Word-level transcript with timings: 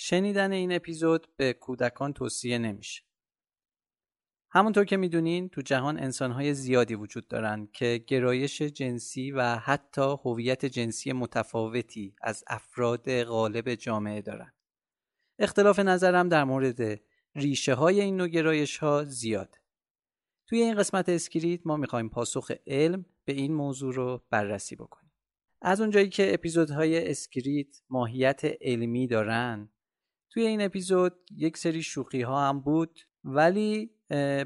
شنیدن 0.00 0.52
این 0.52 0.72
اپیزود 0.72 1.26
به 1.36 1.52
کودکان 1.52 2.12
توصیه 2.12 2.58
نمیشه. 2.58 3.02
همونطور 4.50 4.84
که 4.84 4.96
می‌دونین 4.96 5.48
تو 5.48 5.62
جهان 5.62 5.98
انسانهای 5.98 6.54
زیادی 6.54 6.94
وجود 6.94 7.28
دارن 7.28 7.68
که 7.72 8.04
گرایش 8.06 8.62
جنسی 8.62 9.30
و 9.30 9.56
حتی 9.56 10.16
هویت 10.24 10.66
جنسی 10.66 11.12
متفاوتی 11.12 12.14
از 12.22 12.44
افراد 12.46 13.22
غالب 13.22 13.74
جامعه 13.74 14.22
دارن. 14.22 14.52
اختلاف 15.38 15.78
نظرم 15.78 16.28
در 16.28 16.44
مورد 16.44 17.00
ریشه 17.34 17.74
های 17.74 18.00
این 18.00 18.16
نوع 18.16 18.28
گرایش 18.28 18.78
ها 18.78 19.04
زیاد. 19.04 19.56
توی 20.46 20.62
این 20.62 20.74
قسمت 20.74 21.08
اسکریت 21.08 21.66
ما 21.66 21.76
می‌خوایم 21.76 22.08
پاسخ 22.08 22.50
علم 22.66 23.06
به 23.24 23.32
این 23.32 23.54
موضوع 23.54 23.94
رو 23.94 24.22
بررسی 24.30 24.76
بکنیم. 24.76 25.12
از 25.62 25.80
اونجایی 25.80 26.08
که 26.08 26.34
اپیزودهای 26.34 27.10
اسکریت 27.10 27.82
ماهیت 27.90 28.40
علمی 28.60 29.06
دارن 29.06 29.70
توی 30.38 30.46
این 30.46 30.60
اپیزود 30.62 31.14
یک 31.36 31.56
سری 31.56 31.82
شوخی 31.82 32.22
ها 32.22 32.48
هم 32.48 32.60
بود 32.60 33.00
ولی 33.24 33.90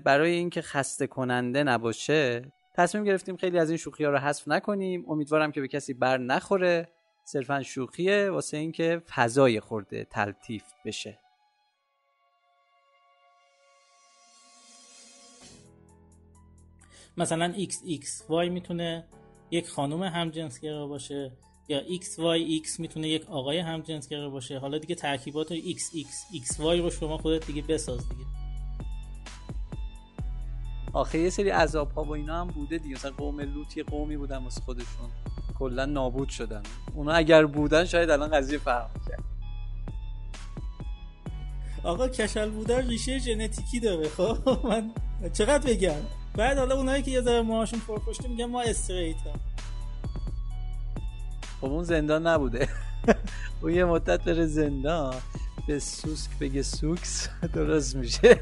برای 0.04 0.30
اینکه 0.30 0.62
خسته 0.62 1.06
کننده 1.06 1.62
نباشه 1.62 2.52
تصمیم 2.74 3.04
گرفتیم 3.04 3.36
خیلی 3.36 3.58
از 3.58 3.70
این 3.70 3.76
شوخی 3.76 4.04
ها 4.04 4.10
رو 4.10 4.18
حذف 4.18 4.48
نکنیم. 4.48 5.10
امیدوارم 5.10 5.52
که 5.52 5.60
به 5.60 5.68
کسی 5.68 5.94
بر 5.94 6.18
نخوره. 6.18 6.88
صرفا 7.24 7.62
شوخیه 7.62 8.30
واسه 8.30 8.56
اینکه 8.56 9.02
فضا 9.14 9.37
یه 9.37 9.60
خورده 9.60 10.04
تلطیف 10.04 10.64
بشه. 10.84 11.18
مثلا 17.16 17.54
XXY 17.54 18.48
می‌تونه 18.50 19.04
یک 19.50 19.68
خانم 19.68 20.02
همجنسگرا 20.02 20.86
باشه. 20.86 21.32
یا 21.68 21.80
XYX 21.80 22.78
می‌تونه 22.80 23.08
یک 23.08 23.26
آقای 23.30 23.58
همجنسگرا 23.58 24.30
باشه. 24.30 24.58
حالا 24.58 24.78
دیگه 24.78 24.94
ترکیبات 24.94 25.54
XX 25.54 25.82
XY 26.34 26.60
رو 26.60 26.90
شما 26.90 27.18
خودت 27.18 27.46
دیگه 27.46 27.62
بساز 27.62 28.08
دیگه. 28.08 28.24
آخه 30.92 31.18
یه 31.18 31.30
سری 31.30 31.50
عذاب 31.50 31.92
ها 31.92 32.04
و 32.04 32.10
اینا 32.10 32.40
هم 32.40 32.48
بوده 32.48 32.78
دیگه. 32.78 32.94
مثلا 32.94 33.10
قوم 33.10 33.40
لوط 33.40 33.76
یه 33.76 33.82
قومی 33.82 34.16
بودن 34.16 34.36
واسه 34.36 34.60
خودشون. 34.60 35.10
کلا 35.58 35.84
نابود 35.84 36.28
شدن. 36.28 36.62
اونا 36.94 37.12
اگر 37.12 37.46
بودن 37.46 37.84
شاید 37.84 38.10
الان 38.10 38.30
قضیه 38.30 38.58
فرق 38.58 38.90
کرد 39.08 39.24
آقا 41.84 42.08
کشل 42.08 42.50
بودن 42.50 42.88
ریشه 42.88 43.18
ژنتیکی 43.18 43.80
داره. 43.80 44.08
خب 44.08 44.66
من 44.66 44.90
چقدر 45.32 45.72
بگم؟ 45.72 46.00
بعد 46.34 46.58
حالا 46.58 46.76
اونایی 46.76 47.02
که 47.02 47.10
یه 47.10 47.20
ذره 47.20 47.42
موهاشون 47.42 47.80
پرپشته 47.80 48.28
میگن 48.28 48.44
ما 48.44 48.60
استریت 48.60 49.16
هم 49.16 49.40
خب 51.62 51.72
اون 51.72 51.84
زندان 51.84 52.26
نبوده. 52.26 52.68
اون 53.62 53.74
یه 53.74 53.84
مدت 53.84 54.24
بره 54.24 54.46
زندان. 54.46 55.14
به 55.66 55.78
سوسک 55.78 56.30
بگه 56.40 56.62
سوکس. 56.62 57.28
درست 57.54 57.96
میشه. 57.96 58.38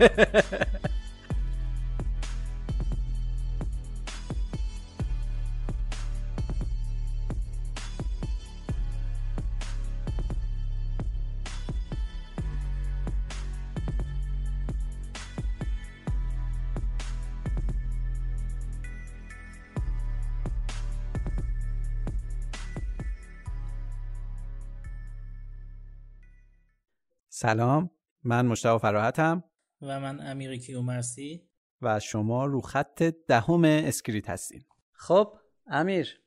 سلام 27.42 27.90
من 28.24 28.46
مشتاق 28.46 28.80
فراحتم. 28.80 29.44
و 29.82 30.00
من 30.00 30.20
امیر 30.20 30.56
کیومرسی. 30.56 31.42
و 31.82 32.00
شما 32.00 32.46
رو 32.46 32.60
خط 32.60 33.02
دهم 33.02 33.64
اسکریت 33.64 34.30
هستیم. 34.30 34.66
خب 34.92 35.34
امیر. 35.66 36.20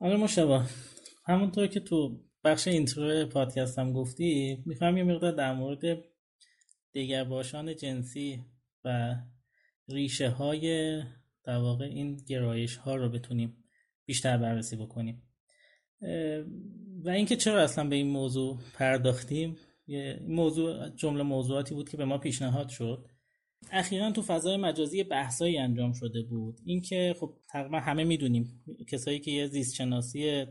امیر 0.00 0.16
مشتاق 0.16 0.66
همونطور 1.26 1.66
که 1.66 1.80
تو 1.80 2.20
بخش 2.44 2.68
intro 2.68 3.26
پادکست 3.26 3.78
هم 3.78 3.92
گفتی 3.92 4.62
می‌خوام 4.66 4.96
یه 4.96 5.04
مقدار 5.04 5.32
در 5.32 5.54
مورد 5.54 6.04
دگرباشان 6.94 7.76
جنسی 7.76 8.44
و 8.84 9.16
ریشه 9.88 10.30
های 10.30 10.98
در 11.44 11.56
واقع 11.56 11.84
این 11.84 12.16
گرایش 12.16 12.76
ها 12.76 12.94
رو 12.94 13.08
بتونیم 13.08 13.64
بیشتر 14.04 14.38
بررسی 14.38 14.76
بکنیم. 14.76 15.22
و 17.04 17.08
اینکه 17.08 17.36
چرا 17.36 17.62
اصلا 17.62 17.88
به 17.88 17.96
این 17.96 18.08
موضوع 18.08 18.58
پرداختیم 18.74 19.56
یه 19.86 20.20
موضوع 20.28 20.88
جمله 20.88 21.22
موضوعاتی 21.22 21.74
بود 21.74 21.88
که 21.88 21.96
به 21.96 22.04
ما 22.04 22.18
پیشنهاد 22.18 22.68
شد. 22.68 23.08
اخیرا 23.72 24.12
تو 24.12 24.22
فضای 24.22 24.56
مجازی 24.56 25.04
بحثایی 25.04 25.58
انجام 25.58 25.92
شده 25.92 26.22
بود. 26.22 26.60
اینکه 26.64 27.14
خب 27.20 27.34
تقریبا 27.48 27.80
همه 27.80 28.04
می‌دونیم 28.04 28.64
کسایی 28.88 29.18
که 29.20 29.30
یه 29.30 29.46
زیست 29.46 29.74
شناسی 29.74 30.46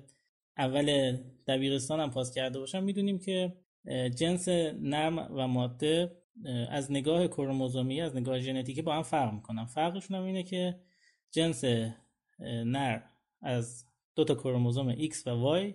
اول 0.58 1.18
دبیرستان 1.48 2.00
هم 2.00 2.12
پاس 2.12 2.34
کرده 2.34 2.60
باشن 2.60 2.84
می‌دونیم 2.84 3.20
که 3.20 3.54
جنس 4.16 4.48
نرم 4.80 5.18
و 5.18 5.48
ماده 5.48 6.18
از 6.70 6.92
نگاه 6.92 7.28
کروموزومی 7.28 8.02
از 8.02 8.16
نگاه 8.16 8.40
ژنتیکی 8.40 8.82
با 8.82 8.96
هم 8.96 9.04
فرق 9.04 9.34
می‌کنن. 9.34 9.66
فرقشون 9.66 10.18
هم 10.18 10.24
اینه 10.24 10.44
که 10.44 10.80
جنس 11.32 11.64
نر 12.66 13.02
از 13.42 13.86
دو 14.16 14.24
تا 14.24 14.36
کروموزوم 14.36 14.96
X 14.96 15.16
و 15.26 15.60
Y 15.60 15.74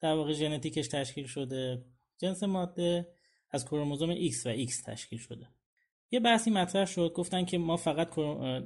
در 0.00 0.14
واقع 0.14 0.32
ژنتیکش 0.32 0.88
تشکیل 0.88 1.26
شده. 1.26 1.84
جنس 2.20 2.42
ماده 2.42 3.08
از 3.50 3.64
کروموزوم 3.64 4.14
X 4.14 4.46
و 4.46 4.66
X 4.66 4.82
تشکیل 4.86 5.18
شده. 5.18 5.48
یه 6.10 6.20
بحثی 6.20 6.50
مطرح 6.50 6.84
شد 6.84 7.12
گفتن 7.12 7.44
که 7.44 7.58
ما 7.58 7.76
فقط 7.76 8.14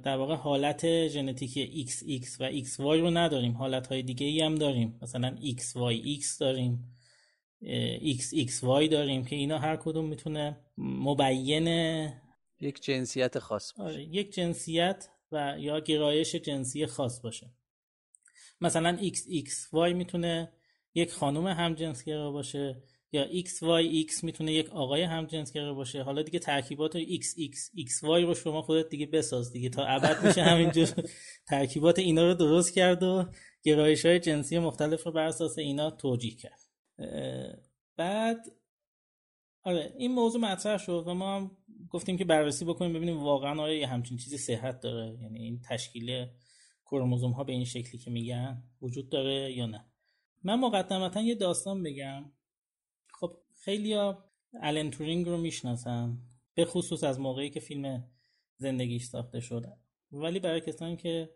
در 0.03 0.17
واقع 0.17 0.35
حالت 0.35 1.09
ژنتیکی 1.09 1.87
XX 1.89 2.41
و 2.41 2.51
XY 2.51 3.01
رو 3.01 3.11
نداریم 3.11 3.53
حالت 3.53 3.87
های 3.87 4.03
دیگه 4.03 4.27
ای 4.27 4.41
هم 4.41 4.55
داریم. 4.55 4.99
مثلا 5.03 5.37
XYX 5.37 6.39
داریم 6.41 6.97
XXY 8.19 8.89
داریم 8.91 9.25
که 9.25 9.37
اینا 9.37 9.59
هر 9.59 9.77
کدوم 9.77 10.05
می‌تونه 10.05 10.57
مبین 10.79 11.69
یک 12.61 12.83
جنسیت 12.83 13.39
خاص 13.39 13.73
باشه. 13.73 13.83
آره، 13.83 14.05
یک 14.05 14.35
جنسیت 14.35 15.09
و 15.33 15.57
یا 15.59 15.81
گرایش 15.81 16.35
جنسی 16.35 16.87
خاص 16.87 17.21
باشه. 17.21 17.51
مثلا 18.61 18.99
XXY 18.99 19.93
می‌تونه 19.95 20.53
یک 20.95 21.13
خانم 21.13 21.47
همجنسگرا 21.47 22.31
باشه. 22.31 22.83
یا 23.15 23.27
XYX 23.43 24.25
می‌تونه 24.25 24.53
یک 24.53 24.71
آقای 24.71 25.03
همجنسگرا 25.03 25.75
باشه. 25.75 26.03
حالا 26.03 26.23
دیگه 26.23 26.39
ترکیبات 26.39 26.99
XX 26.99 27.71
XY 27.77 28.03
رو 28.03 28.35
شما 28.35 28.63
خودت 28.63 28.89
دیگه 28.89 29.07
بساز 29.07 29.53
دیگه. 29.53 29.69
تا 29.69 29.85
ابد 29.85 30.27
میشه 30.27 30.43
همینجور. 30.43 30.89
ترکیبات 31.51 31.99
اینا 31.99 32.27
رو 32.27 32.35
درست 32.35 32.75
کرد 32.75 33.03
و 33.03 33.25
گرایش 33.63 34.07
های 34.07 34.21
جنسی 34.21 34.59
مختلف 34.59 35.03
رو 35.07 35.13
بر 35.13 35.27
اساس 35.27 35.59
اینا 35.59 35.91
توجیه 35.91 36.37
کرد. 36.37 36.61
بعد 37.97 38.39
آره 39.63 39.95
این 39.99 40.13
موضوع 40.13 40.41
مطرح 40.41 40.79
شد 40.79 41.05
و 41.07 41.15
ما 41.15 41.37
هم 41.37 41.51
گفتیم 41.91 42.17
که 42.17 42.25
بررسی 42.25 42.65
بکنیم 42.65 42.93
ببینیم 42.93 43.23
واقعا 43.23 43.63
آیا 43.63 43.79
یه 43.79 43.87
همچین 43.87 44.17
چیزی 44.17 44.39
صحت 44.39 44.81
داره. 44.81 45.19
یعنی 45.23 45.39
این 45.39 45.61
تشکیل 45.69 46.27
کروموزوم 46.87 47.33
ها 47.33 47.45
به 47.45 47.53
این 47.53 47.65
شکلی 47.65 47.99
که 47.99 48.11
میگن 48.11 48.63
وجود 48.83 49.11
داره 49.11 49.53
یا 49.53 49.67
نه. 49.67 49.85
من 50.43 50.61
مقدمتا 50.61 51.21
یه 51.21 51.35
داستان 51.35 51.83
بگم. 51.83 52.33
خیلی 53.65 53.93
ها 53.93 54.25
الن 54.61 54.91
تورینگ 54.91 55.27
رو 55.27 55.37
می‌شناسن 55.37 56.19
به 56.55 56.65
خصوص 56.65 57.05
از 57.05 57.21
موقعی 57.21 57.51
که 57.51 57.61
فیلم 57.61 58.05
زندگیش 58.57 59.05
ساخته 59.05 59.41
شده. 59.41 59.73
ولی 60.13 60.39
برای 60.39 60.61
کسانی 60.61 60.97
که 60.97 61.31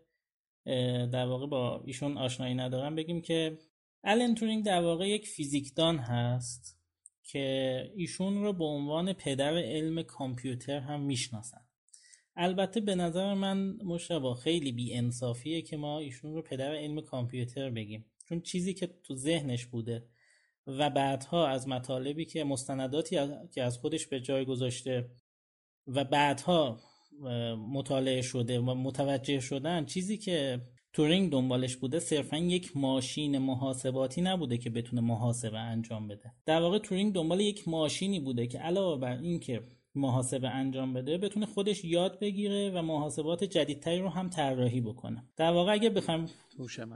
در 1.11 1.25
واقع 1.25 1.47
با 1.47 1.83
ایشون 1.85 2.17
آشنایی 2.17 2.55
ندارن 2.55 2.95
بگیم 2.95 3.21
که 3.21 3.57
الن 4.03 4.35
تورینگ 4.35 4.65
در 4.65 4.81
واقع 4.81 5.09
یک 5.09 5.27
فیزیکدان 5.27 5.97
هست 5.97 6.79
که 7.23 7.83
ایشون 7.95 8.43
رو 8.43 8.53
به 8.53 8.65
عنوان 8.65 9.13
پدر 9.13 9.57
علم 9.57 10.03
کامپیوتر 10.03 10.79
هم 10.79 11.01
می‌شناسن. 11.01 11.61
البته 12.35 12.79
به 12.79 12.95
نظر 12.95 13.33
من 13.33 13.77
مشتبا 13.83 14.33
خیلی 14.33 14.71
بی 14.71 14.93
انصافیه 14.93 15.61
که 15.61 15.77
ما 15.77 15.99
ایشون 15.99 16.33
رو 16.33 16.41
پدر 16.41 16.75
علم 16.75 17.01
کامپیوتر 17.01 17.69
بگیم. 17.69 18.05
چون 18.25 18.41
چیزی 18.41 18.73
که 18.73 18.87
تو 18.87 19.15
ذهنش 19.15 19.65
بوده 19.65 20.07
و 20.77 20.89
بعدها 20.89 21.47
از 21.47 21.67
مطالبی 21.67 22.25
که 22.25 22.43
مستنداتی 22.43 23.19
که 23.53 23.63
از 23.63 23.77
خودش 23.77 24.07
به 24.07 24.19
جای 24.19 24.45
گذاشته 24.45 25.09
و 25.87 26.03
بعدها 26.03 26.79
مطالعه 27.73 28.21
شده 28.21 28.59
و 28.59 28.73
متوجه 28.73 29.39
شدن 29.39 29.85
چیزی 29.85 30.17
که 30.17 30.61
تورینگ 30.93 31.31
دنبالش 31.31 31.75
بوده 31.75 31.99
صرفا 31.99 32.37
یک 32.37 32.77
ماشین 32.77 33.37
محاسباتی 33.37 34.21
نبوده 34.21 34.57
که 34.57 34.69
بتونه 34.69 35.01
محاسبه 35.01 35.59
انجام 35.59 36.07
بده. 36.07 36.33
در 36.45 36.61
واقع 36.61 36.77
تورینگ 36.77 37.13
دنبال 37.13 37.39
یک 37.39 37.67
ماشینی 37.67 38.19
بوده 38.19 38.47
که 38.47 38.59
علاوه 38.59 39.01
بر 39.01 39.17
اینکه 39.17 39.63
محاسبه 39.95 40.49
انجام 40.49 40.93
بده 40.93 41.17
بتونه 41.17 41.45
خودش 41.45 41.85
یاد 41.85 42.19
بگیره 42.19 42.69
و 42.69 42.81
محاسبات 42.81 43.43
جدیدتری 43.43 43.99
رو 43.99 44.09
هم 44.09 44.29
طراحی 44.29 44.81
بکنه. 44.81 45.23
در 45.35 45.51
واقع 45.51 45.73
اگه 45.73 45.89
بخوام 45.89 46.29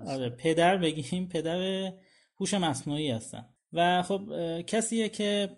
آره 0.08 0.30
پدر 0.30 0.78
بگیم 0.78 1.28
پدر 1.28 1.92
هوش 2.40 2.54
مصنوعی 2.54 3.12
هستن. 3.12 3.53
و 3.74 4.04
خب 4.04 4.22
کسیه 4.62 5.10
که 5.10 5.50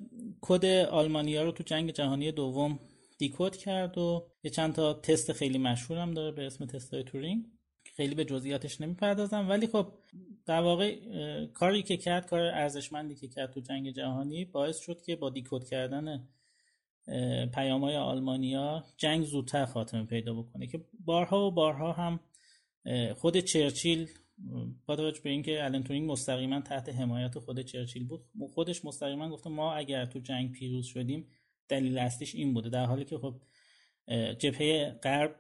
کد 0.41 0.65
آلمانیا 0.85 1.43
رو 1.43 1.51
تو 1.51 1.63
جنگ 1.63 1.91
جهانی 1.91 2.31
دوم 2.31 2.79
دیکود 3.17 3.57
کرد 3.57 3.97
و 3.97 4.27
یه 4.43 4.51
چند 4.51 4.73
تا 4.73 4.93
تست 4.93 5.33
خیلی 5.33 5.57
مشهور 5.57 5.99
هم 5.99 6.11
داره 6.13 6.31
به 6.31 6.45
اسم 6.45 6.65
تستای 6.65 7.03
تورینگ 7.03 7.45
خیلی 7.95 8.15
به 8.15 8.25
جزئیاتش 8.25 8.81
نمی‌پردازم. 8.81 9.49
ولی 9.49 9.67
خب 9.67 9.87
در 10.45 10.61
واقع 10.61 10.95
کاری 11.45 11.83
که 11.83 11.97
کرد 11.97 12.27
کار 12.27 12.39
ارزشمندی 12.39 13.15
که 13.15 13.27
کرد 13.27 13.51
تو 13.51 13.59
جنگ 13.59 13.91
جهانی 13.91 14.45
باعث 14.45 14.79
شد 14.79 15.01
که 15.01 15.15
با 15.15 15.29
دیکود 15.29 15.63
کردن 15.63 16.27
پیامهای 17.53 17.95
آلمانیا 17.97 18.83
جنگ 18.97 19.23
زودتر 19.23 19.65
خاتمه 19.65 20.05
پیدا 20.05 20.33
بکنه 20.33 20.67
که 20.67 20.85
بارها 21.05 21.47
و 21.47 21.51
بارها 21.51 21.91
هم 21.91 22.19
خود 23.15 23.37
چرچیل 23.37 24.09
با 24.85 24.95
توجه 24.95 25.21
به 25.21 25.29
اینکه 25.29 25.63
الن 25.63 25.83
تورینگ 25.83 26.11
مستقیما 26.11 26.61
تحت 26.61 26.89
حمایت 26.89 27.39
خود 27.39 27.59
چرچیل 27.59 28.07
بود 28.07 28.25
خودش 28.53 28.85
مستقیما 28.85 29.29
گفته 29.29 29.49
ما 29.49 29.73
اگر 29.73 30.05
تو 30.05 30.19
جنگ 30.19 30.51
پیروز 30.51 30.85
شدیم 30.85 31.27
دلیل 31.67 31.97
اصلیش 31.97 32.35
این 32.35 32.53
بوده. 32.53 32.69
در 32.69 32.85
حالی 32.85 33.05
که 33.05 33.17
خب 33.17 33.41
جبهه 34.39 34.99
غرب 35.03 35.35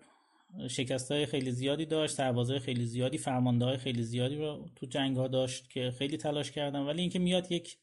شکست 0.69 1.11
های 1.11 1.25
خیلی 1.25 1.51
زیادی 1.51 1.85
داشت 1.85 2.15
سربازهای 2.15 2.59
خیلی 2.59 2.85
زیادی 2.85 3.17
فرمانده 3.17 3.65
های 3.65 3.77
خیلی 3.77 4.03
زیادی 4.03 4.35
رو 4.35 4.69
تو 4.75 4.85
جنگ 4.85 5.17
ها 5.17 5.27
داشت 5.27 5.69
که 5.69 5.91
خیلی 5.91 6.17
تلاش 6.17 6.51
کردن. 6.51 6.79
ولی 6.79 7.01
اینکه 7.01 7.19
میاد 7.19 7.51
یک 7.51 7.77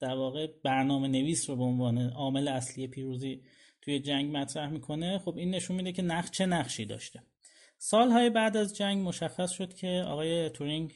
در 0.00 0.14
واقع 0.14 0.46
برنامه 0.64 1.08
نویس 1.08 1.50
رو 1.50 1.56
به 1.56 1.62
عنوان 1.62 1.98
عامل 1.98 2.48
اصلی 2.48 2.86
پیروزی 2.86 3.42
توی 3.82 4.00
جنگ 4.00 4.36
مطرح 4.36 4.70
می‌کنه 4.70 5.18
خب 5.18 5.36
این 5.36 5.50
نشون 5.50 5.76
میده 5.76 5.92
که 5.92 6.02
نقش 6.02 6.30
چه 6.30 6.46
نقشی 6.46 6.84
داشته. 6.84 7.22
سالهای 7.84 8.30
بعد 8.30 8.56
از 8.56 8.76
جنگ 8.76 9.08
مشخص 9.08 9.50
شد 9.50 9.74
که 9.74 10.04
آقای 10.08 10.48
تورینگ 10.48 10.92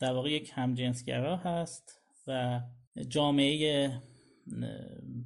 در 0.00 0.12
واقع 0.12 0.30
یک 0.30 0.50
همجنسگرا 0.54 1.36
هست 1.36 2.00
و 2.26 2.60
جامعه 3.08 3.90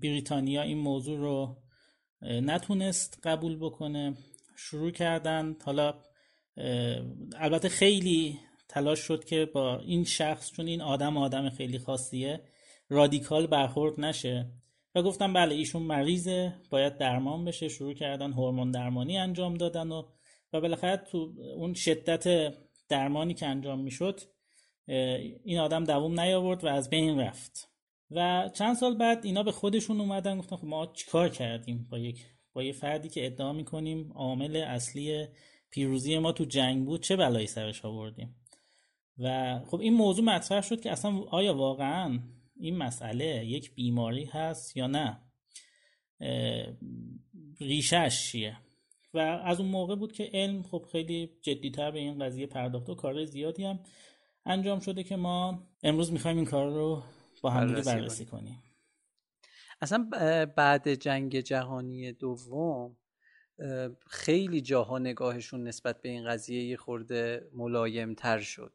بریتانیا 0.00 0.62
این 0.62 0.78
موضوع 0.78 1.18
رو 1.18 1.56
نتونست 2.22 3.20
قبول 3.22 3.56
بکنه. 3.56 4.14
شروع 4.56 4.90
کردن. 4.90 5.56
حالا 5.64 5.94
البته 7.36 7.68
خیلی 7.68 8.38
تلاش 8.68 8.98
شد 8.98 9.24
که 9.24 9.46
با 9.54 9.78
این 9.78 10.04
شخص 10.04 10.52
چون 10.52 10.66
این 10.66 10.80
آدم 10.80 11.16
آدم 11.16 11.50
خیلی 11.50 11.78
خاصیه 11.78 12.40
رادیکال 12.88 13.46
برخورد 13.46 14.00
نشه. 14.00 14.50
و 14.94 15.02
گفتم 15.02 15.32
بله 15.32 15.54
ایشون 15.54 15.82
مریضه 15.82 16.52
باید 16.70 16.98
درمان 16.98 17.44
بشه. 17.44 17.68
شروع 17.68 17.94
کردن 17.94 18.32
هورمون 18.32 18.70
درمانی 18.70 19.18
انجام 19.18 19.54
دادن 19.54 19.92
و 19.92 20.02
و 20.54 20.60
بالاخره 20.60 20.96
تو 20.96 21.32
اون 21.56 21.74
شدت 21.74 22.54
درمانی 22.88 23.34
که 23.34 23.46
انجام 23.46 23.80
می‌شد 23.80 24.20
این 25.44 25.58
آدم 25.58 25.84
دووم 25.84 26.20
نیاورد 26.20 26.64
و 26.64 26.66
از 26.66 26.90
بین 26.90 27.20
رفت. 27.20 27.70
و 28.10 28.50
چند 28.54 28.76
سال 28.76 28.96
بعد 28.96 29.24
اینا 29.24 29.42
به 29.42 29.52
خودشون 29.52 30.00
اومدن 30.00 30.38
گفتن 30.38 30.56
خب 30.56 30.64
ما 30.64 30.86
چیکار 30.86 31.28
کردیم 31.28 31.86
با 31.90 31.98
یک 31.98 32.26
با 32.52 32.62
یه 32.62 32.72
فردی 32.72 33.08
که 33.08 33.26
ادعا 33.26 33.52
می‌کنیم 33.52 34.12
عامل 34.12 34.56
اصلی 34.56 35.26
پیروزی 35.70 36.18
ما 36.18 36.32
تو 36.32 36.44
جنگ 36.44 36.86
بود 36.86 37.02
چه 37.02 37.16
بلایی 37.16 37.46
سرش 37.46 37.84
آوردیم؟ 37.84 38.36
و 39.18 39.58
خب 39.66 39.80
این 39.80 39.94
موضوع 39.94 40.24
مطرح 40.24 40.60
شد 40.60 40.80
که 40.80 40.92
اصلا 40.92 41.10
آیا 41.10 41.54
واقعا 41.54 42.18
این 42.56 42.76
مسئله 42.76 43.46
یک 43.46 43.74
بیماری 43.74 44.24
هست 44.24 44.76
یا 44.76 44.86
نه؟ 44.86 45.20
ریشش 47.60 48.30
چیه؟ 48.30 48.56
و 49.14 49.18
از 49.18 49.60
اون 49.60 49.68
موقع 49.68 49.94
بود 49.96 50.12
که 50.12 50.30
علم 50.32 50.62
خب 50.62 50.86
خیلی 50.92 51.38
جدیتر 51.42 51.90
به 51.90 51.98
این 51.98 52.24
قضیه 52.24 52.46
پرداخت 52.46 52.90
و 52.90 52.94
کار 52.94 53.24
زیادی 53.24 53.64
هم 53.64 53.80
انجام 54.46 54.80
شده 54.80 55.02
که 55.02 55.16
ما 55.16 55.68
امروز 55.82 56.12
می‌خوایم 56.12 56.36
این 56.36 56.46
کار 56.46 56.70
رو 56.70 57.02
با 57.42 57.50
هم 57.50 57.66
بررسی, 57.66 57.90
بررسی 57.90 58.24
کنیم. 58.24 58.62
اصلا 59.80 60.10
بعد 60.56 60.94
جنگ 60.94 61.40
جهانی 61.40 62.12
دوم 62.12 62.96
خیلی 64.06 64.60
جاها 64.60 64.98
نگاهشون 64.98 65.68
نسبت 65.68 66.02
به 66.02 66.08
این 66.08 66.28
قضیه 66.28 66.64
یه 66.64 66.76
خورده 66.76 67.50
ملایم 67.52 68.14
تر 68.14 68.38
شد. 68.38 68.72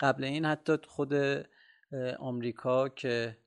قبل 0.00 0.24
این 0.24 0.44
حتی 0.44 0.76
خود 0.88 1.12
آمریکا 2.18 2.88
که 2.88 3.38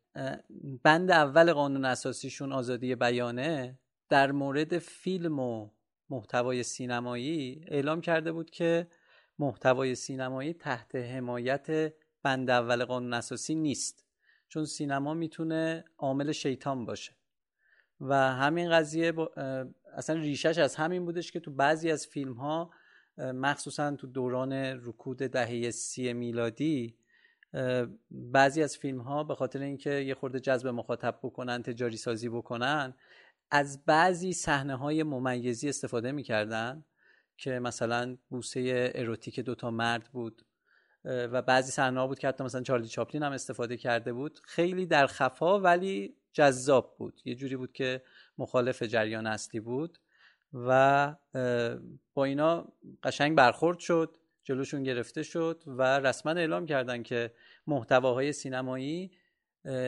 بند 0.84 1.12
اول 1.12 1.54
قانون 1.54 1.86
اساسیشون 1.86 2.52
آزادی 2.52 2.96
بیانه 2.96 3.80
در 4.10 4.32
مورد 4.32 4.78
فیلم 4.78 5.40
و 5.40 5.70
محتوای 6.12 6.64
سینمایی 6.64 7.66
اعلام 7.68 8.02
کرده 8.02 8.32
بود 8.32 8.50
که 8.50 8.88
محتوای 9.40 9.96
سینمایی 9.96 10.54
تحت 10.54 10.96
حمایت 10.96 11.94
بند 12.24 12.50
اول 12.50 12.86
قانون 12.86 13.14
اساسی 13.14 13.56
نیست 13.56 14.06
چون 14.48 14.66
سینما 14.66 15.14
می‌تونه 15.14 15.86
عامل 15.98 16.32
شیطان 16.32 16.86
باشه. 16.86 17.12
و 18.02 18.16
همین 18.16 18.72
قضیه 18.72 19.14
اصلا 19.98 20.16
ریشش 20.16 20.58
از 20.58 20.76
همین 20.76 21.06
بودش 21.06 21.32
که 21.32 21.40
تو 21.40 21.52
بعضی 21.52 21.92
از 21.92 22.08
فیلم 22.08 22.34
ها 22.34 22.72
مخصوصا 23.18 23.96
تو 23.96 24.08
دوران 24.08 24.54
رکود 24.54 25.18
دهه 25.18 25.72
سی 25.72 26.14
میلادی 26.14 26.98
بعضی 28.12 28.64
از 28.64 28.78
فیلم 28.78 29.02
ها 29.02 29.24
به 29.24 29.36
خاطر 29.36 29.60
اینکه 29.60 29.90
یه 29.90 30.16
خورده 30.16 30.40
جذب 30.40 30.68
مخاطب 30.68 31.20
بکنن 31.24 31.64
تجاری 31.64 31.98
سازی 31.98 32.30
بکنن 32.30 32.94
از 33.52 33.86
بعضی 33.86 34.34
صحنه 34.34 34.76
های 34.76 35.04
ممیزی 35.04 35.70
استفاده 35.70 36.12
می‌کردن 36.12 36.86
که 37.38 37.60
مثلا 37.60 38.18
بوسه 38.30 38.92
اروتیک 38.96 39.40
دوتا 39.40 39.72
مرد 39.72 40.04
بود 40.04 40.46
و 41.06 41.42
بعضی 41.42 41.72
صحنه 41.72 42.08
بود 42.08 42.20
که 42.20 42.28
حتی 42.28 42.44
مثلا 42.44 42.62
چارلی 42.62 42.88
چاپلین 42.88 43.24
هم 43.24 43.32
استفاده 43.32 43.78
کرده 43.78 44.14
بود. 44.14 44.40
خیلی 44.44 44.86
در 44.86 45.08
خفا 45.08 45.60
ولی 45.60 46.16
جذاب 46.34 46.96
بود. 46.98 47.22
یه 47.26 47.36
جوری 47.36 47.56
بود 47.56 47.74
که 47.74 48.02
مخالف 48.38 48.84
جریان 48.84 49.28
اصلی 49.28 49.60
بود 49.60 49.98
و 50.54 51.16
با 52.14 52.26
اینا 52.26 52.68
قشنگ 53.04 53.38
برخورد 53.38 53.80
شد 53.80 54.18
جلوشون 54.44 54.84
گرفته 54.84 55.24
شد 55.24 55.64
و 55.68 56.00
رسما 56.00 56.32
اعلام 56.32 56.66
کردن 56.66 57.04
که 57.04 57.34
محتواهای 57.68 58.34
سینمایی 58.34 59.12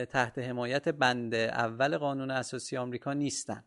تحت 0.08 0.38
حمایت 0.38 0.88
بند 0.88 1.34
اول 1.34 1.98
قانون 1.98 2.30
اساسی 2.30 2.76
آمریکا 2.76 3.12
نیستن. 3.12 3.64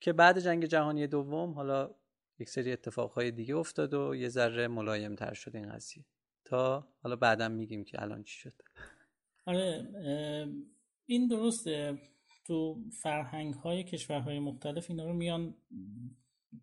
که 0.00 0.12
بعد 0.12 0.38
جنگ 0.38 0.64
جهانی 0.64 1.06
دوم 1.06 1.52
حالا 1.52 1.94
یک 2.38 2.48
سری 2.48 2.72
اتفاقهای 2.72 3.30
دیگه 3.30 3.56
افتاد 3.56 3.94
و 3.94 4.14
یه 4.14 4.28
ذره 4.28 4.68
ملایم 4.68 5.14
تر 5.14 5.34
شد 5.34 5.56
این 5.56 5.72
قضیه. 5.72 6.04
تا 6.44 6.88
حالا 7.02 7.16
بعدا 7.16 7.48
میگیم 7.48 7.84
که 7.84 8.02
الان 8.02 8.22
چی 8.22 8.38
شد. 8.38 8.62
آره 9.46 9.88
این 11.06 11.28
درسته. 11.28 11.98
تو 12.44 12.84
فرهنگ 13.02 13.54
های 13.54 13.84
کشورهای 13.84 14.38
مختلف 14.38 14.90
اینا 14.90 15.04
رو 15.04 15.12
میان 15.12 15.54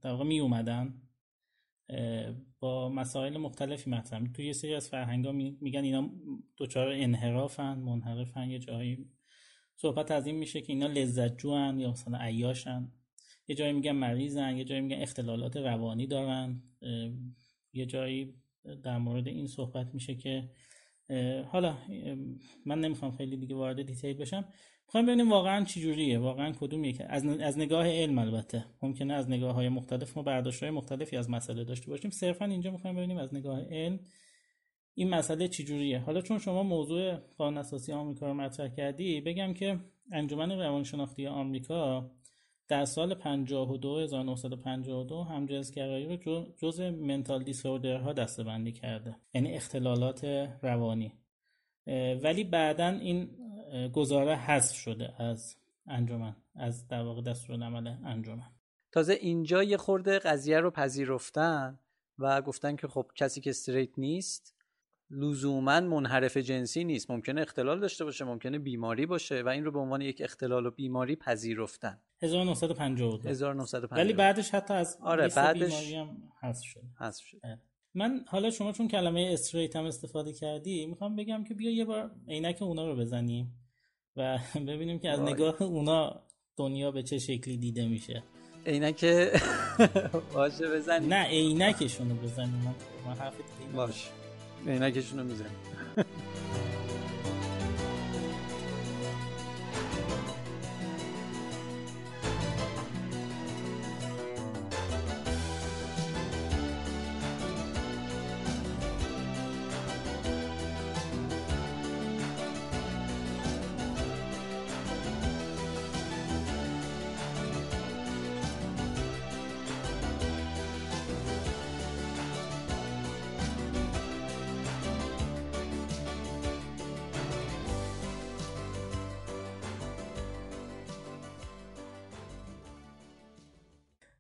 در 0.01 0.10
واقع 0.10 0.24
می 0.24 0.39
اومدن 0.39 1.01
با 2.60 2.89
مسائل 2.89 3.38
مختلفی 3.38 3.89
مطرح 3.89 4.27
تو 4.34 4.42
یه 4.42 4.54
سری 4.54 4.75
از 4.75 4.89
فرهنگ 4.89 5.25
ها 5.25 5.32
میگن 5.32 5.84
اینا 5.84 6.10
دچار 6.58 6.92
انحرافن 6.92 7.77
منحرفن. 7.77 8.50
یه 8.50 8.60
جایی 8.60 9.10
صحبت 9.75 10.12
از 10.12 10.27
این 10.27 10.36
میشه 10.36 10.62
که 10.62 10.74
اینا 10.74 10.88
لذت 10.88 11.38
جوان 11.38 11.80
یا 11.80 11.92
مثلا 11.92 12.18
عیاشن. 12.18 12.92
یه 13.48 13.56
جایی 13.56 13.74
میگن 13.74 13.92
مریضن 13.92 14.58
یه 14.58 14.63
جایی 14.63 14.82
میگن 14.82 15.01
اختلالات 15.01 15.58
روانی 15.58 16.08
دارن. 16.08 16.63
یه 17.74 17.86
جایی 17.86 18.34
در 18.84 18.98
مورد 18.98 19.27
این 19.27 19.48
صحبت 19.48 19.94
میشه 19.94 20.15
که 20.15 20.50
حالا 21.48 21.77
من 22.65 22.80
نمی‌خوام 22.80 23.12
خیلی 23.12 23.38
دیگه 23.38 23.56
وارد 23.56 23.82
دیتیل 23.82 24.18
بشم. 24.18 24.46
می‌خوایم 24.86 25.06
ببینیم 25.06 25.32
واقعا 25.32 25.65
چی 25.65 25.82
جوریه. 25.82 26.20
واقعا 26.20 26.51
کدوم 26.51 26.84
یکی 26.84 27.04
از 27.04 27.25
از 27.25 27.58
نگاه 27.58 27.88
علم 27.88 28.18
البته. 28.18 28.65
ممکنه 28.82 29.13
از 29.13 29.30
نگاه 29.30 29.56
های 29.56 29.70
مختلف 29.70 30.18
ما 30.18 30.24
برداشت 30.24 30.63
های 30.63 30.72
مختلفی 30.72 31.18
از 31.18 31.30
مسئله 31.30 31.63
داشته 31.63 31.89
باشیم. 31.89 32.12
صرفا 32.12 32.46
اینجا 32.46 32.72
می‌خوایم 32.72 32.96
ببینیم 32.96 33.18
از 33.18 33.34
نگاه 33.34 33.62
علم 33.62 34.00
این 34.94 35.10
مسئله 35.10 35.48
چی 35.48 35.63
جوریه. 35.63 36.00
حالا 36.00 36.22
چون 36.22 36.39
شما 36.39 36.63
موضوع 36.63 37.15
قانون 37.38 37.58
اساسی 37.58 37.94
آمریکا 37.94 38.27
رو 38.27 38.34
مطرح 38.34 38.68
کردی 38.68 39.22
بگم 39.22 39.54
که 39.54 39.80
انجمن 40.12 40.51
روانشناختی 40.51 41.27
آمریکا 41.27 42.12
در 42.68 42.86
سال 42.86 43.13
52 43.13 44.00
1952 44.00 45.24
همجنسگرایی 45.24 46.18
رو 46.18 46.46
جز 46.58 46.82
منتال 46.82 47.44
دیسوردر 47.44 47.98
ها 47.98 48.13
دسته 48.13 48.72
کرده. 48.72 49.15
یعنی 49.34 49.54
اختلالات 49.54 50.25
روانی. 50.62 51.12
ولی 52.24 52.44
بعدا 52.44 52.88
این 52.88 53.30
گزاره 53.94 54.36
حذف 54.36 54.75
شده 54.75 55.22
از 55.22 55.55
انجمن 55.88 56.36
از 56.55 56.88
در 56.88 57.01
واقع 57.01 57.22
دستور 57.22 57.63
عمل 57.63 57.96
انجمن. 58.05 58.51
تازه 58.91 59.13
اینجا 59.13 59.63
یه 59.63 59.77
خورده 59.77 60.20
قضیه 60.20 60.60
رو 60.60 60.72
پذیرفتن 60.72 61.79
و 62.20 62.41
گفتن 62.41 62.75
که 62.75 62.88
خب 62.88 63.12
کسی 63.15 63.41
که 63.41 63.50
استریت 63.50 63.89
نیست 63.98 64.55
لزوما 65.10 65.79
منحرف 65.79 66.38
جنسی 66.38 66.84
نیست. 66.84 67.12
ممکنه 67.12 67.41
اختلال 67.41 67.79
داشته 67.79 68.05
باشه 68.05 68.25
ممکنه 68.25 68.60
بیماری 68.60 69.05
باشه 69.05 69.41
و 69.41 69.50
این 69.50 69.65
رو 69.65 69.72
به 69.72 69.79
عنوان 69.79 70.01
یک 70.01 70.22
اختلال 70.22 70.65
و 70.65 70.72
بیماری 70.72 71.15
پذیرفتن. 71.15 72.00
1952 72.22 73.29
1952 73.29 73.96
ولی 73.96 74.13
بعدش 74.13 74.50
حتی 74.50 74.74
از 74.74 74.98
آره 75.01 75.27
بعدش 75.27 75.60
بیماری 75.60 75.96
هم 75.96 76.17
حذف 76.41 76.65
شد 76.65 76.84
حذف 77.00 77.24
شد 77.24 77.41
من 77.94 78.25
حالا 78.27 78.50
شما 78.50 78.72
چون 78.72 78.88
کلمه 78.88 79.29
استریت 79.34 79.75
هم 79.75 79.86
استفاده 79.86 80.34
کردی 80.34 80.86
می‌خوام 80.86 81.15
بگم 81.15 81.44
که 81.44 81.53
بیا 81.53 81.72
یه 81.72 81.86
بار 81.86 82.12
عینک 82.27 82.62
اونا 82.62 82.88
رو 82.88 82.96
بزنیم. 82.96 83.64
و 84.17 84.39
ببینیم 84.67 85.00
که 85.00 85.10
از 85.10 85.19
نگاه 85.19 85.62
اونا 85.62 86.22
دنیا 86.57 86.91
به 86.91 87.03
چه 87.03 87.19
شکلی 87.19 87.57
دیده 87.57 87.88
میشه. 87.88 88.24
عینک 88.65 89.05
باشه 90.34 90.67
بزنیم. 90.75 91.13
نه 91.13 91.25
عینکشون 91.25 92.10
رو 92.10 92.15
بزنیم 92.15 92.75
من 93.05 93.13
حرف 93.13 93.34
باشه 93.75 94.07
عینکشون 94.67 95.19
رو 95.19 95.25
می‌زنیم. 95.25 95.51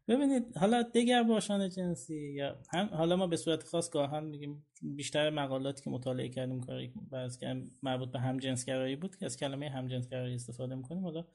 ببینید 0.07 0.57
حالا 0.57 0.81
دگر 0.81 1.23
باشان 1.23 1.69
جنسی 1.69 2.33
یا 2.33 2.59
هم 2.73 2.89
حالا 2.93 3.15
ما 3.15 3.27
به 3.27 3.37
صورت 3.37 3.63
خاص 3.63 3.89
گاهن 3.89 4.23
میگیم 4.23 4.65
بیشتر 4.81 5.29
مقالاتی 5.29 5.83
که 5.83 5.89
مطالعه 5.89 6.29
کردیم 6.29 6.61
کاری 6.61 6.93
بعض 7.11 7.37
که 7.37 7.63
مربوط 7.83 8.11
به 8.11 8.19
هم 8.19 8.37
گرایی 8.37 8.95
بود 8.95 9.15
که 9.15 9.25
از 9.25 9.37
کلمه 9.37 9.69
هم 9.69 9.87
گرایی 9.87 10.35
استفاده 10.35 10.75
می‌کنیم. 10.75 11.03
حالا 11.03 11.25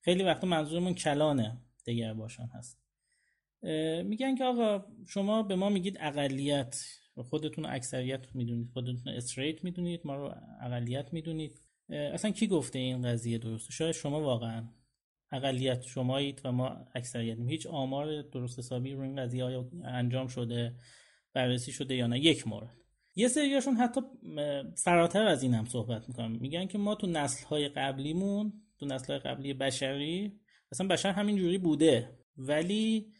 خیلی 0.00 0.22
وقتا 0.22 0.46
منظورمون 0.46 0.94
کلانه 0.94 1.58
دگر 1.86 2.14
باشان 2.14 2.46
هست. 2.46 2.80
میگن 4.04 4.34
که 4.34 4.44
آقا 4.44 4.84
شما 5.08 5.42
به 5.42 5.56
ما 5.56 5.68
میگید 5.68 5.96
اقلیت. 6.00 6.84
خودتون 7.16 7.66
اکثریت 7.66 8.34
می‌دونید 8.34 8.70
خودتون 8.72 9.08
استریت 9.08 9.64
می‌دونید 9.64 10.00
ما 10.04 10.16
رو 10.16 10.34
اقلیت 10.60 11.12
می‌دونید. 11.12 11.60
اصلا 11.88 12.30
کی 12.30 12.46
گفته 12.46 12.78
این 12.78 13.02
قضیه 13.02 13.38
درسته؟ 13.38 13.72
شاید 13.72 13.92
شما 13.92 14.20
واقعا. 14.20 14.68
اقلیت 15.32 15.82
شمایید 15.82 16.40
و 16.44 16.52
ما 16.52 16.86
اکثریتیم 16.94 17.48
هیچ 17.48 17.66
آمار 17.66 18.22
درست 18.22 18.58
حسابی 18.58 18.92
رو 18.92 19.02
این 19.02 19.16
قضیه 19.16 19.44
های 19.44 19.64
انجام 19.84 20.26
شده 20.26 20.74
بررسی 21.32 21.72
شده 21.72 21.94
یا 21.94 22.06
نه 22.06 22.18
یک 22.18 22.48
مورد. 22.48 22.76
یه 23.14 23.28
سریاشون 23.28 23.74
حتی 23.74 24.00
فراتر 24.84 25.26
از 25.26 25.42
این 25.42 25.54
هم 25.54 25.64
صحبت 25.64 26.08
می‌کنن 26.08 26.38
میگن 26.40 26.66
که 26.66 26.78
ما 26.78 26.94
تو 26.94 27.06
نسل 27.06 27.46
های 27.46 27.68
قبلیمون 27.68 28.52
تو 28.78 28.86
نسل 28.86 29.12
های 29.12 29.18
قبلی 29.18 29.54
بشری 29.54 30.40
اصلا 30.72 30.88
بشر 30.88 31.10
همین 31.10 31.36
جوری 31.36 31.58
بوده. 31.58 32.18
ولی 32.36 33.12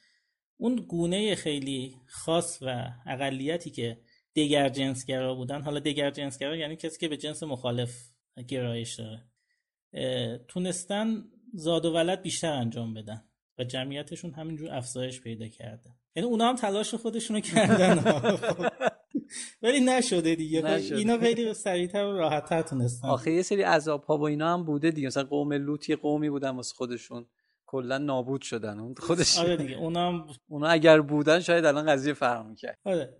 اون 0.56 0.76
گونه 0.76 1.34
خیلی 1.34 1.96
خاص 2.06 2.58
و 2.62 2.92
اقلیتی 3.06 3.70
که 3.70 3.98
دگر 4.36 4.68
جنسگرا 4.68 5.34
بودن 5.34 5.62
حالا 5.62 5.80
دگر 5.80 6.10
جنسگرا 6.10 6.56
یعنی 6.56 6.76
کسی 6.76 6.98
که 6.98 7.08
به 7.08 7.16
جنس 7.16 7.42
مخالف 7.42 8.10
گرایش 8.48 9.00
داره 9.00 9.30
تونستن 10.48 11.24
زاد 11.54 11.84
و 11.84 11.92
ولد 11.94 12.22
بیشتر 12.22 12.52
انجام 12.52 12.94
بدن 12.94 13.24
و 13.58 13.64
جمعیتشون 13.64 14.30
همینجور 14.30 14.74
افزایش 14.74 15.20
پیدا 15.20 15.48
کرده. 15.48 15.90
یعنی 16.16 16.28
اونا 16.28 16.48
هم 16.48 16.56
تلاش 16.56 16.94
خودشون 16.94 17.36
رو 17.36 17.42
کردن. 17.42 18.04
ولی 19.62 19.80
نشده 19.80 20.34
دیگه. 20.34 20.62
نشده. 20.62 20.96
اینا 20.96 21.18
خیلی 21.18 21.54
سریعتر 21.54 22.04
و 22.04 22.12
راحتتر 22.12 22.62
تونستن. 22.62 23.08
آخه 23.08 23.30
یه 23.32 23.42
سری 23.42 23.62
عذاب 23.62 24.04
ها 24.04 24.16
با 24.16 24.28
اینا 24.28 24.52
هم 24.52 24.64
بوده 24.64 24.90
دیگه. 24.90 25.06
مثلا 25.06 25.24
قوم 25.24 25.52
لوط 25.52 25.90
قومی 25.90 26.30
بودن 26.30 26.50
واسه 26.50 26.74
خودشون. 26.74 27.26
کلا 27.66 27.98
نابود 27.98 28.42
شدن. 28.42 28.78
اون 28.78 28.94
خودش 28.98 29.38
آره 29.38 29.56
دیگه. 29.56 29.76
اونا 29.76 30.26
اونا 30.48 30.68
اگر 30.68 31.00
بودن 31.00 31.40
شاید 31.40 31.64
الان 31.64 31.86
قضیه 31.86 32.12
فرق 32.12 32.46
می‌کرد. 32.46 32.78
آره. 32.84 33.19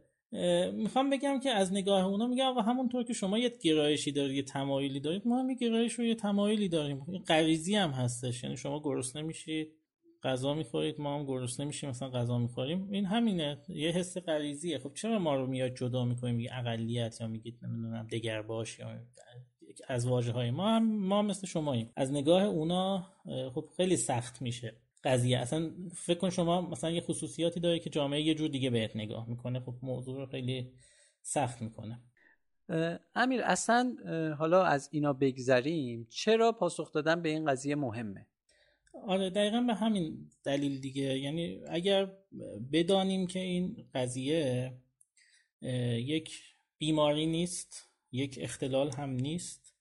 می‌خوام 0.73 1.11
بگم 1.11 1.41
که 1.41 1.51
از 1.51 1.73
نگاه 1.73 2.05
اونا 2.05 2.27
میگه 2.27 2.45
آقا 2.45 2.61
همونطور 2.61 3.05
که 3.05 3.13
شما 3.13 3.39
یه 3.39 3.53
گرایشی 3.63 4.13
دارید 4.13 4.37
یه 4.37 4.43
تمایلی 4.43 5.01
دارید 5.01 5.29
ما 5.29 5.39
هم 5.39 5.51
یه 5.51 5.57
گرایش 5.57 5.99
و 5.99 6.03
یه 6.03 6.15
تمایلی 6.15 6.69
داریم. 6.69 7.07
این 7.09 7.23
غریزی 7.23 7.75
هم 7.75 7.91
هستش. 7.91 8.45
یعنی 8.45 8.57
شما 8.57 8.81
گرسنه 8.81 9.23
میشید 9.23 9.73
غذا 10.23 10.55
می‌خورید 10.55 11.01
ما 11.01 11.19
هم 11.19 11.25
گرسنه 11.25 11.67
میشیم 11.67 11.91
مثلا 11.91 12.11
غذا 12.11 12.39
می‌خوریم. 12.39 12.89
این 12.91 13.05
همینه. 13.07 13.59
یه 13.69 13.91
حس 13.91 14.19
غریزیه. 14.19 14.79
خب 14.79 14.95
چرا 14.95 15.19
ما 15.19 15.35
رو 15.35 15.47
میاد 15.47 15.75
جدا 15.75 16.05
می‌کنیم؟ 16.05 16.35
میگه 16.35 16.51
اقلیت 16.59 17.21
یا 17.21 17.27
میگید 17.27 17.59
نمی‌دونم 17.63 18.07
دگر 18.07 18.43
باش 18.43 18.79
یا 18.79 18.89
از 19.89 20.07
واژه 20.07 20.33
های 20.33 20.51
ما 20.51 20.69
هم 20.69 21.07
ما 21.07 21.23
مثل 21.23 21.47
شماییم. 21.47 21.91
از 21.97 22.13
نگاه 22.13 22.43
اونا 22.43 23.07
خب 23.55 23.69
خیلی 23.77 23.97
سخت 23.97 24.43
میشه. 24.43 24.75
قضیه. 25.05 25.39
اصلا 25.39 25.71
فکر 25.95 26.19
کن 26.19 26.31
شما 26.31 26.61
مثلا 26.61 26.91
یه 26.91 27.01
خصوصیاتی 27.01 27.61
داره 27.61 27.79
که 27.79 27.91
جامعه 27.91 28.23
یه 28.23 28.35
جور 28.35 28.49
دیگه 28.49 28.71
بهت 28.71 28.97
نگاه 28.97 29.29
می‌کنه. 29.29 29.61
خب 29.61 29.75
موضوع 29.83 30.17
رو 30.17 30.27
خیلی 30.27 30.73
سخت 31.23 31.63
می‌کنه. 31.63 32.01
امیر 33.15 33.43
اصلا 33.43 33.97
حالا 34.39 34.65
از 34.65 34.89
اینا 34.93 35.13
بگذریم 35.13 36.07
چرا 36.11 36.53
پاسخ 36.53 36.93
دادن 36.93 37.23
به 37.23 37.29
این 37.29 37.51
قضیه 37.51 37.75
مهمه؟ 37.75 38.27
آره 39.07 39.31
دقیقا 39.31 39.61
به 39.61 39.75
همین 39.75 40.31
دلیل 40.45 40.81
دیگه. 40.81 41.19
یعنی 41.19 41.61
اگر 41.69 42.13
بدانیم 42.73 43.27
که 43.27 43.39
این 43.39 43.87
قضیه 43.95 44.73
یک 45.97 46.43
بیماری 46.79 47.27
نیست 47.27 47.89
یک 48.13 48.39
اختلال 48.43 48.91
هم 48.91 49.11
نیست 49.11 49.75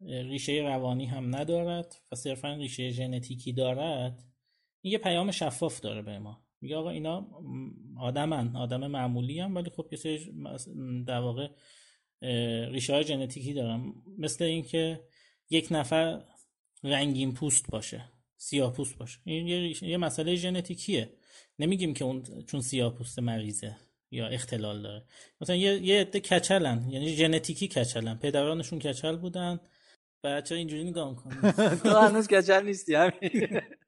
ریشه 0.00 0.52
روانی 0.52 1.06
هم 1.06 1.36
ندارد 1.36 1.96
و 2.12 2.16
صرفا 2.16 2.54
ریشه 2.54 2.90
ژنتیکی 2.90 3.52
دارد 3.52 4.24
این 4.84 4.92
یه 4.92 4.98
پیام 4.98 5.30
شفاف 5.30 5.80
داره 5.80 6.02
به 6.02 6.18
ما. 6.18 6.44
میگه 6.60 6.76
آقا 6.76 6.90
اینا 6.90 7.28
آدمن 8.00 8.56
آدم 8.56 8.86
معمولی 8.86 9.40
هم 9.40 9.54
ولی 9.54 9.70
خب 9.70 9.86
یه 9.92 10.20
در 11.06 11.20
واقع 11.20 11.48
ریشه 12.70 12.92
های 12.92 13.04
ژنتیکی 13.04 13.54
دارن 13.54 13.92
مثل 14.18 14.44
اینکه 14.44 15.00
یک 15.50 15.68
نفر 15.70 16.24
رنگین 16.82 17.34
پوست 17.34 17.70
باشه 17.70 18.04
سیاه 18.36 18.72
پوست 18.72 18.98
باشه. 18.98 19.18
این 19.24 19.46
یه, 19.46 19.84
یه 19.84 19.96
مسئله 19.96 20.34
ژنتیکیه. 20.36 21.12
نمیگیم 21.58 21.94
که 21.94 22.04
اون 22.04 22.22
چون 22.46 22.60
سیاه 22.60 22.94
پوست 22.94 23.18
مریضه 23.18 23.76
یا 24.10 24.26
اختلال 24.26 24.82
داره. 24.82 25.04
مثلا 25.40 25.56
یه 25.56 25.82
یه 25.82 26.00
عده 26.00 26.20
کچلن 26.20 26.88
یعنی 26.90 27.16
ژنتیکی 27.16 27.68
کچلن. 27.68 28.18
پدرانشون 28.18 28.78
کچل 28.78 29.16
بودن. 29.16 29.60
بچه 30.24 30.54
اینجوری 30.54 30.84
نگاه 30.84 31.10
می‌کنه 31.10 31.52
تو 31.82 31.88
هنوز 31.88 32.28
کچل 32.28 32.64
نیستی 32.64 32.94
همین. 32.94 33.60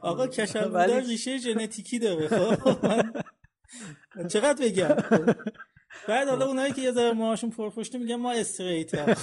آقا 0.00 0.26
کچل 0.26 0.68
بودن 0.68 1.06
ریشه 1.06 1.38
ژنتیکی 1.38 1.98
داره. 1.98 2.28
خب. 2.28 3.22
چقدر 4.28 4.66
بگم؟ 4.66 4.96
بعد 6.08 6.28
حالا 6.28 6.46
اونایی 6.46 6.72
که 6.72 6.82
یه 6.82 6.92
ذره 6.92 7.12
موهاشون 7.12 7.50
پرپشته 7.50 7.98
میگن 7.98 8.14
ما 8.14 8.32
استریت 8.32 9.14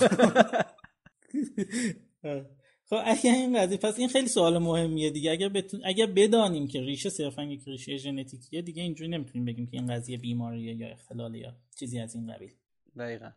خب. 2.89 3.01
اگه 3.05 3.33
این 3.33 3.59
قضیه 3.59 3.77
پس 3.77 3.99
این 3.99 4.09
خیلی 4.09 4.27
سوال 4.27 4.57
مهمیه 4.57 5.09
دیگه. 5.09 5.31
اگر 5.31 5.49
بتون... 5.49 5.81
اگر 5.85 6.05
بدانیم 6.05 6.67
که 6.67 6.81
ریشه 6.81 7.09
صرفا 7.09 7.43
یک 7.43 7.61
ریشه 7.67 7.97
ژنتیکیه 7.97 8.61
دیگه 8.61 8.83
اینجوری 8.83 9.09
نمی‌تونیم 9.09 9.45
بگیم 9.45 9.67
که 9.67 9.77
این 9.77 9.93
قضیه 9.93 10.17
بیماریه 10.17 10.75
یا 10.75 10.87
اختلاله 10.87 11.39
یا 11.39 11.55
چیزی 11.79 11.99
از 11.99 12.15
این 12.15 12.33
قبیل. 12.33 12.51
دقیقا. 12.97 13.31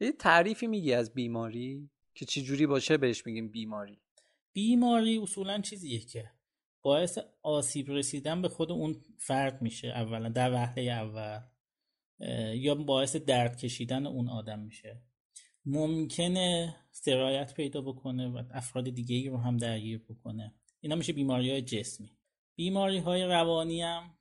یه 0.00 0.12
تعریفی 0.12 0.66
میگی 0.66 0.92
از 0.92 1.14
بیماری؟ 1.14 1.90
که 2.14 2.24
چی 2.24 2.42
جوری 2.42 2.66
باشه 2.66 2.96
بهش 2.96 3.26
میگیم 3.26 3.48
بیماری. 3.48 3.98
بیماری 4.54 5.18
اصولا 5.18 5.60
چیزیه 5.60 6.00
که 6.00 6.30
باعث 6.82 7.18
آسیب 7.42 7.90
رسیدن 7.90 8.42
به 8.42 8.48
خود 8.48 8.72
اون 8.72 8.96
فرد 9.18 9.62
میشه 9.62 9.88
اولا 9.88 10.28
در 10.28 10.52
وهله 10.52 10.82
اول 10.82 11.40
یا 12.54 12.74
باعث 12.74 13.16
درد 13.16 13.58
کشیدن 13.58 14.06
اون 14.06 14.28
آدم 14.28 14.58
میشه. 14.58 15.02
ممکنه 15.66 16.76
سرایت 16.90 17.54
پیدا 17.54 17.80
بکنه 17.80 18.28
و 18.28 18.42
افراد 18.50 18.90
دیگه 18.90 19.16
ای 19.16 19.28
رو 19.28 19.38
هم 19.38 19.56
درگیر 19.56 19.98
بکنه. 19.98 20.54
اینا 20.80 20.96
میشه 20.96 21.12
بیماری 21.12 21.50
های 21.50 21.62
جسمی. 21.62 22.16
بیماری 22.56 22.98
های 22.98 23.24
روانی 23.24 23.82
هم 23.82 24.14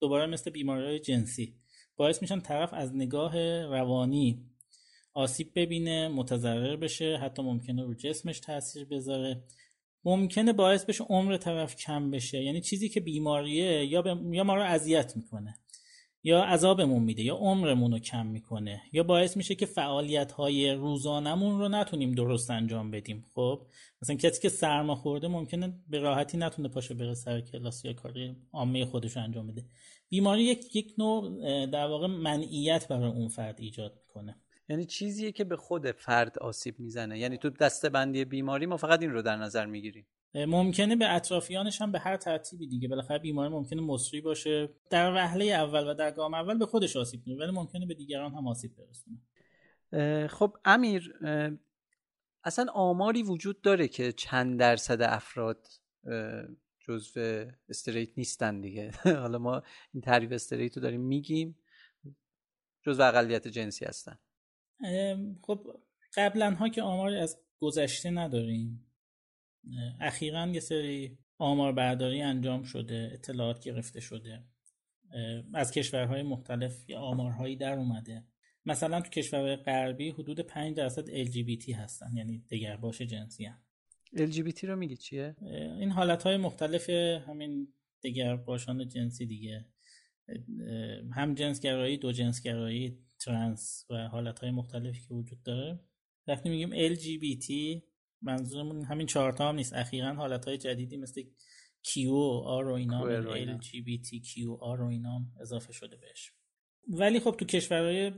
دوباره 0.00 0.26
مثل 0.26 0.50
بیماری 0.50 0.84
های 0.84 0.98
جنسی 0.98 1.60
باعث 1.96 2.22
میشن 2.22 2.40
طرف 2.40 2.74
از 2.74 2.96
نگاه 2.96 3.62
روانی 3.64 4.50
آسیب 5.12 5.52
ببینه 5.54 6.08
متضرر 6.08 6.76
بشه 6.76 7.16
حتی 7.16 7.42
ممکنه 7.42 7.82
رو 7.82 7.94
جسمش 7.94 8.40
تاثیر 8.40 8.84
بذاره. 8.84 9.44
ممکنه 10.06 10.52
باعث 10.52 10.84
بشه 10.84 11.04
عمر 11.04 11.36
طرف 11.36 11.76
کم 11.76 12.10
بشه. 12.10 12.42
یعنی 12.42 12.60
چیزی 12.60 12.88
که 12.88 13.00
بیماریه 13.00 13.84
یا, 13.84 14.20
یا 14.32 14.44
ما 14.44 14.54
رو 14.54 14.62
اذیت 14.62 15.16
می‌کنه 15.16 15.54
یا 16.22 16.42
عذابمون 16.42 17.02
میده 17.02 17.22
یا 17.22 17.34
عمرمون 17.34 17.92
رو 17.92 17.98
کم 17.98 18.26
می‌کنه 18.26 18.82
یا 18.92 19.02
باعث 19.02 19.36
میشه 19.36 19.54
که 19.54 19.66
فعالیت 19.66 20.32
های 20.32 20.70
روزانمون 20.70 21.58
رو 21.58 21.68
نتونیم 21.68 22.12
درست 22.12 22.50
انجام 22.50 22.90
بدیم. 22.90 23.24
خب 23.34 23.66
مثلا 24.02 24.16
کسی 24.16 24.42
که 24.42 24.48
سرما 24.48 24.94
خورده 24.94 25.28
ممکنه 25.28 25.74
به 25.88 25.98
راحتی 25.98 26.38
نتونه 26.38 26.68
پاشه 26.68 26.94
بره 26.94 27.14
سر 27.14 27.40
کلاس 27.40 27.84
یا 27.84 27.92
کاری 27.92 28.36
عامه 28.52 28.84
خودش 28.84 29.16
انجام 29.16 29.46
بده. 29.46 29.64
بیماری 30.08 30.42
یک 30.42 30.76
یک 30.76 30.94
نوع 30.98 31.66
در 31.66 31.86
واقع 31.86 32.06
منعیت 32.06 32.88
برای 32.88 33.10
اون 33.10 33.28
فرد 33.28 33.60
ایجاد 33.60 33.98
می‌کنه. 34.00 34.36
یعنی 34.68 34.86
چیزیه 34.86 35.32
که 35.32 35.44
به 35.44 35.56
خود 35.56 35.90
فرد 35.90 36.38
آسیب 36.38 36.80
می‌زنه. 36.80 37.18
یعنی 37.18 37.38
تو 37.38 37.50
دسته 37.50 37.88
بندی 37.88 38.24
بیماری 38.24 38.66
ما 38.66 38.76
فقط 38.76 39.02
این 39.02 39.12
رو 39.12 39.22
در 39.22 39.36
نظر 39.36 39.66
می‌گیریم. 39.66 40.06
ممکنه 40.34 40.96
به 40.96 41.14
اطرافیانش 41.14 41.80
هم 41.82 41.92
به 41.92 41.98
هر 41.98 42.16
ترتیبی 42.16 42.66
دیگه 42.66 42.88
بالاخره 42.88 43.18
بیماری 43.18 43.52
ممکنه 43.52 43.82
مصری 43.82 44.20
باشه. 44.20 44.68
در 44.90 45.14
وهله 45.14 45.44
اول 45.44 45.90
و 45.90 45.94
در 45.94 46.10
گام 46.10 46.34
اول 46.34 46.58
به 46.58 46.66
خودش 46.66 46.96
آسیب 46.96 47.24
کنه 47.26 47.36
ولی 47.36 47.50
ممکنه 47.50 47.86
به 47.86 47.94
دیگران 47.94 48.32
هم 48.32 48.48
آسیب 48.48 48.72
برسونه. 48.76 50.28
خب 50.28 50.56
امیر 50.64 51.14
اصلا 52.44 52.66
آماری 52.72 53.22
وجود 53.22 53.60
داره 53.60 53.88
که 53.88 54.12
چند 54.12 54.60
درصد 54.60 55.02
افراد 55.02 55.66
جزو 56.80 57.44
استریت 57.68 58.10
نیستن 58.16 58.60
دیگه. 58.60 58.90
حالا 59.22 59.38
ما 59.38 59.62
این 59.94 60.00
تعریف 60.00 60.32
استریت 60.32 60.76
رو 60.76 60.82
داریم 60.82 61.00
میگیم. 61.00 61.58
جزو 62.82 63.02
اقلیت 63.02 63.48
جنسی 63.48 63.84
هستن. 63.84 64.18
خب 65.42 65.80
قبلا 66.16 66.50
ها 66.50 66.68
که 66.68 66.82
آماری 66.82 67.16
از 67.16 67.38
گذشته 67.60 68.10
نداریم 68.10 68.86
اخیرا 70.00 70.46
یه 70.46 70.60
سری 70.60 71.18
آمار 71.38 71.72
برداری 71.72 72.22
انجام 72.22 72.62
شده 72.62 73.10
اطلاعات 73.12 73.64
گرفته 73.64 74.00
شده 74.00 74.44
از 75.54 75.70
کشورهای 75.70 76.22
مختلف 76.22 76.90
یه 76.90 76.96
آمارهایی 76.96 77.56
در 77.56 77.78
اومده 77.78 78.24
مثلا 78.66 79.00
تو 79.00 79.10
کشورهای 79.10 79.56
غربی 79.56 80.10
حدود 80.10 80.40
5 80.40 80.76
درصد 80.76 81.24
LGBT 81.24 81.74
هستن 81.74 82.16
یعنی 82.16 82.44
دیگر 82.48 82.76
باشه 82.76 83.06
جنسی 83.06 83.44
هم. 83.44 83.58
LGBT 84.16 84.64
رو 84.64 84.76
میگی 84.76 84.96
چیه؟ 84.96 85.36
این 85.80 85.90
حالتهای 85.90 86.36
مختلف 86.36 86.90
همین 86.90 87.68
دگرباشان 88.00 88.88
جنسی 88.88 89.26
دیگه 89.26 89.66
همجنسگرایی 91.12 91.96
دو 91.96 92.12
جنسگرایی 92.12 92.98
ترنس 93.18 93.86
و 93.90 94.08
حالتهای 94.08 94.50
مختلفی 94.50 95.00
که 95.08 95.14
وجود 95.14 95.42
داره. 95.42 95.80
وقتی 96.26 96.48
میگیم 96.48 96.94
LGBT 96.94 97.82
منظورمون 98.22 98.84
همین 98.84 99.06
چهارتا 99.06 99.48
هم 99.48 99.56
نیست. 99.56 99.74
اخیرا 99.74 100.14
حالت 100.14 100.44
های 100.44 100.58
جدیدی 100.58 100.96
مثل 100.96 101.22
کیو 101.82 102.14
آر 102.44 102.68
و 102.68 102.72
اینا 102.72 103.06
ال 103.06 103.58
جی 103.58 103.80
بی 103.80 103.98
تی 103.98 104.20
کیو 104.20 104.52
آر 104.52 104.80
و 104.80 104.86
اینا 104.86 105.20
اضافه 105.40 105.72
شده 105.72 105.96
بهش. 105.96 106.32
ولی 106.88 107.20
خب 107.20 107.36
تو 107.38 107.44
کشورهای 107.44 108.12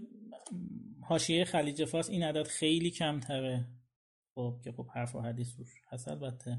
حاشیه 1.03 1.45
خلیج 1.45 1.85
فارس 1.85 2.11
این 2.11 2.23
عدد 2.23 2.47
خیلی 2.47 2.91
کمتره. 2.91 3.69
خب 4.35 4.61
که 4.65 4.73
خب 4.73 4.87
حرف 4.95 5.15
و 5.15 5.21
حدیث 5.21 5.59
روش 5.59 5.83
هست 5.89 6.09
البته. 6.09 6.59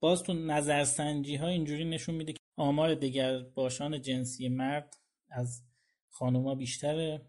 باز 0.00 0.22
تو 0.22 0.32
نظرسنجی 0.32 1.36
ها 1.36 1.46
اینجوری 1.46 1.84
نشون 1.84 2.14
میده 2.14 2.32
که 2.32 2.38
آمار 2.56 2.94
دیگر 2.94 3.38
باشان 3.38 4.00
جنسی 4.02 4.48
مرد 4.48 4.96
از 5.30 5.65
خانوما 6.18 6.54
بیشتره. 6.54 7.22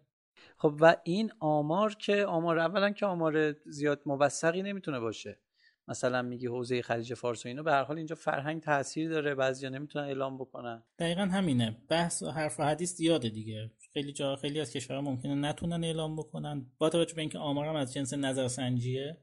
خب 0.58 0.74
و 0.80 0.96
این 1.04 1.32
آمار 1.40 1.94
که 1.94 2.26
آمار 2.26 2.60
اولا 2.60 2.90
که 2.90 3.06
آمار 3.06 3.52
زیاد 3.52 4.02
موثقی 4.06 4.62
نمی‌تونه 4.62 5.00
باشه. 5.00 5.40
مثلا 5.88 6.22
میگی 6.22 6.48
حوزه 6.48 6.82
خلیج 6.82 7.14
فارس 7.14 7.46
و 7.46 7.50
اینو 7.50 7.64
به 7.64 7.72
هر 7.72 7.84
حال 7.84 7.98
اینجا 7.98 8.16
فرهنگ 8.16 8.62
تاثیر 8.62 9.10
داره 9.10 9.36
بعضیا 9.36 9.70
نمی‌تونن 9.70 10.06
اعلام 10.06 10.38
بکنن. 10.38 10.84
دقیقا 11.00 11.22
همینه. 11.22 11.78
بحث 11.90 12.24
و 12.24 12.32
حرف 12.32 12.60
و 12.60 12.64
حدیث 12.64 12.96
زیاده 12.96 13.30
دیگه. 13.30 13.72
خیلی 13.94 14.14
جا 14.14 14.36
خیلی 14.36 14.60
از 14.60 14.72
کشورها 14.72 15.02
ممکنه 15.02 15.36
نتونن 15.36 15.84
اعلام 15.84 16.16
بکنن. 16.16 16.66
با 16.78 16.90
توجه 16.90 17.16
به 17.16 17.22
اینکه 17.22 17.40
آمار 17.40 17.66
هم 17.66 17.76
از 17.76 17.94
جنس 17.94 18.14
نظرسنجیه 18.14 19.18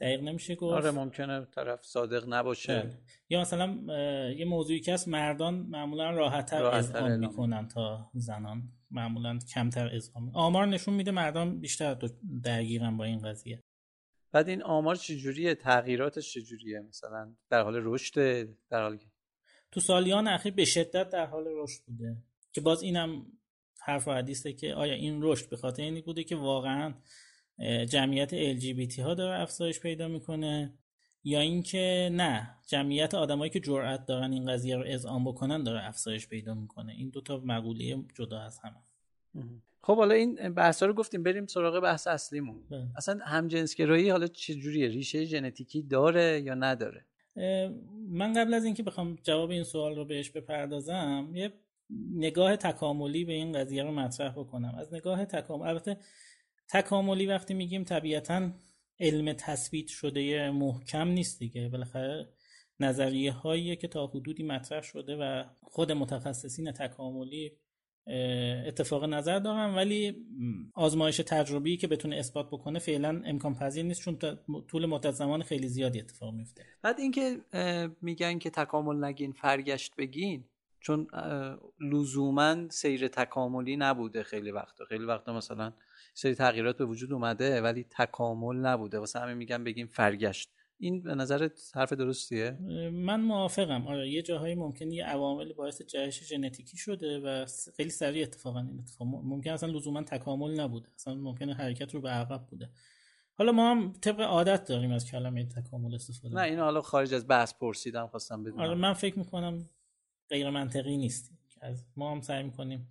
دقیق 0.00 0.22
نمیشه 0.22 0.54
گفت. 0.54 0.74
آره 0.74 0.90
ممکنه 0.90 1.44
طرف 1.44 1.84
صادق 1.84 2.24
نباشه. 2.28 2.80
بله. 2.80 2.98
یا 3.28 3.40
مثلا 3.40 3.66
یه 4.30 4.44
موضوعی 4.44 4.80
که 4.80 4.92
از 4.92 5.08
مردان 5.08 5.54
معمولا 5.54 6.10
راحتتر 6.10 6.60
راحت 6.60 6.74
اذعان 6.74 7.16
می‌کنن 7.16 7.68
تا 7.68 8.10
زنان. 8.14 8.62
معمولا 8.90 9.38
کمتر 9.54 9.94
اذعان 9.94 10.30
آمار 10.34 10.66
نشون 10.66 10.94
میده 10.94 11.10
مردان 11.10 11.60
بیشتر 11.60 11.98
درگیرن 12.42 12.96
با 12.96 13.04
این 13.04 13.18
قضیه. 13.18 13.62
بعد 14.32 14.48
این 14.48 14.62
آمار 14.62 14.96
چجوریه؟ 14.96 15.54
تغییراتش 15.54 16.32
چجوریه؟ 16.32 16.80
مثلا 16.80 17.34
در 17.50 17.62
حال 17.62 17.80
رشد 17.84 18.44
در 18.70 18.82
حال 18.82 18.98
تو 19.70 19.80
سالیان 19.80 20.28
اخیر 20.28 20.52
به 20.54 20.64
شدت 20.64 21.08
در 21.08 21.26
حال 21.26 21.44
رشد 21.46 21.82
بوده. 21.86 22.16
که 22.52 22.60
باز 22.60 22.82
اینم 22.82 23.26
حرف 23.80 24.08
و 24.08 24.12
حدیثه 24.12 24.52
که 24.52 24.74
آیا 24.74 24.94
این 24.94 25.18
رشد 25.22 25.48
به 25.48 25.56
خاطر 25.56 25.82
اینی 25.82 26.02
بوده 26.02 26.24
که 26.24 26.36
واقعا 26.36 26.94
جمعیت 27.88 28.58
LGBT 28.58 28.98
ها 28.98 29.14
داره 29.14 29.40
افزایش 29.40 29.80
پیدا 29.80 30.08
می‌کنه؟ 30.08 30.78
یا 31.24 31.40
اینکه 31.40 32.10
نه 32.12 32.50
جمعیت 32.66 33.14
آدمایی 33.14 33.50
که 33.50 33.60
جرأت 33.60 34.06
دارن 34.06 34.32
این 34.32 34.46
قضیه 34.46 34.76
رو 34.76 34.84
اذعان 34.86 35.24
بکنن 35.24 35.62
داره 35.62 35.84
افزایش 35.84 36.28
پیدا 36.28 36.54
می‌کنه. 36.54 36.92
این 36.92 37.08
دو 37.08 37.20
تا 37.20 37.42
مقوله 37.44 38.04
جدا 38.14 38.40
از 38.40 38.58
همه. 38.58 38.76
خب 39.82 39.96
حالا 39.96 40.14
این 40.14 40.54
بحث 40.54 40.82
رو 40.82 40.92
گفتیم 40.92 41.22
بریم 41.22 41.46
سراغ 41.46 41.82
بحث 41.82 42.06
اصلیمون. 42.06 42.62
ده. 42.70 42.86
اصلا 42.96 43.18
همجنسگرایی 43.24 44.10
حالا 44.10 44.26
چجوریه 44.26 44.88
ریشه 44.88 45.24
ژنتیکی 45.24 45.82
داره 45.82 46.40
یا 46.40 46.54
نداره؟ 46.54 47.04
من 48.08 48.32
قبل 48.32 48.54
از 48.54 48.64
اینکه 48.64 48.82
بخوام 48.82 49.18
جواب 49.22 49.50
این 49.50 49.64
سوال 49.64 49.96
رو 49.96 50.04
بهش 50.04 50.30
بپردازم 50.30 51.30
یه 51.34 51.52
نگاه 52.14 52.56
تکاملی 52.56 53.24
به 53.24 53.32
این 53.32 53.52
قضیه 53.52 53.82
رو 53.82 53.92
مطرح 53.92 54.32
بکنم. 54.32 54.74
از 54.78 54.94
نگاه 54.94 55.24
تکامل 55.24 55.68
البته 55.68 55.96
تکاملی 56.68 57.26
وقتی 57.26 57.54
میگیم 57.54 57.84
طبیعتا 57.84 58.50
علم 59.00 59.32
تثبیت 59.32 59.86
شده 59.86 60.50
محکم 60.50 61.08
نیست 61.08 61.38
دیگه. 61.38 61.68
بالاخره 61.68 62.28
نظریه 62.80 63.32
هایی 63.32 63.76
که 63.76 63.88
تا 63.88 64.06
حدودی 64.06 64.42
مطرح 64.42 64.82
شده 64.82 65.16
و 65.16 65.44
خود 65.62 65.92
متخصصین 65.92 66.72
تکاملی 66.72 67.52
اتفاق 68.66 69.04
نظر 69.04 69.38
دارن 69.38 69.74
ولی 69.74 70.26
آزمایش 70.74 71.16
تجربی 71.16 71.76
که 71.76 71.86
بتونه 71.86 72.16
اثبات 72.16 72.46
بکنه 72.46 72.78
فعلا 72.78 73.22
امکان 73.24 73.54
پذیر 73.54 73.84
نیست 73.84 74.00
چون 74.00 74.18
طول 74.68 74.86
مدت 74.86 75.10
زمان 75.10 75.42
خیلی 75.42 75.68
زیادی 75.68 76.00
اتفاق 76.00 76.34
میفته 76.34 76.64
بعد 76.82 77.00
اینکه 77.00 77.40
میگن 78.02 78.38
که 78.38 78.50
تکامل 78.50 79.04
نگین 79.04 79.32
فرگشت 79.32 79.96
بگین 79.96 80.44
چون 80.80 81.06
لزوما 81.80 82.68
سیر 82.68 83.08
تکاملی 83.08 83.76
نبوده 83.76 84.22
خیلی 84.22 84.50
وقتا. 84.50 84.84
خیلی 84.84 85.04
وقتا 85.04 85.32
مثلا 85.36 85.72
سری 86.14 86.34
تغییرات 86.34 86.76
به 86.76 86.84
وجود 86.84 87.12
اومده 87.12 87.60
ولی 87.60 87.86
تکامل 87.90 88.56
نبوده. 88.56 88.98
واسه 88.98 89.20
همین 89.20 89.36
میگم 89.36 89.64
بگیم 89.64 89.86
فرگشت. 89.86 90.50
این 90.78 91.02
به 91.02 91.14
نظر 91.14 91.48
حرف 91.74 91.92
درستیه؟ 91.92 92.58
من 92.92 93.20
موافقم. 93.20 93.86
آره 93.86 94.10
یه 94.10 94.22
جاهایی 94.22 94.54
ممکن 94.54 94.90
یه 94.90 95.04
عوامل 95.04 95.52
باعث 95.52 95.82
جهش 95.82 96.22
ژنتیکی 96.24 96.76
شده 96.76 97.18
و 97.18 97.46
خیلی 97.76 97.90
سریع 97.90 98.22
اتفاقا 98.22 98.60
این 98.60 98.78
اتفاق. 98.78 99.08
ممکن 99.08 99.50
اصلا 99.50 99.72
لزوما 99.72 100.02
تکامل 100.02 100.60
نبوده. 100.60 100.88
اصلا 100.94 101.14
ممکنه 101.14 101.54
حرکت 101.54 101.94
رو 101.94 102.00
به 102.00 102.10
عقب 102.10 102.46
بوده. 102.46 102.70
حالا 103.36 103.52
ما 103.52 103.70
هم 103.70 103.92
طبق 103.92 104.20
عادت 104.20 104.64
داریم 104.64 104.92
از 104.92 105.10
کلمه 105.10 105.44
تکامل 105.44 105.94
استفاده 105.94 106.34
نه 106.34 106.42
این 106.42 106.58
حالا 106.58 106.82
خارج 106.82 107.14
از 107.14 107.28
بحث 107.28 107.54
پرسیدم 107.54 108.06
خواستم 108.06 108.42
بدونم. 108.42 108.60
آره 108.60 108.74
من 108.74 108.92
فکر 108.92 109.18
می‌کنم 109.18 109.68
غیر 110.28 110.50
منطقی 110.50 110.96
نیست 110.96 111.32
از 111.60 111.84
ما 111.96 112.12
هم 112.12 112.20
سعی 112.20 112.42
می‌کنیم 112.42 112.90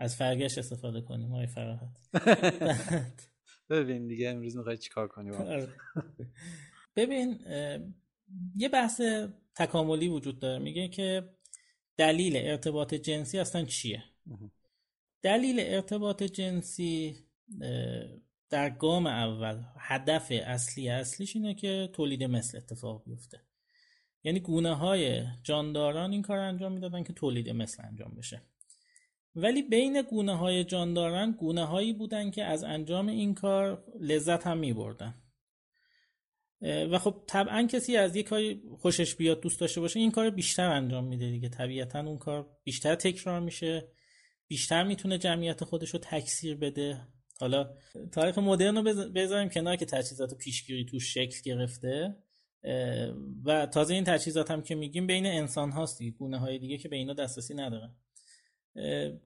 از 0.00 0.16
فرگشت 0.16 0.58
استفاده 0.58 1.00
کنیم 1.00 1.32
آقای 1.32 1.46
فراحت. 1.46 1.96
ببین 3.70 4.06
دیگه 4.06 4.28
امروز 4.28 4.56
می‌خوای 4.56 4.78
چیکار 4.78 5.08
کنیم 5.08 5.32
آره. 5.34 5.68
ببین 6.96 7.38
یه 8.56 8.68
بحث 8.68 9.00
تکاملی 9.54 10.08
وجود 10.08 10.38
داره. 10.38 10.58
میگه 10.58 10.88
که 10.88 11.28
دلیل 11.96 12.36
ارتباط 12.36 12.94
جنسی 12.94 13.38
اصلا 13.38 13.64
چیه؟ 13.64 14.04
دلیل 15.22 15.60
ارتباط 15.60 16.22
جنسی 16.22 17.16
در 18.50 18.70
گام 18.70 19.06
اول 19.06 19.62
هدف 19.78 20.32
اصلی 20.44 20.88
اصلیش 20.88 21.36
اینه 21.36 21.54
که 21.54 21.90
تولید 21.92 22.24
مثل 22.24 22.58
اتفاق 22.58 23.04
بیفته. 23.04 23.40
یعنی 24.24 24.40
گونه 24.40 24.74
های 24.74 25.24
جانداران 25.42 26.12
این 26.12 26.22
کار 26.22 26.38
انجام 26.38 26.72
می‌دادن 26.72 27.02
که 27.02 27.12
تولید 27.12 27.50
مثل 27.50 27.82
انجام 27.86 28.14
بشه. 28.14 28.42
ولی 29.34 29.62
بین 29.62 30.02
گونه 30.02 30.36
های 30.36 30.64
جانداران 30.64 31.32
گونه 31.32 31.64
هایی 31.64 31.92
بودن 31.92 32.30
که 32.30 32.44
از 32.44 32.64
انجام 32.64 33.08
این 33.08 33.34
کار 33.34 33.84
لذت 34.00 34.46
هم 34.46 34.58
می 34.58 34.72
بردن 34.72 35.14
و 36.62 36.98
خب 36.98 37.22
طبعا 37.26 37.66
کسی 37.66 37.96
از 37.96 38.16
یک 38.16 38.28
کاری 38.28 38.62
خوشش 38.78 39.14
بیاد 39.14 39.40
دوست 39.40 39.60
داشته 39.60 39.80
باشه 39.80 40.00
این 40.00 40.10
کار 40.10 40.30
بیشتر 40.30 40.70
انجام 40.70 41.04
میده 41.04 41.30
دیگه. 41.30 41.48
طبیعتا 41.48 42.00
اون 42.00 42.18
کار 42.18 42.48
بیشتر 42.64 42.94
تکرار 42.94 43.40
میشه 43.40 43.88
بیشتر 44.48 44.84
می‌تونه 44.84 45.18
جمعیت 45.18 45.64
خودش 45.64 45.90
رو 45.90 45.98
تکثیر 46.02 46.56
بده. 46.56 47.06
حالا 47.40 47.74
تاریخ 48.12 48.38
مدرن 48.38 48.76
رو 48.76 48.82
بذاریم 49.12 49.48
کنار 49.48 49.76
که 49.76 49.84
تجهیزات 49.86 50.34
پیشگیری 50.34 50.84
توش 50.84 51.14
شکل 51.14 51.40
گرفته. 51.44 52.16
و 53.44 53.66
تازه 53.66 53.94
این 53.94 54.04
تجهیزات 54.04 54.50
هم 54.50 54.62
که 54.62 54.74
میگیم 54.74 55.06
بین 55.06 55.26
انسان 55.26 55.70
هاست 55.70 55.98
دیگه 55.98 56.10
گونه 56.10 56.38
های 56.38 56.58
دیگه 56.58 56.78
که 56.78 56.88
به 56.88 56.96
اینا 56.96 57.14
دسترسی 57.14 57.54
ندارن. 57.54 57.96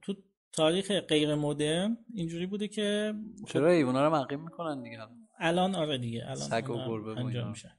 تو 0.03 0.15
تاریخ 0.53 0.91
غیر 0.91 1.35
مدرن 1.35 1.99
اینجوری 2.15 2.47
بوده 2.47 2.69
که 2.69 3.15
خب 3.41 3.49
چرا 3.49 3.71
ایونا 3.71 4.07
رو 4.07 4.15
مقیم 4.15 4.45
می‌کنن 4.45 4.83
دیگه؟ 4.83 4.99
الان 5.39 5.75
آره 5.75 5.99
دیگه 5.99 6.23
الان 6.25 6.37
سگ 6.37 6.71
و 6.71 6.75
گربه 6.75 7.21
انجام 7.21 7.51
میشه. 7.51 7.73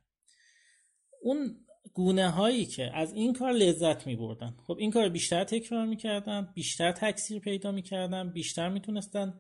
اون 1.21 1.55
گونه 1.93 2.29
هایی 2.29 2.65
که 2.65 2.91
از 2.93 3.13
این 3.13 3.33
کار 3.33 3.51
لذت 3.51 4.07
می 4.07 4.15
بردن 4.15 4.55
خب 4.67 4.77
این 4.79 4.91
کار 4.91 5.09
بیشتر 5.09 5.43
تکرار 5.43 5.85
می‌کردن 5.85 6.51
بیشتر 6.55 6.91
تکثیر 6.91 7.39
پیدا 7.39 7.71
می‌کردن 7.71 8.29
بیشتر 8.33 8.69
می‌تونستن 8.69 9.39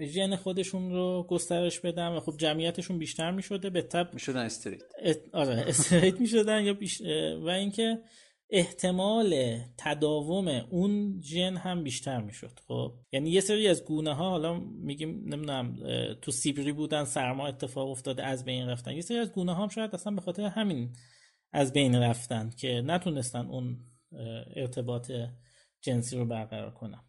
ژن 0.00 0.36
خودشون 0.36 0.90
رو 0.92 1.26
گسترش 1.28 1.80
بدن 1.80 2.08
و 2.08 2.20
خب 2.20 2.36
جمعیتشون 2.36 2.98
بیشتر 2.98 3.30
می‌شده 3.30 3.70
به 3.70 3.82
تب 3.82 4.14
می‌شدن 4.14 4.44
استریت. 4.44 4.82
آره 5.32 5.64
استریت 5.68 6.20
می‌شدن 6.20 6.64
یا 6.64 6.74
بیش... 6.74 7.02
و 7.42 7.48
اینکه 7.48 8.02
احتمال 8.56 9.58
تداوم 9.78 10.48
اون 10.48 11.20
ژن 11.20 11.56
هم 11.56 11.82
بیشتر 11.82 12.20
می‌شد. 12.20 12.60
خب 12.68 12.92
یعنی 13.12 13.30
یه 13.30 13.40
سری 13.40 13.68
از 13.68 13.84
گونه 13.84 14.14
ها 14.14 14.30
حالا 14.30 14.54
میگیم 14.58 15.10
نمی‌دونم 15.10 15.76
تو 16.22 16.30
سیبری 16.30 16.72
بودن 16.72 17.04
سرما 17.04 17.46
اتفاق 17.46 17.90
افتاده 17.90 18.24
از 18.24 18.44
بین 18.44 18.68
رفتن. 18.68 18.92
یه 18.92 19.00
سری 19.00 19.18
از 19.18 19.32
گونه 19.32 19.54
ها 19.54 19.62
هم 19.62 19.68
شاید 19.68 19.94
اصلا 19.94 20.14
به 20.14 20.20
خاطر 20.20 20.42
همین 20.42 20.92
از 21.52 21.72
بین 21.72 21.94
رفتن 21.94 22.50
که 22.50 22.82
نتونستن 22.86 23.46
اون 23.46 23.78
ارتباط 24.56 25.12
جنسی 25.80 26.16
رو 26.16 26.24
برقرار 26.24 26.70
کنن. 26.70 27.04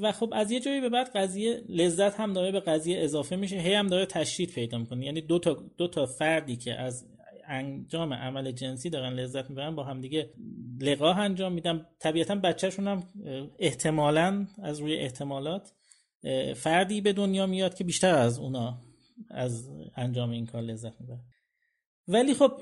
و 0.00 0.12
خب 0.12 0.30
از 0.32 0.50
یه 0.50 0.60
جایی 0.60 0.80
به 0.80 0.88
بعد 0.88 1.10
قضیه 1.14 1.62
لذت 1.68 2.20
هم 2.20 2.32
داره 2.32 2.52
به 2.52 2.60
قضیه 2.60 3.02
اضافه 3.02 3.36
میشه. 3.36 3.56
هی 3.56 3.74
هم 3.74 3.86
داره 3.86 4.06
تشدید 4.06 4.52
پیدا 4.52 4.78
می‌کنه. 4.78 5.06
یعنی 5.06 5.20
دو 5.20 5.38
تا, 5.38 5.64
دو 5.76 5.88
تا 5.88 6.06
فردی 6.06 6.56
که 6.56 6.74
از 6.74 7.06
انجام 7.50 8.14
عمل 8.14 8.52
جنسی 8.52 8.90
دارن 8.90 9.12
لذت 9.12 9.50
می‌برن 9.50 9.74
با 9.74 9.84
همدیگه 9.84 10.30
لقاه 10.80 11.18
انجام 11.18 11.52
میدن. 11.52 11.86
طبیعتا 11.98 12.34
بچهشون 12.34 12.88
هم 12.88 13.02
احتمالا 13.58 14.46
از 14.62 14.80
روی 14.80 14.96
احتمالات 14.96 15.72
فردی 16.56 17.00
به 17.00 17.12
دنیا 17.12 17.46
میاد 17.46 17.74
که 17.74 17.84
بیشتر 17.84 18.14
از 18.14 18.38
اونا 18.38 18.78
از 19.30 19.70
انجام 19.96 20.30
این 20.30 20.46
کار 20.46 20.62
لذت 20.62 21.00
می‌برن. 21.00 21.24
ولی 22.08 22.34
خب 22.34 22.52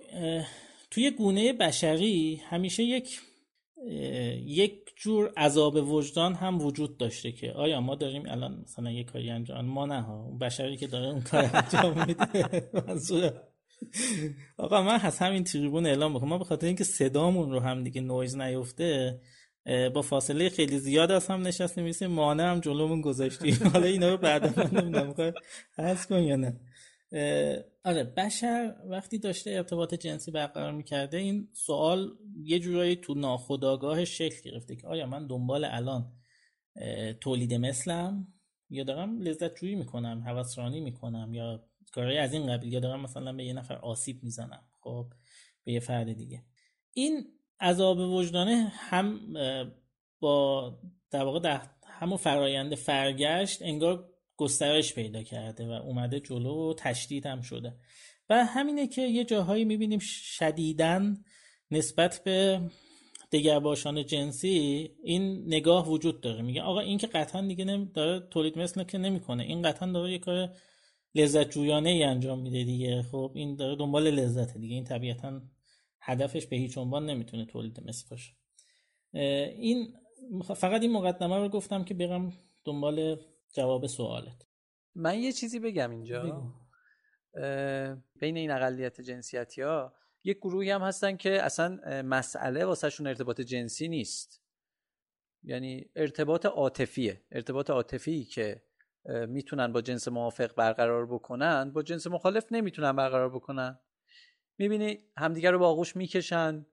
توی 0.91 1.11
گونه 1.11 1.53
بشری 1.53 2.43
همیشه 2.45 2.83
یک 2.83 3.21
یک 4.45 4.73
جور 4.97 5.33
عذاب 5.37 5.93
وجدان 5.93 6.35
هم 6.35 6.61
وجود 6.61 6.97
داشته 6.97 7.33
که 7.33 7.53
آیا 7.53 7.81
ما 7.81 7.95
داریم 7.95 8.23
الان 8.29 8.61
مثلا 8.61 8.91
یک 8.91 9.11
کاری 9.11 9.31
انجام 9.31 9.65
ما 9.65 9.87
نه 9.87 10.03
ها 10.03 10.31
بشری 10.41 10.77
که 10.77 10.87
داره 10.87 11.07
اون 11.07 11.21
کار 11.21 11.51
انجام 11.53 12.07
میده 12.07 12.71
آقا 14.57 14.83
من 14.83 15.01
از 15.01 15.19
همین 15.19 15.45
تریبون 15.45 15.87
اعلام 15.87 16.15
بکنم 16.15 16.29
ما 16.29 16.39
به 16.39 16.45
خاطر 16.45 16.67
اینکه 16.67 16.85
صدامون 16.85 17.51
رو 17.53 17.61
هم 17.61 17.85
دیگه 17.85 18.01
نویز 18.01 18.37
نیفته 18.37 19.21
با 19.95 20.03
فاصله 20.03 20.49
خیلی 20.49 20.79
زیاد 20.79 21.11
از 21.11 21.27
هم 21.27 21.47
نشستیم 21.47 21.85
میسیم 21.85 22.11
مانع 22.11 22.51
هم 22.51 22.61
جلومون 22.61 23.01
گذاشتیم. 23.01 23.55
حالا 23.73 23.87
اینا 23.87 24.09
رو 24.11 24.17
بعد 24.17 24.59
من 24.59 24.81
نمی‌دونم 24.81 25.35
هست 25.79 26.09
کن 26.09 26.23
یا 26.23 26.37
نه؟ 26.37 26.61
آره 27.85 28.05
بشر 28.05 28.75
وقتی 28.85 29.19
داشته 29.19 29.51
ارتباط 29.51 29.95
جنسی 29.95 30.31
برقرار 30.31 30.73
می‌کرده 30.73 31.17
این 31.17 31.49
سوال 31.53 32.11
یه 32.43 32.59
جورایی 32.59 32.97
تو 32.97 33.15
ناخداگاهش 33.15 34.19
شکل 34.19 34.51
گرفته 34.51 34.77
که 34.77 34.87
آیا 34.87 35.07
من 35.07 35.27
دنبال 35.27 35.65
الان 35.65 36.13
تولید 37.21 37.55
مثلم 37.55 38.27
یا 38.71 38.85
دارم 38.85 39.21
لذت 39.21 39.55
جویی 39.55 39.75
می‌کنم 39.75 40.23
هوسرانی 40.27 40.81
می‌کنم 40.81 41.35
یا 41.35 41.68
کارهای 41.99 42.19
از 42.19 42.33
این 42.33 42.47
قبیل 42.47 42.73
یا 42.73 42.81
دارم 42.81 43.01
مثلا 43.01 43.33
به 43.33 43.45
یه 43.45 43.53
نفر 43.53 43.77
آسیب 43.77 44.23
می‌زنم 44.23 44.63
خب 44.81 45.07
به 45.65 45.73
یه 45.73 45.81
فرد 45.81 46.13
دیگه. 46.13 46.43
این 46.93 47.27
عذاب 47.61 47.99
وجدانه 47.99 48.73
هم 48.75 49.21
با 50.21 50.73
در 51.11 51.25
واقع 51.25 51.61
همون 51.87 52.17
فرایند 52.17 52.75
فرگشت 52.75 53.63
انگار 53.63 54.09
گسترش 54.37 54.95
پیدا 54.95 55.23
کرده 55.23 55.67
و 55.67 55.71
اومده 55.71 56.21
جلو 56.21 56.71
و 56.71 56.75
تشدید 56.75 57.27
هم 57.27 57.41
شده. 57.41 57.77
و 58.31 58.45
همینه 58.45 58.87
که 58.87 59.03
یه 59.03 59.25
جاهایی 59.25 59.65
می‌بینیم 59.65 59.99
شدیدن 60.03 61.17
نسبت 61.71 62.23
به 62.25 62.61
دگرباشان 63.33 64.07
جنسی 64.07 64.91
این 65.03 65.45
نگاه 65.47 65.89
وجود 65.89 66.21
داره. 66.21 66.43
میگه 66.43 66.63
آقا 66.63 66.81
این 66.81 66.99
که 66.99 67.07
قطعا 67.07 67.47
دیگه 67.47 67.89
داره 67.95 68.21
تولید 68.31 68.59
مثل 68.59 68.85
که 68.85 68.99
نمی‌کنه. 68.99 69.43
این 69.43 69.63
قطعا 69.63 69.93
داره 69.93 70.13
یه 70.13 70.19
کار 70.19 70.57
لذت 71.15 71.51
جویانه 71.51 71.91
ای 71.91 72.03
انجام 72.03 72.43
میده 72.43 72.65
دیگه. 72.65 73.03
خب 73.03 73.33
این 73.35 73.57
داره 73.57 73.77
دنبال 73.77 74.11
لذت 74.11 74.57
دیگه. 74.59 74.75
این 74.75 74.85
طبیعتا 74.85 75.43
هدفش 76.01 76.47
به 76.47 76.57
هیچ 76.57 76.79
عنوان 76.79 77.07
نمی‌تونه 77.07 77.47
تولید 77.47 77.89
مثل 77.89 78.07
باشه. 78.11 78.33
این 79.13 79.95
فقط 80.43 80.83
این 80.83 80.93
مقدمه 80.93 81.37
رو 81.37 81.49
گفتم 81.49 81.85
که 81.85 81.95
برم 81.95 82.33
دنبال 82.65 83.21
جواب 83.55 83.87
سوالت. 83.87 84.47
من 84.95 85.19
یه 85.19 85.33
چیزی 85.33 85.59
بگم 85.59 85.91
اینجا. 85.91 86.53
بین 88.21 88.37
این 88.37 88.51
اقلیت 88.51 89.01
جنسیتی 89.01 89.63
ها 89.63 89.95
یک 90.25 90.37
گروهی 90.39 90.71
هم 90.71 90.83
هستن 90.83 91.17
که 91.17 91.43
اصلا 91.43 92.03
مسئله 92.03 92.65
واسهشون 92.65 93.07
ارتباط 93.07 93.41
جنسی 93.41 93.89
نیست. 93.89 94.43
یعنی 95.43 95.91
ارتباط 95.97 96.47
عاطفیه. 96.47 97.23
ارتباط 97.33 97.71
عاطفی 97.71 98.25
که 98.25 98.63
می‌تونن 99.09 99.73
با 99.73 99.81
جنس 99.81 100.09
موافق 100.09 100.55
برقرار 100.55 101.07
بکنن. 101.07 101.73
با 101.73 101.83
جنس 101.83 102.07
مخالف 102.07 102.47
نمی‌تونن 102.51 102.93
برقرار 102.93 103.29
بکنن. 103.31 103.79
می‌بینی 104.59 104.99
همدیگه 105.17 105.51
رو 105.51 105.59
با 105.59 105.69
آغوش 105.69 105.97
می‌کشن 105.97 106.67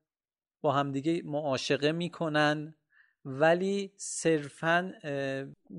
با 0.62 0.72
همدیگه 0.72 1.22
معاشقه 1.26 1.92
می‌کنن 1.92 2.76
ولی 3.26 3.94
صرفا 3.98 4.94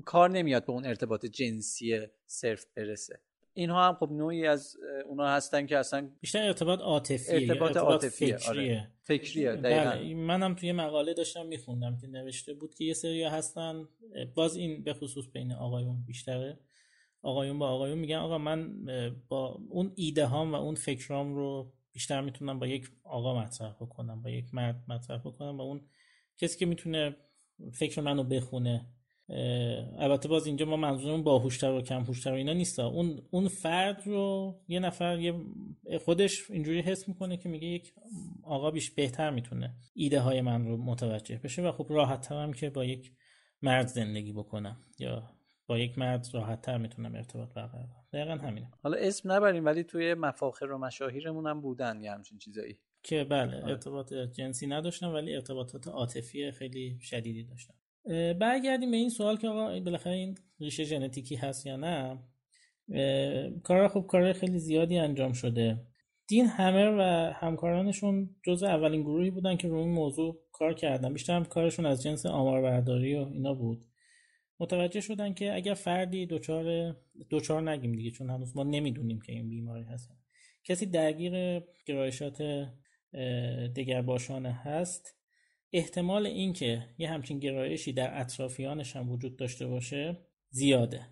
کار 0.05 0.29
نمیاد 0.29 0.65
به 0.65 0.71
اون 0.71 0.85
ارتباط 0.85 1.25
جنسی 1.25 2.07
صرف 2.25 2.65
برسه. 2.75 3.26
اینها 3.57 3.87
هم 3.87 3.93
خب 3.93 4.11
نوعی 4.11 4.47
از 4.47 4.77
اونا 5.05 5.27
هستن 5.27 5.65
که 5.65 5.77
اصلا 5.77 6.09
بیشتر 6.19 6.43
ارتباط 6.43 6.79
عاطفی 6.79 7.31
ارتباط, 7.31 7.77
عاطفی 7.77 8.33
فکریه 8.33 8.49
آره. 8.49 8.91
فکریه 9.03 9.51
بله. 9.51 10.13
منم 10.13 10.55
توی 10.55 10.71
مقاله 10.71 11.13
داشتم 11.13 11.45
میخوندم 11.45 11.97
که 11.97 12.07
نوشته 12.07 12.53
بود 12.53 12.75
که 12.75 12.83
یه 12.83 12.93
سری 12.93 13.23
هستن 13.23 13.87
باز 14.35 14.55
این 14.55 14.83
به 14.83 14.93
خصوص 14.93 15.25
بین 15.33 15.51
آقایون 15.51 16.03
بیشتره 16.05 16.59
آقایون 17.21 17.59
با 17.59 17.69
آقایون 17.69 17.97
میگن 17.97 18.15
آقا 18.15 18.37
من 18.37 18.85
با 19.29 19.61
اون 19.69 19.91
ایده 19.95 20.25
هام 20.25 20.51
و 20.51 20.55
اون 20.55 20.75
فکرام 20.75 21.35
رو 21.35 21.73
بیشتر 21.93 22.21
می‌تونم 22.21 22.59
با 22.59 22.67
یک 22.67 22.91
آقا 23.03 23.41
مطرح 23.41 23.73
بکنم 23.73 24.21
با 24.21 24.29
یک 24.29 24.53
مرد 24.53 24.83
مطرح 24.87 25.17
بکنم 25.17 25.57
و 25.57 25.61
اون 25.61 25.81
کسی 26.37 26.59
که 26.59 26.65
می‌تونه 26.65 27.15
فکر 27.73 28.01
منو 28.01 28.23
بخونه 28.23 28.85
البته 29.99 30.29
باز 30.29 30.47
اینجا 30.47 30.65
ما 30.65 30.77
منظورمون 30.77 31.23
باهوشتر 31.23 31.71
و 31.71 31.81
کم 31.81 32.03
و 32.25 32.29
اینا 32.29 32.53
نیست. 32.53 32.79
اون 32.79 33.21
اون 33.31 33.47
فرد 33.47 34.01
رو 34.05 34.55
یه 34.67 34.79
نفر 34.79 35.19
یه 35.19 35.33
خودش 36.05 36.51
اینجوری 36.51 36.81
حس 36.81 37.07
می‌کنه 37.07 37.37
که 37.37 37.49
میگه 37.49 37.67
یک 37.67 37.93
آقا 38.43 38.71
بیش 38.71 38.91
بهتر 38.91 39.29
می‌تونه 39.29 39.75
ایده 39.93 40.19
های 40.19 40.41
من 40.41 40.67
رو 40.67 40.77
متوجه 40.77 41.39
بشه 41.43 41.61
و 41.61 41.71
خب 41.71 41.85
راحت 41.89 42.31
هم 42.31 42.53
که 42.53 42.69
با 42.69 42.85
یک 42.85 43.11
مرد 43.61 43.87
زندگی 43.87 44.33
بکنم 44.33 44.77
یا 44.99 45.23
با 45.67 45.79
یک 45.79 45.97
مرد 45.97 46.27
راحت 46.33 46.61
تر 46.61 46.77
می‌تونم 46.77 47.15
ارتباط 47.15 47.53
برقرار 47.53 47.87
دقیقا 48.13 48.35
همینه. 48.35 48.71
حالا 48.83 48.97
اسم 48.97 49.31
نبریم 49.31 49.65
ولی 49.65 49.83
توی 49.83 50.13
مفاخر 50.13 50.65
و 50.65 50.77
مشاهیرمون 50.77 51.47
هم 51.47 51.61
بودن 51.61 52.01
یه 52.01 52.11
همچین 52.11 52.37
چیزایی. 52.37 52.77
که 53.03 53.23
بله 53.23 53.57
آره. 53.57 53.67
ارتباط 53.67 54.13
جنسی 54.13 54.67
نداشتم 54.67 55.13
ولی 55.13 55.35
ارتباطات 55.35 55.87
عاطفی 55.87 56.51
خیلی 56.51 56.99
شدیدی 57.01 57.43
داشتم. 57.43 57.73
برگردیم 58.39 58.91
به 58.91 58.97
این 58.97 59.09
سوال 59.09 59.37
که 59.37 59.47
آقا 59.47 59.79
بالاخره 59.79 60.13
این 60.13 60.37
ریشه 60.59 60.83
ژنتیکی 60.83 61.35
هست 61.35 61.65
یا 61.65 61.75
نه؟ 61.75 62.19
کار 63.63 63.87
خوب 63.87 64.07
کار 64.07 64.33
خیلی 64.33 64.59
زیادی 64.59 64.97
انجام 64.97 65.33
شده. 65.33 65.77
دین 66.27 66.45
همر 66.45 66.95
و 66.99 67.33
همکارانشون 67.33 68.35
جز 68.43 68.63
اولین 68.63 69.01
گروهی 69.01 69.31
بودن 69.31 69.57
که 69.57 69.67
روی 69.67 69.79
این 69.79 69.89
موضوع 69.89 70.39
کار 70.51 70.73
کردن. 70.73 71.13
بیشتر 71.13 71.35
هم 71.35 71.45
کارشون 71.45 71.85
از 71.85 72.03
جنس 72.03 72.25
آمار 72.25 72.61
برداری 72.61 73.15
و 73.15 73.29
اینا 73.33 73.53
بود. 73.53 73.85
متوجه 74.59 75.01
شدن 75.01 75.33
که 75.33 75.53
اگر 75.53 75.73
فردی 75.73 76.25
دچار 76.25 76.95
دچار 77.29 77.71
نگیم 77.71 77.95
دیگه 77.95 78.11
چون 78.11 78.29
هنوز 78.29 78.55
ما 78.55 78.63
نمی‌دونیم 78.63 79.21
که 79.21 79.33
این 79.33 79.49
بیماری 79.49 79.83
هست. 79.83 80.11
کسی 80.63 80.85
درگیر 80.85 81.63
گرایشات 81.85 82.67
دگرباشانه 83.75 84.51
هست 84.51 85.16
احتمال 85.73 86.25
اینکه 86.25 86.85
یه 86.97 87.09
همچین 87.09 87.39
گرایشی 87.39 87.93
در 87.93 88.21
اطرافیانش 88.21 88.95
هم 88.95 89.11
وجود 89.11 89.35
داشته 89.35 89.67
باشه 89.67 90.17
زیاده. 90.49 91.07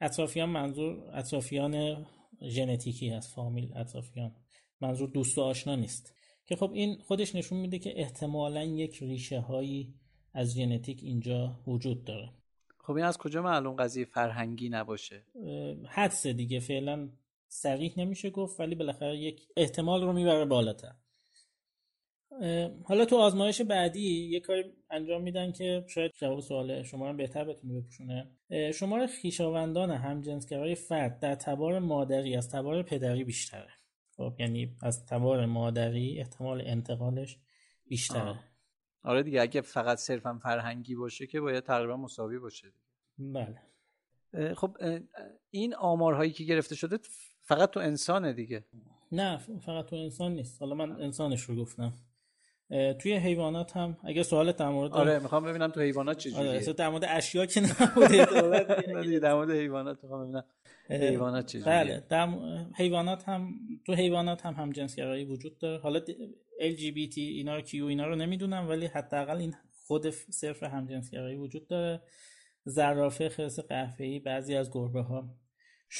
اطرافیان 0.00 0.48
منظور 0.48 1.10
اطرافیان 1.12 2.06
ژنتیکی 2.48 3.08
هست 3.08 3.34
فامیل 3.34 3.72
اطرافیان. 3.76 4.36
منظور 4.80 5.08
دوست 5.08 5.38
و 5.38 5.42
آشنا 5.42 5.76
نیست. 5.76 6.14
که 6.46 6.56
خب 6.56 6.72
این 6.72 6.98
خودش 6.98 7.34
نشون 7.34 7.58
میده 7.58 7.78
که 7.78 8.00
احتمالا 8.00 8.64
یک 8.64 9.02
ریشه 9.02 9.40
هایی 9.40 9.94
از 10.34 10.54
ژنتیک 10.54 11.00
اینجا 11.02 11.60
وجود 11.66 12.04
داره. 12.04 12.30
خب 12.78 12.92
این 12.92 13.04
از 13.04 13.18
کجا 13.18 13.42
معلوم 13.42 13.76
قضیه 13.76 14.04
فرهنگی 14.04 14.68
نباشه؟ 14.68 15.22
حدس 15.88 16.26
دیگه. 16.26 16.60
فعلا 16.60 17.08
صریح 17.48 17.94
نمیشه 17.96 18.30
گفت 18.30 18.60
ولی 18.60 18.74
بالاخره 18.74 19.18
یک 19.18 19.48
احتمال 19.56 20.02
رو 20.02 20.12
می‌بره 20.12 20.44
بالاتر. 20.44 20.92
حالا 22.84 23.04
تو 23.04 23.16
آزمایش 23.16 23.60
بعدی 23.60 24.28
یه 24.28 24.40
کاری 24.40 24.64
انجام 24.90 25.22
میدن 25.22 25.52
که 25.52 25.84
شاید 25.88 26.12
جواب 26.18 26.40
سوال 26.40 26.82
شما 26.82 27.10
رو 27.10 27.16
بهتر 27.16 27.44
بتونه 27.44 27.80
بپوشونه. 27.80 28.30
شمار 28.74 29.06
خیشاوندان 29.06 29.90
همجنسگرای 29.90 30.74
فرد 30.74 31.20
در 31.20 31.34
تبار 31.34 31.78
مادری 31.78 32.36
از 32.36 32.50
تبار 32.50 32.82
پدری 32.82 33.24
بیشتره. 33.24 33.70
خب 34.16 34.34
یعنی 34.38 34.76
از 34.82 35.06
تبار 35.06 35.46
مادری 35.46 36.20
احتمال 36.20 36.62
انتقالش 36.66 37.38
بیشتره. 37.88 38.38
آره 39.02 39.22
دیگه 39.22 39.40
اگه 39.40 39.60
فقط 39.60 39.98
صرفا 39.98 40.38
فرهنگی 40.42 40.94
باشه 40.94 41.26
که 41.26 41.40
باید 41.40 41.64
تقریبا 41.64 41.96
مساوی 41.96 42.38
باشه 42.38 42.72
بله. 43.18 43.60
خب 44.54 44.76
این 45.50 45.74
آمارهایی 45.74 46.32
که 46.32 46.44
گرفته 46.44 46.74
شده 46.74 46.98
فقط 47.40 47.70
تو 47.70 47.80
انسانه 47.80 48.32
دیگه. 48.32 48.64
نه 49.12 49.36
فقط 49.36 49.86
تو 49.86 49.96
انسان 49.96 50.34
نیست. 50.34 50.62
حالا 50.62 50.74
من 50.74 51.02
انسانش 51.02 51.42
رو 51.42 51.56
گفتم. 51.56 51.92
توی 52.70 53.12
حیوانات 53.12 53.76
هم 53.76 53.96
اگه 54.04 54.22
سوالت 54.22 54.56
در 54.56 54.68
مورد 54.68 54.92
آره 54.92 55.18
می‌خوام 55.18 55.44
ببینم 55.44 55.68
تو 55.68 55.80
حیوانات 55.80 56.18
چجوریه 56.18 56.50
آره 56.50 56.72
در 56.72 56.88
مورد 56.88 57.04
اشیا 57.08 57.46
که 57.46 57.60
نبوده. 57.60 58.26
در 59.18 59.34
مورد 59.34 59.50
حیوانات 59.50 59.98
می‌خوام 60.02 60.22
ببینم. 60.22 60.44
حیوانات 60.90 61.46
چجوریه 61.46 61.64
بله 61.64 62.06
در 62.08 62.28
حیوانات 62.76 63.28
هم 63.28 63.54
تو 63.86 63.94
حیوانات 63.94 64.46
هم 64.46 64.54
هم 64.54 64.72
جنسگرایی 64.72 65.24
وجود 65.24 65.58
داره. 65.58 65.82
حالا 65.82 66.00
LGBT 66.60 67.18
اینا 67.18 67.56
رو 67.56 67.62
کیو 67.62 67.84
اینا 67.84 68.06
رو 68.06 68.16
نمی‌دونم 68.16 68.68
ولی 68.68 68.86
حداقل 68.86 69.36
این 69.36 69.54
خود 69.86 70.10
صرف 70.10 70.62
هم 70.62 70.86
جنسگرایی 70.86 71.36
وجود 71.36 71.68
داره. 71.68 72.02
زرافه 72.64 73.28
خرس 73.28 73.60
قهوه‌ای 73.60 74.18
بعضی 74.18 74.54
از 74.54 74.70
گربه 74.70 75.02
ها 75.02 75.34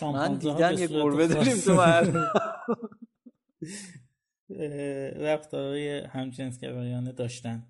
من 0.03 0.35
دیدم 0.35 0.79
یه 0.79 0.87
گربه 0.87 1.27
داریم 1.27 1.57
تو 1.57 1.77
رفتارهای 5.17 5.99
همجنسگرایانه 5.99 7.13
داشتن 7.13 7.67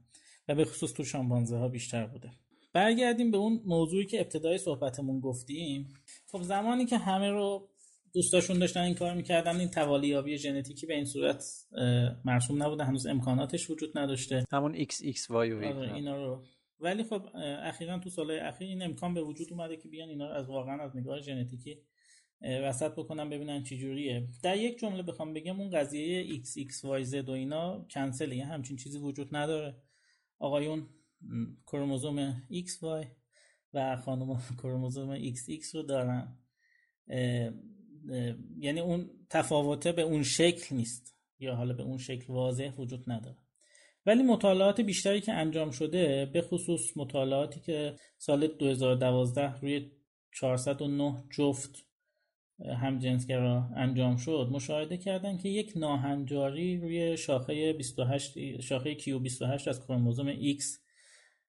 و 0.48 0.54
به 0.54 0.64
خصوص 0.64 0.92
تو 0.92 1.04
شامپانزه 1.04 1.56
ها 1.56 1.68
بیشتر 1.68 2.06
بوده. 2.06 2.30
برگردیم 2.72 3.30
به 3.30 3.36
اون 3.36 3.62
موضوعی 3.66 4.06
که 4.06 4.20
ابتدای 4.20 4.58
صحبتمون 4.58 5.20
گفتیم. 5.20 5.88
خب 6.32 6.42
زمانی 6.42 6.86
که 6.86 6.98
همه 6.98 7.30
رو 7.30 7.68
دوستاشون 8.14 8.58
داشتن 8.58 8.80
این 8.80 8.94
کار 8.94 9.14
می‌کردن 9.14 9.56
این 9.56 9.68
توالیابی 9.68 10.38
ژنتیکی 10.38 10.86
به 10.86 10.94
این 10.94 11.04
صورت 11.04 11.44
مرسوم 12.24 12.62
نبوده. 12.62 12.84
هنوز 12.84 13.06
امکاناتش 13.06 13.70
وجود 13.70 13.98
نداشته. 13.98 14.44
همون 14.52 14.84
XXY 14.84 15.30
آره 15.30 15.94
اینا. 15.94 16.16
رو. 16.16 16.44
ولی 16.80 17.04
خب 17.04 17.22
اخیرا 17.62 17.98
تو 17.98 18.10
سالهای 18.10 18.38
اخیر 18.38 18.68
این 18.68 18.82
امکان 18.82 19.14
به 19.14 19.22
وجود 19.22 19.52
اومده 19.52 19.76
که 19.76 19.88
بیان 19.88 20.08
اینا 20.08 20.28
رو 20.28 20.34
از 20.34 20.48
واقعا 20.48 20.82
از 20.82 20.96
نگاه 20.96 21.20
ژنتیکی 21.20 21.78
وسط 22.42 22.92
بکنم 22.92 23.30
ببینن 23.30 23.62
چی 23.62 23.78
جوریه. 23.78 24.28
در 24.42 24.56
یک 24.56 24.78
جمله 24.78 25.02
بخوام 25.02 25.34
بگم 25.34 25.60
اون 25.60 25.70
قضیه 25.70 26.42
XXYZ 26.42 27.28
و 27.28 27.30
اینا 27.30 27.86
کنسله 27.90 28.36
یه 28.36 28.46
همچین 28.46 28.76
چیزی 28.76 28.98
وجود 28.98 29.36
نداره. 29.36 29.76
آقایون 30.38 30.86
کروموزوم 31.66 32.42
XY 32.50 33.06
و 33.74 33.96
خانم 33.96 34.42
کروموزوم 34.62 35.18
XX 35.18 35.74
رو 35.74 35.82
دارن. 35.82 36.38
یعنی 38.58 38.80
اون 38.80 39.10
تفاوته 39.30 39.92
به 39.92 40.02
اون 40.02 40.22
شکل 40.22 40.76
نیست 40.76 41.16
یا 41.38 41.54
حالا 41.54 41.74
به 41.74 41.82
اون 41.82 41.98
شکل 41.98 42.32
واضح 42.32 42.70
وجود 42.78 43.10
نداره. 43.10 43.36
ولی 44.06 44.22
مطالعات 44.22 44.80
بیشتری 44.80 45.20
که 45.20 45.32
انجام 45.32 45.70
شده 45.70 46.26
به 46.26 46.42
خصوص 46.42 46.96
مطالعاتی 46.96 47.60
که 47.60 47.96
سال 48.18 48.46
2012 48.46 49.60
روی 49.60 49.90
409 50.32 51.24
جفت 51.30 51.89
همجنسگرا 52.64 53.70
انجام 53.76 54.16
شد 54.16 54.48
مشاهده 54.52 54.96
کردن 54.96 55.36
که 55.36 55.48
یک 55.48 55.72
ناهنجاری 55.76 56.76
روی 56.80 57.16
شاخه 57.16 57.72
28 57.72 58.60
شاخه 58.60 58.94
کیو 58.94 59.18
28 59.18 59.68
از 59.68 59.80
کروموزوم 59.80 60.34
X 60.34 60.64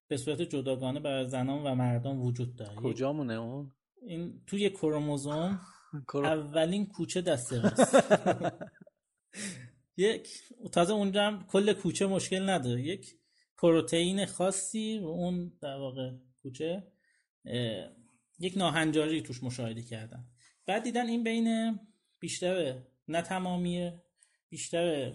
به 0.08 0.16
صورت 0.16 0.42
جداگانه 0.42 1.00
برای 1.00 1.28
زنان 1.28 1.62
و 1.62 1.74
مردان 1.74 2.18
وجود 2.18 2.56
داره. 2.56 2.74
کجا 2.74 3.12
مونه 3.12 3.34
اون؟ 3.34 3.72
این 4.06 4.42
توی 4.46 4.70
کروموزوم 4.70 5.60
اولین 6.14 6.86
کوچه 6.86 7.20
دسته 7.20 7.62
یک 9.96 10.28
تازه 10.72 10.92
اونجا 10.92 11.22
هم 11.22 11.46
کل 11.46 11.72
کوچه 11.72 12.06
مشکل 12.06 12.50
نداره. 12.50 12.82
یک 12.82 13.14
پروتئین 13.58 14.26
خاصی 14.26 14.98
و 14.98 15.06
اون 15.06 15.52
در 15.60 15.76
واقع 15.76 16.10
کوچه 16.42 16.86
یک 18.38 18.56
ناهنجاری 18.56 19.22
توش 19.22 19.42
مشاهده 19.42 19.82
کردن. 19.82 20.24
بعد 20.66 20.82
دیدن 20.82 21.06
این 21.06 21.24
بین 21.24 21.78
بیشتر 22.20 22.82
نه 23.08 23.22
تمامیه 23.22 24.02
بیشتر 24.48 25.12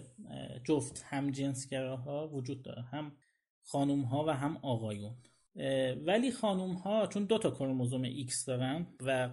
جفت 0.64 1.04
هم 1.06 1.30
جنسگراها 1.30 2.28
وجود 2.28 2.62
داره 2.62 2.82
هم 2.82 3.16
خانوم 3.62 4.02
ها 4.02 4.24
و 4.24 4.30
هم 4.30 4.56
آقایون 4.56 5.16
ولی 6.06 6.32
خانوم 6.32 6.74
ها 6.74 7.06
چون 7.06 7.24
دو 7.24 7.38
تا 7.38 7.50
کروموزوم 7.50 8.26
X 8.26 8.44
دارن 8.46 8.86
و 9.00 9.30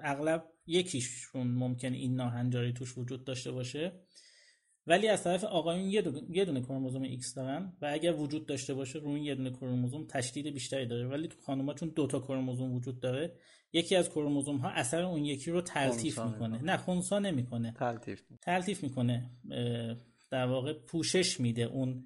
اغلب 0.00 0.44
یکیشون 0.66 1.46
ممکن 1.46 1.92
این 1.92 2.14
ناهنجاری 2.14 2.72
توش 2.72 2.98
وجود 2.98 3.24
داشته 3.24 3.52
باشه 3.52 3.92
ولی 4.86 5.08
از 5.08 5.24
طرف 5.24 5.44
آقایون. 5.44 5.90
یه 6.30 6.44
دونه 6.44 6.60
کروموزوم 6.60 7.16
X 7.16 7.34
دارن 7.36 7.76
و 7.82 7.90
اگر 7.92 8.14
وجود 8.14 8.46
داشته 8.46 8.74
باشه 8.74 8.98
روی 8.98 9.24
یه 9.24 9.34
دونه 9.34 9.50
کروموزوم 9.50 10.06
تشدید 10.06 10.46
بیشتری 10.46 10.86
داره 10.86 11.06
ولی 11.06 11.28
تو 11.28 11.40
خانوما 11.40 11.74
چون 11.74 11.88
دو 11.88 12.06
تا 12.06 12.20
کروموزوم 12.20 12.72
وجود 12.72 13.00
داره 13.00 13.36
یکی 13.72 13.96
از 13.96 14.10
کروموزوم 14.10 14.56
ها 14.56 14.70
اثر 14.70 15.02
اون 15.02 15.24
یکی 15.24 15.50
رو 15.50 15.60
تلطیف 15.60 16.18
می‌کنه. 16.18 16.62
نه 16.62 16.76
خونسا 16.76 17.18
نمی‌کنه. 17.18 17.72
تلطیف 17.72 18.22
تلطیف 18.42 18.82
می‌کنه. 18.82 19.30
در 20.30 20.46
واقع 20.46 20.72
پوشش 20.72 21.40
میده 21.40 21.62
اون 21.62 22.04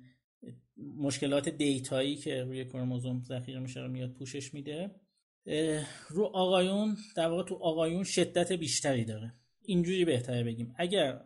مشکلات 0.76 1.48
دیتایی 1.48 2.16
که 2.16 2.42
روی 2.42 2.64
کروموزوم 2.64 3.22
ذخیره 3.22 3.60
میشه 3.60 3.80
رو 3.80 3.88
میاد 3.88 4.12
پوشش 4.12 4.54
میده. 4.54 4.90
رو 6.08 6.24
آقایون 6.24 6.96
در 7.16 7.28
واقع 7.28 7.42
تو 7.42 7.54
آقایون 7.54 8.04
شدت 8.04 8.52
بیشتری 8.52 9.04
داره. 9.04 9.34
اینجوری 9.62 10.04
بهتره 10.04 10.44
بگیم. 10.44 10.74
اگر 10.76 11.20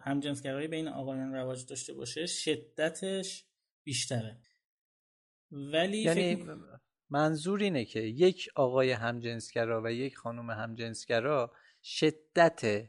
همجنسگرایی 0.00 0.68
بین 0.68 0.88
آقایان 0.88 1.32
رواج 1.32 1.66
داشته 1.66 1.94
باشه 1.94 2.26
شدتش 2.26 3.44
بیشتره. 3.84 4.38
ولی 5.50 5.98
یعنی 5.98 6.44
منظور 7.12 7.62
اینه 7.62 7.84
که 7.84 8.00
یک 8.00 8.48
آقای 8.54 8.90
همجنسگرا 8.90 9.82
و 9.84 9.92
یک 9.92 10.16
خانم 10.16 10.50
همجنسگرا 10.50 11.52
شدت 11.82 12.88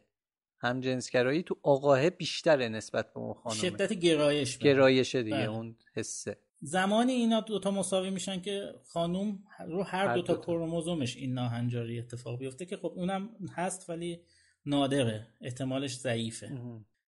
همجنسگرایی 0.59 1.43
تو 1.43 1.57
آقاه 1.63 2.09
بیشتره 2.09 2.69
نسبت 2.69 3.13
به 3.13 3.19
اون 3.19 3.33
خانم. 3.33 3.55
شدت 3.55 3.93
گرایش 3.93 4.57
گرایش 4.57 5.15
دیگه 5.15 5.36
بله. 5.36 5.49
اون 5.49 5.75
حسه. 5.93 6.38
زمانی 6.62 7.12
اینا 7.12 7.41
دوتا 7.41 7.71
مساوی 7.71 8.09
میشن 8.09 8.41
که 8.41 8.73
خانوم 8.88 9.43
رو 9.67 9.83
هر, 9.83 10.15
دوتا, 10.15 10.33
دوتا 10.33 10.45
کروموزومش 10.45 11.17
این 11.17 11.33
ناهنجاری 11.33 11.99
اتفاق 11.99 12.39
بیفته 12.39 12.65
که 12.65 12.77
خب 12.77 12.93
اونم 12.95 13.29
هست 13.55 13.89
ولی 13.89 14.19
نادره 14.65 15.27
احتمالش 15.41 15.97
ضعیفه. 15.97 16.51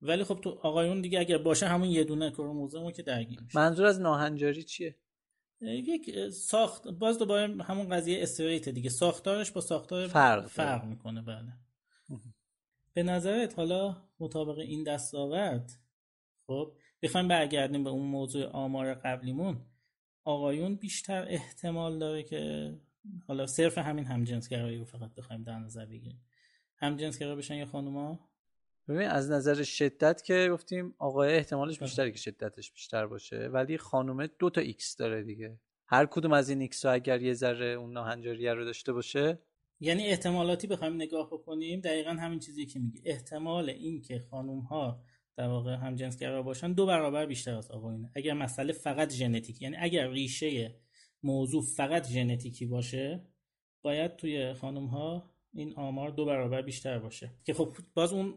ولی 0.02 0.24
خب 0.24 0.40
تو 0.40 0.50
آقایون 0.62 1.00
دیگه 1.00 1.20
اگر 1.20 1.38
باشه 1.38 1.66
همون 1.66 1.88
یه 1.88 2.04
دونه 2.04 2.30
کروموزومو 2.30 2.90
که 2.90 3.02
درگیر 3.02 3.40
میشه. 3.40 3.58
منظور 3.58 3.86
از 3.86 4.00
ناهنجاری 4.00 4.62
چیه؟ 4.62 4.96
یک 5.60 6.30
ساخت 6.30 6.88
باز 6.88 7.18
دوباره 7.18 7.62
همون 7.62 7.88
قضیه 7.88 8.22
استریت 8.22 8.68
دیگه. 8.68 8.90
ساختارش 8.90 9.50
با 9.50 9.60
ساختار 9.60 10.08
فرق, 10.08 10.46
فرق 10.46 10.84
می‌کنه 10.84 11.22
بله. 11.22 11.52
به 12.94 13.02
نظرت 13.02 13.58
حالا 13.58 13.96
مطابق 14.20 14.58
این 14.58 14.84
دستاورد 14.84 15.72
خب 16.46 16.72
بخوایم 17.02 17.28
برگردیم 17.28 17.84
به 17.84 17.90
اون 17.90 18.06
موضوع 18.06 18.46
آمار 18.46 18.94
قبلیمون. 18.94 19.66
آقایون 20.24 20.76
بیشتر 20.76 21.26
احتمال 21.28 21.98
داره 21.98 22.22
که 22.22 22.72
حالا 23.28 23.46
صرف 23.46 23.78
همین 23.78 24.04
همجنسگرایی 24.04 24.78
رو 24.78 24.84
فقط 24.84 25.14
بخوایم 25.14 25.42
در 25.42 25.58
نظر 25.58 25.86
بگیریم. 25.86 26.24
همجنسگرا 26.76 27.36
بشن 27.36 27.54
یا 27.54 27.66
خانوما؟ 27.66 28.28
ببین 28.88 29.08
از 29.08 29.30
نظر 29.30 29.62
شدت 29.62 30.22
که 30.22 30.48
گفتیم 30.52 30.94
آقای 30.98 31.36
احتمالش 31.36 31.78
بیشتره 31.78 32.10
که 32.10 32.18
شدتش 32.18 32.72
بیشتر 32.72 33.06
باشه 33.06 33.48
ولی 33.52 33.78
خانومه 33.78 34.28
دو 34.38 34.50
تا 34.50 34.60
ایکس 34.60 34.96
داره 34.96 35.22
دیگه. 35.22 35.58
هر 35.88 36.06
کدوم 36.06 36.32
از 36.32 36.48
این 36.48 36.60
ایکس 36.60 36.86
ها 36.86 36.92
اگر 36.92 37.22
یه 37.22 37.34
ذره 37.34 37.66
اون 37.66 37.92
ناهنجاریه 37.92 38.54
رو 38.54 38.64
داشته 38.64 38.92
باشه. 38.92 39.38
یعنی 39.80 40.06
احتمالاتی 40.06 40.66
بخوایم 40.66 40.94
نگاه 40.94 41.26
بکنیم 41.26 41.80
دقیقا 41.80 42.10
همین 42.10 42.38
چیزی 42.38 42.66
که 42.66 42.78
میگه 42.78 43.00
احتمال 43.04 43.70
این 43.70 44.02
که 44.02 44.18
خانوم 44.18 44.60
ها 44.60 45.04
در 45.36 45.48
واقع 45.48 45.74
هم 45.74 45.94
جنسگرا 45.94 46.42
باشن 46.42 46.72
دو 46.72 46.86
برابر 46.86 47.26
بیشتر 47.26 47.54
از 47.54 47.70
آقایونه 47.70 48.10
اگر 48.14 48.34
مسئله 48.34 48.72
فقط 48.72 49.12
ژنتیک 49.12 49.62
یعنی 49.62 49.76
اگر 49.78 50.10
ریشه 50.10 50.74
موضوع 51.22 51.62
فقط 51.62 52.08
ژنتیکی 52.08 52.66
باشه 52.66 53.26
باید 53.82 54.16
توی 54.16 54.52
خانم 54.54 54.86
ها 54.86 55.35
این 55.56 55.72
آمار 55.76 56.10
دو 56.10 56.24
برابر 56.24 56.62
بیشتر 56.62 56.98
باشه. 56.98 57.30
که 57.44 57.54
خب 57.54 57.72
باز 57.94 58.12
اون 58.12 58.34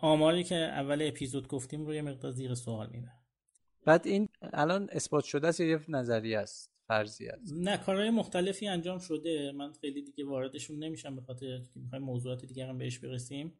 آماری 0.00 0.44
که 0.44 0.54
اول 0.54 1.02
اپیزود 1.02 1.48
گفتیم 1.48 1.86
روی 1.86 2.00
مقدار 2.00 2.30
زیر 2.30 2.54
سوال 2.54 2.90
می‌بره 2.92 3.12
بعد 3.86 4.06
این 4.06 4.28
الان 4.42 4.88
اثبات 4.92 5.24
شده 5.24 5.48
است 5.48 5.60
یه 5.60 5.80
نظریه 5.88 6.38
است؟ 6.38 6.70
فرضی 6.86 7.28
است؟ 7.28 7.52
نه 7.56 7.76
کارهای 7.76 8.10
مختلفی 8.10 8.68
انجام 8.68 8.98
شده. 8.98 9.52
من 9.52 9.72
خیلی 9.72 10.02
دیگه 10.02 10.24
واردشون 10.24 10.78
نمیشم 10.78 11.16
به 11.16 11.22
خاطر 11.22 11.58
که 11.58 11.80
می‌خوایم 11.80 12.04
موضوعات 12.04 12.44
دیگر 12.44 12.68
هم 12.68 12.78
بهش 12.78 12.98
برسیم. 12.98 13.52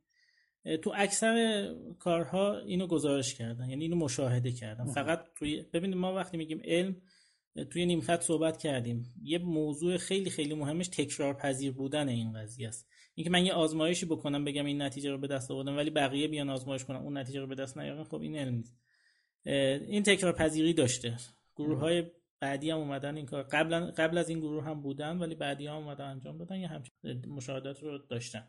تو 0.82 0.92
اکثر 0.94 1.66
کارها 1.98 2.58
اینو 2.58 2.86
گزارش 2.86 3.34
کردن 3.34 3.70
یعنی 3.70 3.84
اینو 3.84 3.96
مشاهده 3.96 4.52
کردن. 4.52 4.84
فقط 4.84 5.24
توی 5.34 5.62
ببینید 5.72 5.96
ما 5.96 6.14
وقتی 6.14 6.36
میگیم 6.36 6.60
علم 6.64 6.96
توی 7.70 7.86
نیم 7.86 8.00
خط 8.00 8.20
صحبت 8.20 8.58
کردیم. 8.58 9.14
یه 9.22 9.38
موضوع 9.38 9.96
خیلی 9.96 10.30
خیلی 10.30 10.54
مهمش 10.54 10.88
تکرار 10.88 11.34
پذیر 11.34 11.72
بودن 11.72 12.08
این 12.08 12.32
قضیه 12.32 12.68
است. 12.68 12.88
اینکه 13.14 13.30
من 13.30 13.46
یه 13.46 13.52
آزمایشی 13.52 14.06
بکنم 14.06 14.44
بگم 14.44 14.64
این 14.64 14.82
نتیجه 14.82 15.10
رو 15.10 15.18
به 15.18 15.26
دست 15.26 15.50
آوردم 15.50 15.76
ولی 15.76 15.90
بقیه 15.90 16.28
بیان 16.28 16.50
آزمایش 16.50 16.84
کنم 16.84 17.02
اون 17.02 17.18
نتیجه 17.18 17.40
رو 17.40 17.46
به 17.46 17.54
دست 17.54 17.78
نیارن 17.78 18.04
خب 18.04 18.20
این 18.20 18.36
علم 18.36 18.54
نیست. 18.54 18.76
این 19.86 20.02
تکرار 20.02 20.32
پذیری 20.32 20.74
داشته. 20.74 21.16
گروه 21.56 21.78
های 21.78 22.04
بعدی 22.40 22.70
هم 22.70 22.78
اومدن 22.78 23.16
این 23.16 23.26
کار. 23.26 23.42
قبل 23.42 23.80
قبل 23.80 24.18
از 24.18 24.28
این 24.28 24.40
گروه 24.40 24.64
هم 24.64 24.80
بودن 24.82 25.18
ولی 25.18 25.34
بعدی 25.34 25.66
هم 25.66 25.74
اومدن 25.74 26.04
انجام 26.04 26.38
دادن 26.38 26.56
یا 26.56 26.68
همچین 26.68 27.26
مشاهدات 27.28 27.82
رو 27.82 27.98
داشتن. 27.98 28.48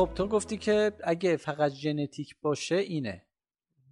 خب 0.00 0.14
تو 0.14 0.28
گفتی 0.28 0.56
که 0.56 0.92
اگه 1.04 1.36
فقط 1.36 1.72
ژنتیک 1.72 2.36
باشه 2.42 2.76
اینه. 2.76 3.22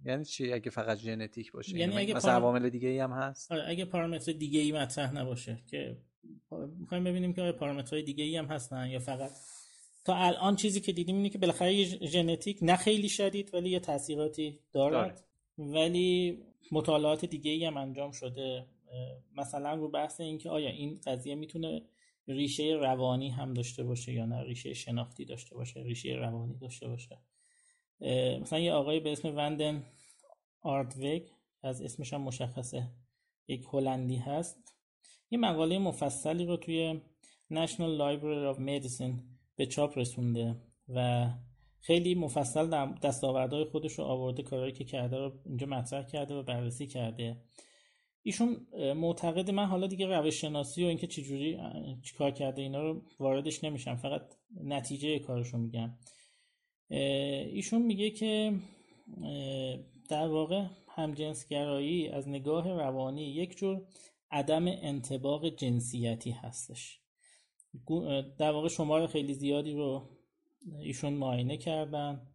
یعنی 0.05 0.25
چی 0.25 0.53
اگه 0.53 0.69
فقط 0.69 0.97
ژنتیک 0.97 1.51
باشه؟ 1.51 1.77
یعنی, 1.77 1.97
اگه 1.97 2.13
مثلا 2.13 2.31
عوامل 2.31 2.69
دیگه 2.69 2.89
ای 2.89 2.99
هم 2.99 3.11
هست؟ 3.11 3.51
آره 3.51 3.63
اگه 3.67 3.85
پارامتر 3.85 4.31
دیگه 4.31 4.59
ای 4.59 4.71
مطرح 4.71 5.13
نباشه 5.13 5.63
که 5.67 5.97
می‌خوایم 6.79 7.03
ببینیم 7.03 7.33
که 7.33 7.51
پارامترهای 7.51 8.03
دیگه 8.03 8.23
ای 8.23 8.37
هم 8.37 8.45
هستن 8.45 8.87
یا 8.87 8.99
فقط. 8.99 9.31
تا 10.05 10.15
الان 10.15 10.55
چیزی 10.55 10.81
که 10.81 10.91
دیدیم 10.91 11.15
اینه 11.15 11.29
که 11.29 11.37
بالاخره 11.37 11.83
ژنتیک 11.83 12.59
نه 12.61 12.75
خیلی 12.75 13.09
شدید 13.09 13.53
ولی 13.53 13.69
یه 13.69 13.79
تاثیراتی 13.79 14.59
دارد. 14.73 15.23
داره. 15.57 15.71
ولی 15.71 16.39
مطالعات 16.71 17.25
دیگه 17.25 17.51
ای 17.51 17.65
هم 17.65 17.77
انجام 17.77 18.11
شده. 18.11 18.65
مثلا 19.37 19.73
رو 19.73 19.89
بحث 19.89 20.21
اینکه 20.21 20.49
آیا 20.49 20.69
این 20.69 20.99
قضیه 21.05 21.35
می‌تونه 21.35 21.81
ریشه 22.29 22.77
روانی 22.81 23.29
هم 23.29 23.53
داشته 23.53 23.83
باشه 23.83 24.13
یا 24.13 24.25
نه 24.25 24.43
ریشه 24.43 24.73
شناختی 24.73 25.25
داشته 25.25 25.55
باشه 25.55 25.79
ریشه 25.79 26.09
روانی 26.09 26.57
داشته 26.57 26.87
باشه. 26.87 27.17
مثلا 28.41 28.59
یه 28.59 28.73
آقای 28.73 28.99
به 28.99 29.11
اسم 29.11 29.35
وندن 29.35 29.83
آردوگ 30.61 31.21
از 31.63 31.81
اسمش 31.81 32.13
هم 32.13 32.21
مشخصه. 32.21 32.91
یک 33.47 33.65
هلندی 33.71 34.15
هست. 34.15 34.75
یه 35.31 35.39
مقاله 35.39 35.79
مفصلی 35.79 36.45
رو 36.45 36.57
توی 36.57 37.01
National 37.53 37.99
Library 37.99 38.55
of 38.55 38.59
Medicine 38.59 39.13
به 39.55 39.65
چاپ 39.65 39.97
رسونده 39.97 40.55
و 40.89 41.29
خیلی 41.81 42.15
مفصل 42.15 42.93
دستاوردهای 43.03 43.65
خودش 43.65 43.93
رو 43.93 44.03
آورده 44.03 44.43
کارهایی 44.43 44.73
که 44.73 44.83
کرده 44.83 45.17
رو 45.17 45.41
اینجا 45.45 45.67
مطرح 45.67 46.05
کرده 46.05 46.33
و 46.33 46.43
بررسی 46.43 46.87
کرده. 46.87 47.41
ایشون 48.23 48.67
معتقد 48.93 49.51
من 49.51 49.65
حالا 49.65 49.87
دیگه 49.87 50.07
روش 50.07 50.41
شناسی 50.41 50.83
و 50.83 50.87
اینکه 50.87 51.07
چجوری 51.07 51.59
چیکار 52.03 52.31
کرده 52.31 52.61
اینا 52.61 52.81
رو 52.81 53.01
واردش 53.19 53.63
نمیشم 53.63 53.95
فقط 53.95 54.21
نتیجه 54.63 55.19
کارشو 55.19 55.57
میگم. 55.57 55.97
ایشون 56.89 57.81
میگه 57.81 58.09
که 58.09 58.53
در 60.09 60.27
واقع 60.27 60.65
همجنسگرایی 60.89 62.07
از 62.07 62.29
نگاه 62.29 62.69
روانی 62.69 63.33
یک 63.33 63.57
جور 63.57 63.87
عدم 64.31 64.67
انتباق 64.67 65.49
جنسیتی 65.49 66.31
هستش. 66.31 66.99
در 68.37 68.51
واقع 68.51 68.67
شمار 68.67 69.07
خیلی 69.07 69.33
زیادی 69.33 69.73
رو 69.73 70.09
ایشون 70.79 71.13
معاینه 71.13 71.57
کردن 71.57 72.27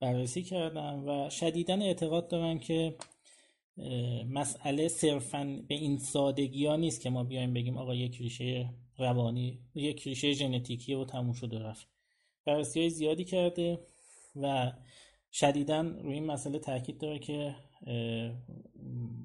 بررسی 0.00 0.42
کردن 0.42 1.04
و 1.06 1.30
شدیدن 1.30 1.82
اعتقاد 1.82 2.28
دارن 2.28 2.58
که 2.58 2.96
مسئله 4.28 4.88
صرفا 4.88 5.62
به 5.68 5.74
این 5.74 5.98
سادگی 5.98 6.66
ها 6.66 6.76
نیست 6.76 7.00
که 7.00 7.10
ما 7.10 7.24
بیایم 7.24 7.54
بگیم 7.54 7.78
آقا 7.78 7.94
یک 7.94 8.16
ریشه 8.16 8.74
روانی 8.98 9.60
یک 9.74 10.02
ریشه 10.02 10.32
ژنتیکی 10.32 10.94
و 10.94 11.04
تموم 11.04 11.32
شده 11.32 11.58
رفت. 11.58 11.88
بررسی 12.44 12.80
های 12.80 12.90
زیادی 12.90 13.24
کرده 13.24 13.78
و 14.36 14.72
شدیدا 15.32 15.80
روی 15.80 16.14
این 16.14 16.26
مسئله 16.26 16.58
تاکید 16.58 16.98
داره 16.98 17.18
که 17.18 17.54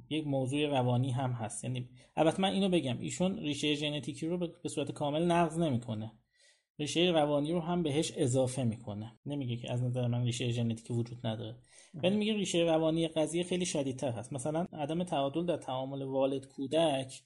یک 0.09 0.27
موضوع 0.27 0.65
روانی 0.65 1.11
هم 1.11 1.31
هست. 1.31 1.63
یعنی 1.63 1.89
البته 2.15 2.41
من 2.41 2.51
اینو 2.51 2.69
بگم 2.69 2.99
ایشون 2.99 3.39
ریشه 3.39 3.75
ژنتیکی 3.75 4.27
رو 4.27 4.37
به 4.37 4.69
صورت 4.69 4.91
کامل 4.91 5.25
نقض 5.25 5.59
نمی‌کنه. 5.59 6.11
ریشه 6.81 7.01
روانی 7.01 7.51
رو 7.51 7.59
هم 7.59 7.83
بهش 7.83 8.11
اضافه 8.17 8.63
می‌کنه. 8.63 9.19
نمیگه 9.25 9.57
که 9.57 9.71
از 9.71 9.83
نظر 9.83 10.07
من 10.07 10.23
ریشه 10.23 10.51
ژنتیکی 10.51 10.93
وجود 10.93 11.27
نداره. 11.27 11.55
ولی 11.93 12.15
میگه 12.15 12.33
ریشه 12.33 12.59
روانی 12.59 13.07
قضیه 13.07 13.43
خیلی 13.43 13.65
شدیدتر 13.65 14.11
هست. 14.11 14.33
مثلا 14.33 14.65
عدم 14.73 15.03
تعادل 15.03 15.45
در 15.45 15.57
تعامل 15.57 16.01
والد 16.01 16.47
کودک 16.47 17.21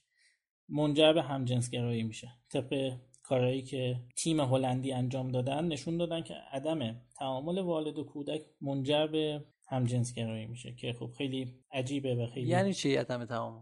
منجر 0.69 1.13
به 1.13 1.21
همجنسگرایی 1.21 2.03
میشه. 2.03 2.27
طبق 2.49 2.93
کارهایی 3.23 3.61
که 3.61 3.95
تیم 4.17 4.39
هلندی 4.39 4.91
انجام 4.91 5.31
دادن 5.31 5.65
نشون 5.65 5.97
دادن 5.97 6.21
که 6.21 6.33
عدم 6.51 7.01
تعامل 7.19 7.57
والد 7.57 7.97
و 7.97 8.03
کودک 8.03 8.41
منجر 8.61 9.07
به 9.07 9.45
همجنسگرایی 9.67 10.45
میشه 10.45 10.75
که 10.75 10.93
خب 10.99 11.11
خیلی 11.17 11.53
عجیبه 11.71 12.15
و 12.15 12.27
خیلی 12.27 12.47
یعنی 12.47 12.73
چی 12.73 12.95
عدم 12.95 13.25
تعامل؟ 13.25 13.61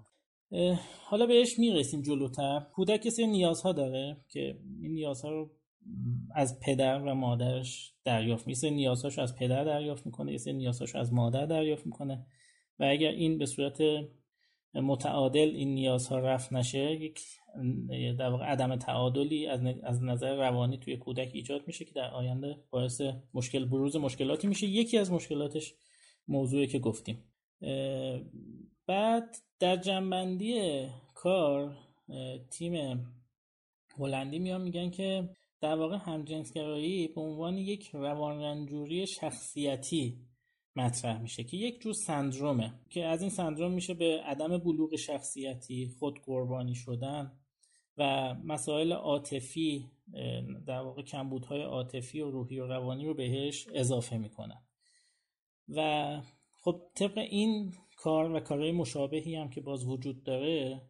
حالا 1.05 1.25
بهش 1.25 1.59
می‌رسیم 1.59 2.01
جلوتر. 2.01 2.67
کودک 2.73 3.01
کسی 3.01 3.27
نیازها 3.27 3.71
داره 3.71 4.17
که 4.29 4.59
این 4.81 4.93
نیازها 4.93 5.29
رو 5.29 5.51
از 6.35 6.59
پدر 6.59 7.01
و 7.01 7.15
مادرش 7.15 7.93
دریافت 8.03 8.47
میشه 8.47 8.69
نیازهاشو 8.69 9.21
از 9.21 9.35
پدر 9.35 9.63
دریافت 9.63 10.05
می‌کنه 10.05 10.33
یه 10.47 10.53
نیازهاشو 10.53 10.97
از 10.97 11.13
مادر 11.13 11.45
دریافت 11.45 11.85
می‌کنه. 11.85 12.25
و 12.79 12.83
اگر 12.83 13.09
این 13.09 13.37
به 13.37 13.45
صورت 13.45 13.81
متعادل 14.73 15.51
این 15.55 15.73
نیازها 15.73 16.19
رفت 16.19 16.53
نشه 16.53 16.91
یک 16.91 17.21
در 18.19 18.29
واقع 18.29 18.45
عدم 18.45 18.75
تعادلی 18.75 19.47
از 19.83 20.03
نظر 20.03 20.35
روانی 20.35 20.77
توی 20.77 20.97
کودک 20.97 21.29
ایجاد 21.33 21.67
میشه 21.67 21.85
که 21.85 21.91
در 21.91 22.11
آینده 22.11 22.55
باعث 22.69 23.01
مشکل 23.33 23.65
بروز 23.65 23.95
مشکلاتی 23.95 24.47
میشه. 24.47 24.67
یکی 24.67 24.97
از 24.97 25.11
مشکلاتش 25.11 25.73
موضوعی 26.27 26.67
که 26.67 26.79
گفتیم. 26.79 27.23
بعد 28.87 29.37
در 29.59 29.75
جنبندی 29.75 30.85
کار 31.13 31.77
تیم 32.51 33.05
هلندی 33.97 34.39
میان 34.39 34.61
میگن 34.61 34.89
که 34.89 35.29
در 35.63 35.75
واقع 35.75 35.97
همجنسگرایی 35.97 37.07
به 37.07 37.21
عنوان 37.21 37.57
یک 37.57 37.89
روانرنجوری 37.93 39.07
شخصیتی 39.07 40.17
مطرح 40.75 41.21
میشه 41.21 41.43
که 41.43 41.57
یک 41.57 41.81
جور 41.81 41.93
سندرومه 41.93 42.73
که 42.89 43.05
از 43.05 43.21
این 43.21 43.29
سندروم 43.29 43.71
میشه 43.71 43.93
به 43.93 44.21
عدم 44.25 44.57
بلوغ 44.57 44.95
شخصیتی 44.95 45.87
خود 45.99 46.19
قربانی 46.25 46.75
شدن 46.75 47.31
و 47.97 48.33
مسائل 48.45 48.93
عاطفی 48.93 49.91
در 50.67 50.81
واقع 50.81 51.01
کمبودهای 51.01 51.61
عاطفی 51.61 52.21
و 52.21 52.31
روحی 52.31 52.59
و 52.59 52.67
روانی 52.67 53.05
رو 53.05 53.13
بهش 53.13 53.67
اضافه 53.73 54.17
می‌کنن. 54.17 54.63
و 55.69 56.21
خب 56.61 56.81
طبق 56.95 57.17
این 57.17 57.73
کار 57.97 58.31
و 58.31 58.39
کارهای 58.39 58.71
مشابهی 58.71 59.35
هم 59.35 59.49
که 59.49 59.61
باز 59.61 59.85
وجود 59.85 60.23
داره 60.23 60.81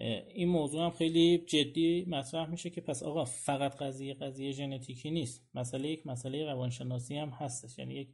این 0.00 0.48
موضوع 0.48 0.84
هم 0.84 0.90
خیلی 0.90 1.38
جدی 1.38 2.04
مطرح 2.08 2.50
میشه 2.50 2.70
که 2.70 2.80
پس 2.80 3.02
آقا 3.02 3.24
فقط 3.24 3.76
قضیه 3.76 4.14
قضیه 4.14 4.52
ژنتیکی 4.52 5.10
نیست. 5.10 5.48
مسئله 5.54 5.88
یک 5.88 6.06
مسئله 6.06 6.44
روانشناسی 6.44 7.16
هم 7.16 7.28
هستش. 7.28 7.78
یعنی 7.78 7.94
یک 7.94 8.08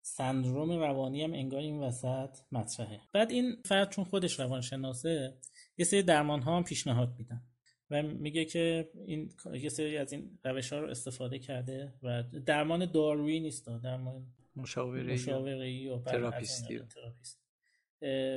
سندروم 0.00 0.72
روانی 0.72 1.22
هم 1.22 1.32
انگار 1.32 1.60
این 1.60 1.80
وسط 1.80 2.38
مطرحه. 2.52 3.00
بعد 3.12 3.30
این 3.30 3.56
فرد 3.64 3.90
چون 3.90 4.04
خودش 4.04 4.40
روانشناسه 4.40 5.38
یه 5.78 5.84
سری 5.84 6.02
درمان 6.02 6.42
ها 6.42 6.56
هم 6.56 6.64
پیشنهاد 6.64 7.14
میدن 7.18 7.42
و 7.90 8.02
میگه 8.02 8.44
که 8.44 8.90
این 9.06 9.32
یه 9.54 9.68
سری 9.68 9.96
از 9.96 10.12
این 10.12 10.38
روش 10.44 10.72
ها 10.72 10.80
رو 10.80 10.90
استفاده 10.90 11.38
کرده 11.38 11.94
و 12.02 12.22
درمان 12.46 12.90
دارویی 12.92 13.40
نیست. 13.40 13.66
درمان 13.82 14.26
مشاوره 14.56 15.12
مشاوره 15.12 15.92
و 15.92 16.02
تراپیستی. 16.02 16.80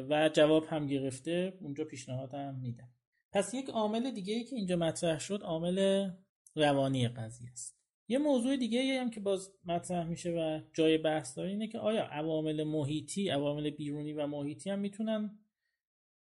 و 0.10 0.30
جواب 0.34 0.66
هم 0.70 0.88
گرفته 0.88 1.58
اونجا 1.62 1.86
پیشنهاد 1.86 2.34
هم 2.34 2.56
میده 2.56 2.84
پس 3.32 3.54
یک 3.54 3.70
عامل 3.70 4.12
دیگه 4.12 4.34
ای 4.34 4.44
که 4.44 4.56
اینجا 4.56 4.76
مطرح 4.76 5.20
شد 5.20 5.42
عامل 5.42 6.10
روانی 6.56 7.08
قضیه 7.08 7.50
است. 7.52 7.80
یه 8.08 8.18
موضوع 8.18 8.58
دیگه 8.58 8.80
ای 8.80 8.92
هم 8.92 9.10
که 9.10 9.20
باز 9.20 9.52
مطرح 9.66 10.08
میشه 10.08 10.32
و 10.32 10.62
جای 10.74 10.98
بحث 10.98 11.38
داره 11.38 11.50
اینه 11.50 11.68
که 11.68 11.80
آیا 11.80 12.04
عوامل 12.04 12.64
محیطی 12.64 13.30
عوامل 13.30 13.70
بیرونی 13.70 14.14
و 14.14 14.28
محیطی 14.28 14.70
هم 14.70 14.80
می‌تونن 14.80 15.40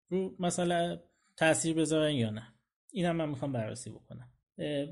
رو 0.10 0.36
مثلا 0.40 1.00
تاثیر 1.38 1.76
بذارن 1.76 2.12
یا 2.12 2.30
نه؟ 2.30 2.54
این 2.92 3.06
هم 3.06 3.16
من 3.16 3.30
می‌خوام 3.30 3.52
بررسی 3.52 3.90
بکنم. 3.90 4.32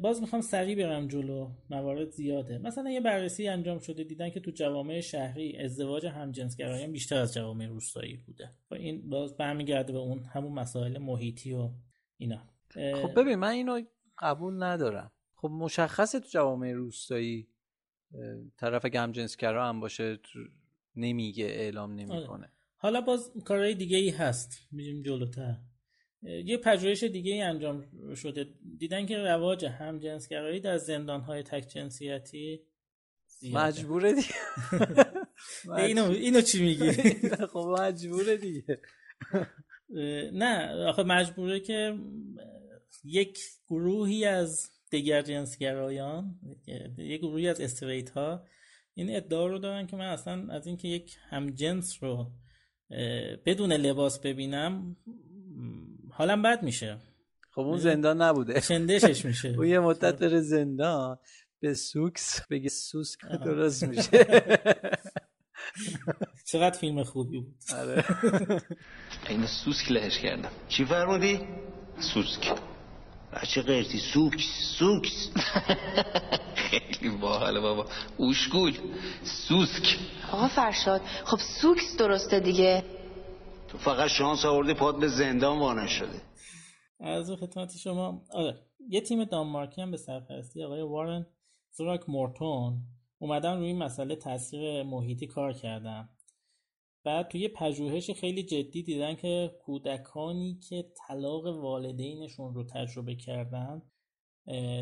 باز 0.01 0.21
می‌خوام 0.21 0.41
سریع 0.41 0.75
برم 0.75 1.07
جلو. 1.07 1.51
موارد 1.69 2.09
زیاده. 2.09 2.57
مثلا 2.57 2.89
یه 2.89 3.01
بررسی 3.01 3.47
انجام 3.47 3.79
شده 3.79 4.03
دیدن 4.03 4.29
که 4.29 4.39
تو 4.39 4.51
جوامع 4.51 5.01
شهری 5.01 5.57
ازدواج 5.57 6.05
همجنسگرایان 6.05 6.91
بیشتر 6.91 7.17
از 7.17 7.33
جوامع 7.33 7.65
روستایی 7.65 8.17
بوده. 8.17 8.51
و 8.71 8.75
این 8.75 9.09
باز 9.09 9.37
برمیگرده 9.37 9.93
به 9.93 9.99
اون 9.99 10.23
همون 10.23 10.53
مسائل 10.53 10.97
محیطی 10.97 11.53
و 11.53 11.69
اینا. 12.17 12.41
خب 12.73 13.19
ببین 13.19 13.35
من 13.35 13.49
اینو 13.49 13.81
قبول 14.19 14.63
ندارم. 14.63 15.11
خب 15.35 15.49
مشخصه 15.49 16.19
تو 16.19 16.27
جوامع 16.29 16.71
روستایی 16.71 17.47
طرف 18.57 18.85
که 18.85 18.99
همجنسگرا 18.99 19.69
هم 19.69 19.79
باشه 19.79 20.19
نمیگه 20.95 21.45
اعلام 21.45 21.95
نمی‌کنه. 21.95 22.45
آره. 22.45 22.51
حالا 22.77 23.01
باز 23.01 23.31
کارهای 23.45 23.75
دیگه 23.75 23.97
ای 23.97 24.09
هست. 24.09 24.67
میریم 24.71 25.01
جلوتر. 25.01 25.57
یه 26.21 26.57
پژوهش 26.57 27.03
دیگه 27.03 27.33
ای 27.33 27.41
انجام 27.41 27.85
شده. 28.15 28.47
دیدن 28.77 29.05
که 29.05 29.17
رواج 29.17 29.65
همجنسگرایی 29.65 30.59
در 30.59 30.77
زندانهای 30.77 31.43
تک 31.43 31.67
جنسیتی 31.67 32.61
مجبوره 33.53 34.13
دیگه. 34.13 34.27
اینو 35.77 36.11
اینو 36.11 36.41
چی 36.41 36.63
میگی؟ 36.63 36.91
خب 37.53 37.75
مجبوره 37.79 38.37
دیگه. 38.37 38.81
نه 40.33 40.83
آخه 40.85 41.03
مجبوره 41.03 41.59
که 41.59 41.97
یک 43.03 43.39
گروهی 43.69 44.25
از 44.25 44.69
دیگر 44.89 45.21
جنسگرایان 45.21 46.39
یک 46.97 47.21
گروهی 47.21 47.47
از 47.47 47.61
استریت 47.61 48.09
ها 48.09 48.45
این 48.93 49.15
ادعا 49.15 49.47
رو 49.47 49.59
دارن 49.59 49.87
که 49.87 49.95
من 49.95 50.05
اصلا 50.05 50.47
از 50.53 50.67
اینکه 50.67 50.87
یک 50.87 51.17
همجنس 51.29 52.03
رو 52.03 52.31
بدون 53.45 53.73
لباس 53.73 54.19
ببینم 54.19 54.97
حالم 56.17 56.41
بد 56.41 56.63
میشه. 56.63 56.97
خب 57.51 57.61
اون 57.61 57.77
زندان 57.77 58.21
نبوده. 58.21 58.61
چندشش 58.61 59.25
میشه. 59.25 59.49
اون 59.57 59.67
یه 59.67 59.79
مدت 59.79 60.15
خب. 60.15 60.19
بره 60.19 60.41
زندان 60.41 61.17
به 61.59 61.73
سوکس 61.73 62.41
بگه 62.49 62.69
سوسک 62.69 63.19
درست 63.45 63.83
میشه. 63.83 64.25
چقدر 66.51 66.77
فیلم 66.77 67.03
خوبی 67.03 67.39
بود. 67.39 67.55
آره. 67.75 68.05
این 69.29 69.45
سوسک 69.45 69.91
لهش 69.91 70.19
کردم. 70.19 70.51
چی 70.67 70.85
فرمودی؟ 70.85 71.39
سوسک. 71.99 72.53
بچه 73.33 73.61
قرتی؟ 73.61 73.97
سوکس. 73.97 74.45
سوکس. 74.79 75.29
خیلی 76.55 77.09
باحاله 77.17 77.59
بابا. 77.59 77.85
اوشگول 78.17 78.73
سوسک. 79.23 79.97
آقا 80.31 80.47
فرشاد 80.47 81.01
خب 81.25 81.37
سوکس 81.61 81.97
درسته 81.97 82.39
دیگه. 82.39 82.96
تو 83.67 83.77
فقط 83.77 84.09
شانس 84.09 84.45
آوردی 84.45 84.73
پاد 84.73 84.99
به 84.99 85.07
زندان 85.07 85.59
وانه 85.59 85.87
شده. 85.87 86.21
از 86.99 87.31
خدمت 87.31 87.77
شما 87.77 88.23
آره 88.33 88.61
یه 88.89 89.01
تیم 89.01 89.23
دانمارکی 89.23 89.81
هم 89.81 89.91
به 89.91 89.97
سرپرستی 89.97 90.63
آقای 90.63 90.81
وارن 90.81 91.25
زوراک 91.71 92.09
مورتون 92.09 92.81
اومدن 93.19 93.57
روی 93.57 93.73
مسئله 93.73 94.15
تاثیر 94.15 94.83
محیطی 94.83 95.27
کار 95.27 95.53
کردن. 95.53 96.09
بعد 97.03 97.27
توی 97.27 97.47
پژوهش 97.47 98.11
خیلی 98.11 98.43
جدی 98.43 98.83
دیدن 98.83 99.15
که 99.15 99.51
کودکانی 99.65 100.59
که 100.69 100.85
طلاق 101.07 101.45
والدینشون 101.45 102.53
رو 102.53 102.63
تجربه 102.63 103.15
کردن 103.15 103.81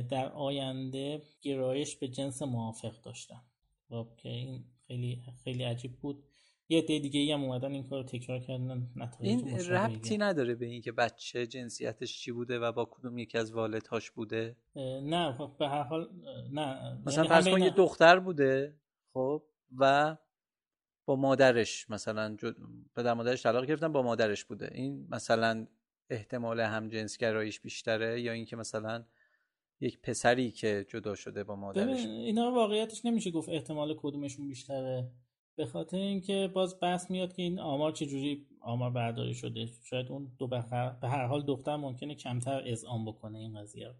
در 0.09 0.31
آینده 0.31 1.21
گرایش 1.41 1.95
به 1.95 2.07
جنس 2.07 2.41
موافق 2.41 3.01
داشتن. 3.01 3.41
خب 3.89 4.07
که 4.17 4.29
این 4.29 4.63
خیلی 4.87 5.21
خیلی 5.43 5.63
عجیب 5.63 5.91
بود. 6.01 6.23
یه 6.69 6.77
عده 6.77 6.99
دیگه 6.99 7.19
ای 7.19 7.31
هم 7.31 7.43
اومدن 7.43 7.71
این 7.71 7.83
کار 7.83 8.03
تکرار 8.03 8.39
کردن 8.39 8.89
این 9.19 9.59
ربطی 9.59 10.17
نداره 10.17 10.55
به 10.55 10.65
اینکه 10.65 10.91
بچه 10.91 11.47
جنسیتش 11.47 12.17
چی 12.17 12.31
بوده 12.31 12.59
و 12.59 12.71
با 12.71 12.85
کدوم 12.85 13.17
یکی 13.17 13.37
از 13.37 13.51
والدهاش 13.51 14.11
بوده؟ 14.11 14.55
نه 15.03 15.33
خب 15.33 15.51
به 15.59 15.67
هر 15.67 15.83
حال 15.83 16.09
نه. 16.51 16.97
مثلا 17.05 17.23
یعنی 17.23 17.35
فرض 17.35 17.47
کن 17.47 17.61
یه 17.61 17.69
دختر 17.69 18.19
بوده 18.19 18.75
خب 19.13 19.43
و 19.77 20.17
با 21.05 21.15
مادرش 21.15 21.89
مثلا 21.89 22.35
جد... 22.35 22.55
پدر 22.95 23.13
مادرش 23.13 23.43
طلاق 23.43 23.65
گرفتن 23.65 23.91
با 23.91 24.01
مادرش 24.01 24.45
بوده. 24.45 24.69
این 24.73 25.07
مثلا 25.09 25.67
احتمال 26.09 26.59
هم 26.59 26.87
گراییش 27.19 27.59
بیشتره 27.59 28.21
یا 28.21 28.31
اینکه 28.31 28.55
مثلا 28.55 29.05
یک 29.79 30.01
پسری 30.01 30.51
که 30.51 30.85
جدا 30.89 31.15
شده 31.15 31.43
با 31.43 31.55
مادرش؟ 31.55 32.05
اینا 32.05 32.51
واقعیتش 32.51 33.05
نمیشه 33.05 33.31
گفت 33.31 33.49
احتمال 33.49 33.95
کدومشون 33.97 34.47
بیشتره. 34.47 35.11
به 35.57 35.65
خاطر 35.65 35.97
اینکه 35.97 36.49
باز 36.53 36.79
بحث 36.81 37.11
میاد 37.11 37.33
که 37.33 37.41
این 37.41 37.59
آمار 37.59 37.91
چجوری 37.91 38.47
آمار 38.61 38.91
برداری 38.91 39.33
شده. 39.33 39.69
شاید 39.89 40.11
اون 40.11 40.31
دو 40.39 40.47
بخر 40.47 40.89
به 40.89 41.09
هر 41.09 41.25
حال 41.25 41.45
دختر 41.45 41.75
ممکنه 41.75 42.15
کمتر 42.15 42.63
اذعان 42.65 43.05
بکنه 43.05 43.39
این 43.39 43.61
قضیه 43.61 43.95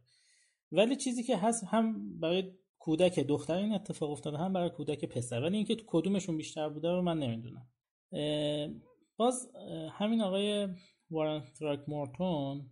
ولی 0.72 0.96
چیزی 0.96 1.24
که 1.24 1.38
هست 1.38 1.64
هم 1.64 2.20
برای 2.20 2.52
کودک 2.80 3.20
دختر 3.20 3.56
این 3.56 3.74
اتفاق 3.74 4.12
افتاده 4.12 4.38
هم 4.38 4.54
برای 4.54 4.70
کودک 4.70 5.06
پسر. 5.06 5.42
ولی 5.42 5.58
اینکه 5.58 5.76
کدومشون 5.88 6.38
بیشتر 6.38 6.70
بوده 6.70 6.92
رو 6.92 7.02
من 7.02 7.20
نمی‌دونم. 7.20 7.68
باز 9.18 9.52
همین 9.92 10.22
آقای 10.22 10.68
وارن 11.10 11.44
تراک 11.60 11.80
مورتون 11.88 12.70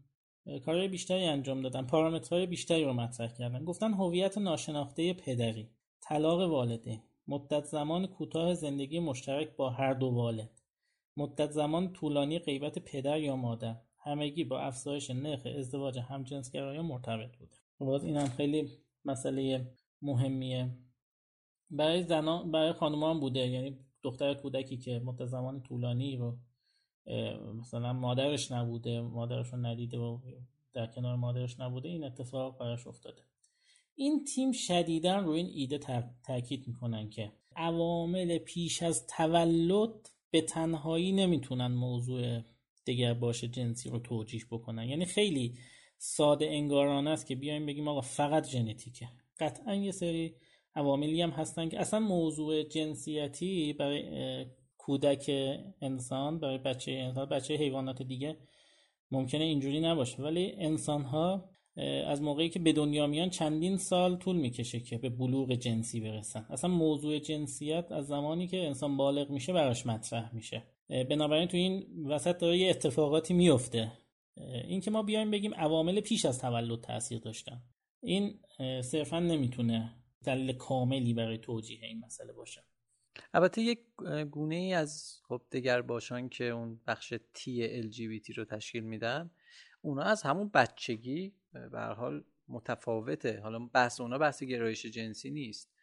کارهای 0.66 0.88
بیشتری 0.88 1.26
انجام 1.26 1.62
دادن. 1.62 1.86
پارامترهای 1.86 2.46
بیشتری 2.46 2.84
رو 2.84 2.94
مطرح 2.94 3.34
کردن. 3.34 3.64
گفتن 3.64 3.94
هویت 3.94 4.38
ناشناخته 4.38 5.14
پدری 5.14 5.70
طلاق 6.02 6.52
والده. 6.52 7.04
مدت 7.28 7.66
زمان 7.66 8.08
کوتاه 8.08 8.54
زندگی 8.54 9.00
مشترک 9.00 9.56
با 9.56 9.70
هر 9.70 9.94
دو 9.94 10.08
والد 10.08 10.62
مدت 11.18 11.52
زمان 11.52 11.94
طولانی 11.94 12.40
غیبت 12.40 12.80
پدر 12.80 13.20
یا 13.20 13.36
مادر. 13.36 13.76
همگی 13.98 14.44
با 14.44 14.60
افزایش 14.60 15.10
نرخ 15.10 15.48
ازدواج 15.58 16.00
همجنسگرایان 16.00 16.86
مرتبط 16.86 17.38
بوده. 17.38 17.56
باز 17.80 18.04
این 18.04 18.18
هم 18.18 18.28
خیلی 18.28 18.70
مسئله 19.06 19.72
مهمیه. 20.02 20.78
برای 21.72 22.04
زنان 22.04 22.52
برای 22.52 22.74
خانوما 22.74 23.10
هم 23.10 23.20
بوده. 23.20 23.40
یعنی 23.40 23.80
دختر 24.04 24.34
کودکی 24.34 24.78
که 24.78 25.00
مدت 25.00 25.26
زمان 25.26 25.62
طولانی 25.62 26.18
رو 26.18 26.38
مثلا 27.56 27.94
مادرش 27.94 28.52
نبوده 28.52 29.02
مادرش 29.02 29.48
رو 29.48 29.58
ندیده 29.58 29.98
و 29.98 30.20
در 30.74 30.88
کنار 30.88 31.16
مادرش 31.16 31.60
نبوده 31.60 31.90
این 31.90 32.04
اتفاق 32.04 32.58
براش 32.58 32.88
افتاده. 32.88 33.22
این 33.96 34.24
تیم 34.24 34.52
شدیدا 34.52 35.20
روی 35.20 35.40
این 35.40 35.50
ایده 35.54 35.80
تاکید 36.28 36.68
می‌کنن 36.68 37.10
که 37.10 37.32
عوامل 37.56 38.38
پیش 38.38 38.84
از 38.84 39.08
تولد 39.08 40.10
به 40.32 40.42
تنهایی 40.42 41.12
نمی‌تونن 41.12 41.68
موضوع 41.68 42.42
دیگر 42.86 43.14
باشه 43.14 43.48
جنسی 43.48 43.90
رو 43.90 44.00
توجیح 44.00 44.46
بکنن. 44.52 44.90
یعنی 44.90 45.06
خیلی 45.06 45.58
ساده 45.98 46.46
انگارانه 46.46 47.10
است 47.10 47.28
که 47.28 47.36
بیایم 47.36 47.66
بگیم 47.66 47.88
آقا 47.88 48.02
فقط 48.02 48.48
ژنتیکه. 48.48 49.10
قطعا 49.40 49.76
یه 49.76 49.92
سری 49.92 50.36
عواملی 50.76 51.22
هم 51.22 51.30
هستن 51.30 51.70
که 51.70 51.80
اصلا 51.80 52.00
موضوع 52.00 52.64
جنسیتی 52.64 53.74
برای 53.74 54.46
کودک 54.78 55.32
انسان 55.82 56.40
برای 56.40 56.58
بچه 56.58 56.92
انسان 56.92 57.26
بچه 57.26 57.54
حیوانات 57.54 58.02
دیگه 58.02 58.38
ممکنه 59.12 59.44
اینجوری 59.44 59.80
نباشه. 59.80 60.24
ولی 60.24 60.54
انسان 60.58 61.02
ها 61.02 61.50
از 62.06 62.22
موقعی 62.22 62.50
که 62.50 62.60
به 62.60 62.74
دنیا 62.74 63.08
میان 63.08 63.30
چندین 63.30 63.78
سال 63.78 64.16
طول 64.16 64.36
می‌کشه 64.36 64.80
که 64.80 64.98
به 64.98 65.10
بلوغ 65.10 65.52
جنسی 65.52 66.02
برسن. 66.02 66.46
اصلا 66.50 66.70
موضوع 66.70 67.20
جنسیت 67.20 67.92
از 67.92 68.08
زمانی 68.08 68.48
که 68.48 68.68
انسان 68.68 68.98
بالغ 68.98 69.30
میشه 69.30 69.54
براش 69.54 69.86
مطرح 69.86 70.36
میشه. 70.36 70.64
بنابراین 70.90 71.48
تو 71.48 71.58
این 71.58 72.06
وسط 72.06 72.38
داره 72.38 72.58
یه 72.58 72.70
اتفاقاتی 72.70 73.34
میفته. 73.34 73.92
این 74.68 74.82
که 74.82 74.92
ما 74.92 75.04
بیایم 75.04 75.32
بگیم 75.32 75.54
عوامل 75.54 76.00
پیش 76.00 76.26
از 76.26 76.40
تولد 76.40 76.82
تاثیر 76.82 77.20
داشتن. 77.20 77.62
این 78.02 78.40
صرفا 78.82 79.20
نمی‌تونه 79.20 79.96
دلیل 80.24 80.54
کاملی 80.54 81.14
برای 81.14 81.38
توجیه 81.38 81.86
این 81.86 82.00
مسئله 82.06 82.34
باشه. 82.34 82.64
البته 83.34 83.62
یک 83.62 83.80
گونه 84.32 84.56
ای 84.56 84.74
از 84.74 85.20
خب 85.28 85.42
دگر 85.52 85.82
باشان 85.82 86.30
که 86.30 86.44
اون 86.44 86.82
بخش 86.88 87.14
تی 87.34 87.82
LGBT 87.82 88.38
رو 88.38 88.46
تشکیل 88.46 88.84
میدن 88.84 89.32
اونا 89.82 90.04
از 90.04 90.22
همون 90.22 90.50
بچگی 90.54 91.34
به 91.72 91.80
حال 91.80 92.24
متفاوته. 92.48 93.40
حالا 93.40 93.60
بحث 93.60 94.02
اونا 94.02 94.18
بحث 94.18 94.44
گرایش 94.44 94.86
جنسی 94.86 95.32
نیست. 95.32 95.74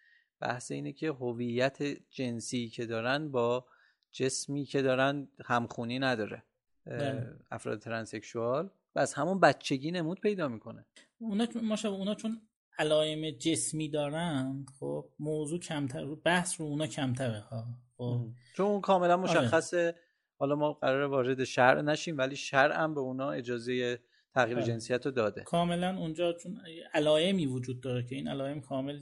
بحث 0.40 0.70
اینه 0.70 0.92
که 0.92 1.08
هویت 1.08 1.82
جنسی 2.10 2.68
که 2.68 2.86
دارن 2.86 3.30
با 3.30 3.66
جسمی 4.12 4.64
که 4.64 4.82
دارن 4.82 5.28
همخونی 5.44 5.98
نداره. 5.98 6.42
بله. 6.86 7.36
افراد 7.50 7.78
ترانسکشوال. 7.78 8.70
و 8.94 8.98
از 8.98 9.14
همون 9.14 9.40
بچگی 9.40 9.90
نمود 9.90 10.20
پیدا 10.20 10.48
می‌کنه. 10.48 10.86
اونا 11.18 11.46
اونا 11.84 12.14
چون 12.14 12.40
علائم 12.78 13.30
جسمی 13.30 13.88
دارن 13.88 14.66
خب 14.80 15.10
موضوع 15.18 15.60
کمتر 15.60 16.04
بحث 16.04 16.60
رو 16.60 16.66
اونا 16.66 16.86
کمتره 16.86 17.40
ها. 17.40 17.64
خب. 17.96 18.28
چون 18.56 18.66
اون 18.66 18.80
کاملا 18.80 19.12
آره. 19.12 19.22
مشخصه. 19.22 19.94
حالا 20.38 20.56
ما 20.56 20.72
قرار 20.72 21.02
وارد 21.02 21.44
شرع 21.44 21.80
نشیم 21.80 22.18
ولی 22.18 22.36
شرع 22.36 22.82
هم 22.82 22.94
به 22.94 23.00
اونا 23.00 23.30
اجازه 23.30 24.00
تغییر 24.34 24.56
آره. 24.56 24.66
جنسیت 24.66 25.06
رو 25.06 25.12
داده. 25.12 25.42
کاملا 25.42 25.96
اونجا 25.98 26.32
چون 26.32 26.60
علائمی 26.94 27.46
وجود 27.46 27.80
داره 27.80 28.04
که 28.06 28.14
این 28.14 28.28
علائم 28.28 28.60
کامل 28.60 29.00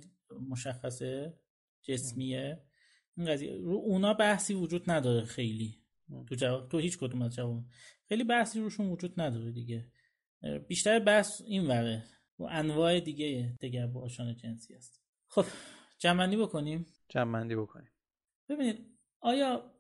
مشخصه 0.48 1.38
جسمیه. 1.82 2.62
این 3.16 3.26
قضیه 3.26 3.56
رو 3.56 3.74
اونا 3.74 4.14
بحثی 4.14 4.54
وجود 4.54 4.90
نداره 4.90 5.24
خیلی. 5.24 5.84
تو 6.28 6.34
جواب 6.34 6.68
تو 6.68 6.78
هیچ 6.78 6.98
کدوم 6.98 7.22
از 7.22 7.34
جواب 7.34 7.64
خیلی 8.08 8.24
بحثی 8.24 8.60
روشون 8.60 8.90
وجود 8.90 9.20
نداره 9.20 9.52
دیگه. 9.52 9.92
بیشتر 10.68 10.98
بحث 10.98 11.42
این 11.46 11.66
وره. 11.66 12.04
و 12.38 12.44
انواع 12.50 13.00
دیگه 13.00 13.56
دیگر 13.60 13.86
باشان 13.86 14.36
جنسی 14.36 14.74
است 14.74 15.02
خب 15.28 15.44
جمعندی 15.98 16.36
بکنیم. 16.36 16.86
جمعندی 17.08 17.56
بکنیم. 17.56 17.90
ببینید 18.48 18.98
آیا 19.20 19.74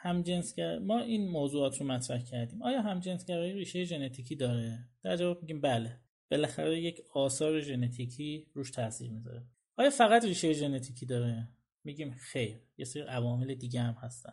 همجنسگر 0.00 0.78
ما 0.78 1.00
این 1.00 1.28
موضوعات 1.28 1.80
رو 1.80 1.86
مطرح 1.86 2.22
کردیم. 2.22 2.62
آیا 2.62 2.82
همجنسگرایی 2.82 3.52
ریشه 3.52 3.84
ژنتیکی 3.84 4.36
داره؟ 4.36 4.78
در 5.02 5.16
جواب 5.16 5.42
میگیم 5.42 5.60
بله. 5.60 6.00
بالاخره 6.30 6.80
یک 6.80 7.00
آثار 7.14 7.60
ژنتیکی 7.60 8.46
روش 8.54 8.70
تاثیر 8.70 9.10
می‌ذاره. 9.10 9.42
آیا 9.76 9.90
فقط 9.90 10.24
ریشه 10.24 10.52
ژنتیکی 10.52 11.06
داره؟ 11.06 11.48
میگیم 11.84 12.10
خیر. 12.10 12.60
یه 12.78 12.84
سری 12.84 13.02
عوامل 13.02 13.54
دیگه 13.54 13.80
هم 13.80 13.94
هستن. 13.94 14.32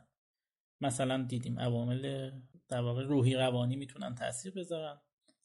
مثلا 0.81 1.23
دیدیم 1.23 1.59
عوامل 1.59 2.31
در 2.67 2.81
واقع 2.81 3.03
روحی 3.03 3.33
روانی 3.33 3.75
می‌تونن 3.75 4.15
تاثیر 4.15 4.53
بذارن. 4.53 4.97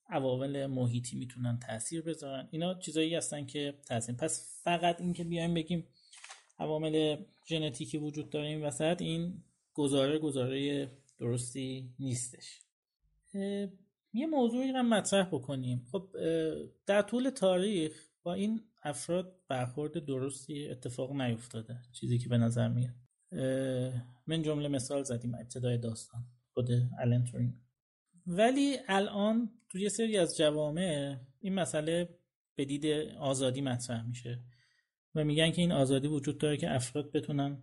عوامل 0.09 0.66
محیطی 0.66 1.16
می‌تونن 1.16 1.59
تاثیر 1.59 2.03
بذارن. 2.03 2.49
اینا 2.51 2.75
چیزایی 2.75 3.14
هستن 3.14 3.47
که 3.47 3.75
تاثیر. 3.89 4.14
پس 4.14 4.61
فقط 4.62 5.01
این 5.01 5.12
که 5.12 5.25
بیایم 5.25 5.55
بگیم 5.55 5.87
عوامل 6.59 7.16
ژنتیکی 7.49 7.99
وجود 7.99 8.31
داره 8.31 8.47
این 8.47 8.62
وسط 8.62 9.03
این 9.03 9.43
گزاره 9.75 10.18
گزاره 10.18 10.91
درستی 11.18 11.95
نیستش. 11.99 12.61
یه 14.12 14.27
موضوعی 14.31 14.73
رو 14.73 14.83
مطرح 14.83 15.27
بکنیم. 15.27 15.87
خب 15.93 16.09
در 16.87 17.03
طول 17.03 17.31
تاریخ 17.31 18.11
با 18.23 18.35
این 18.35 18.61
افراد 18.83 19.37
برخورد 19.49 20.05
درستی 20.05 20.68
اتفاق 20.68 21.12
نیفتاده 21.12 21.79
چیزی 21.93 22.18
که 22.18 22.29
به 22.29 22.39
نظر 22.39 22.68
میاد. 22.68 22.95
من 24.27 24.43
جمله 24.43 24.68
مثال 24.68 25.03
زدیم 25.03 25.35
ابتدای 25.35 25.79
داستان 25.79 26.25
خود 26.55 26.68
الن 26.99 27.25
ولی 28.27 28.77
الان 28.89 29.51
توی 29.68 29.89
سری 29.89 30.16
از 30.16 30.37
جوامع 30.37 31.16
این 31.41 31.55
مسئله 31.55 32.09
به 32.55 32.64
دید 32.64 32.87
آزادی 33.18 33.61
مطرح 33.61 34.07
میشه 34.07 34.43
و 35.14 35.25
میگن 35.25 35.51
که 35.51 35.62
این 35.62 35.73
آزادی 35.73 36.09
وجود 36.09 36.39
داره 36.39 36.57
که 36.57 36.75
افراد 36.75 37.12
بتونن 37.12 37.62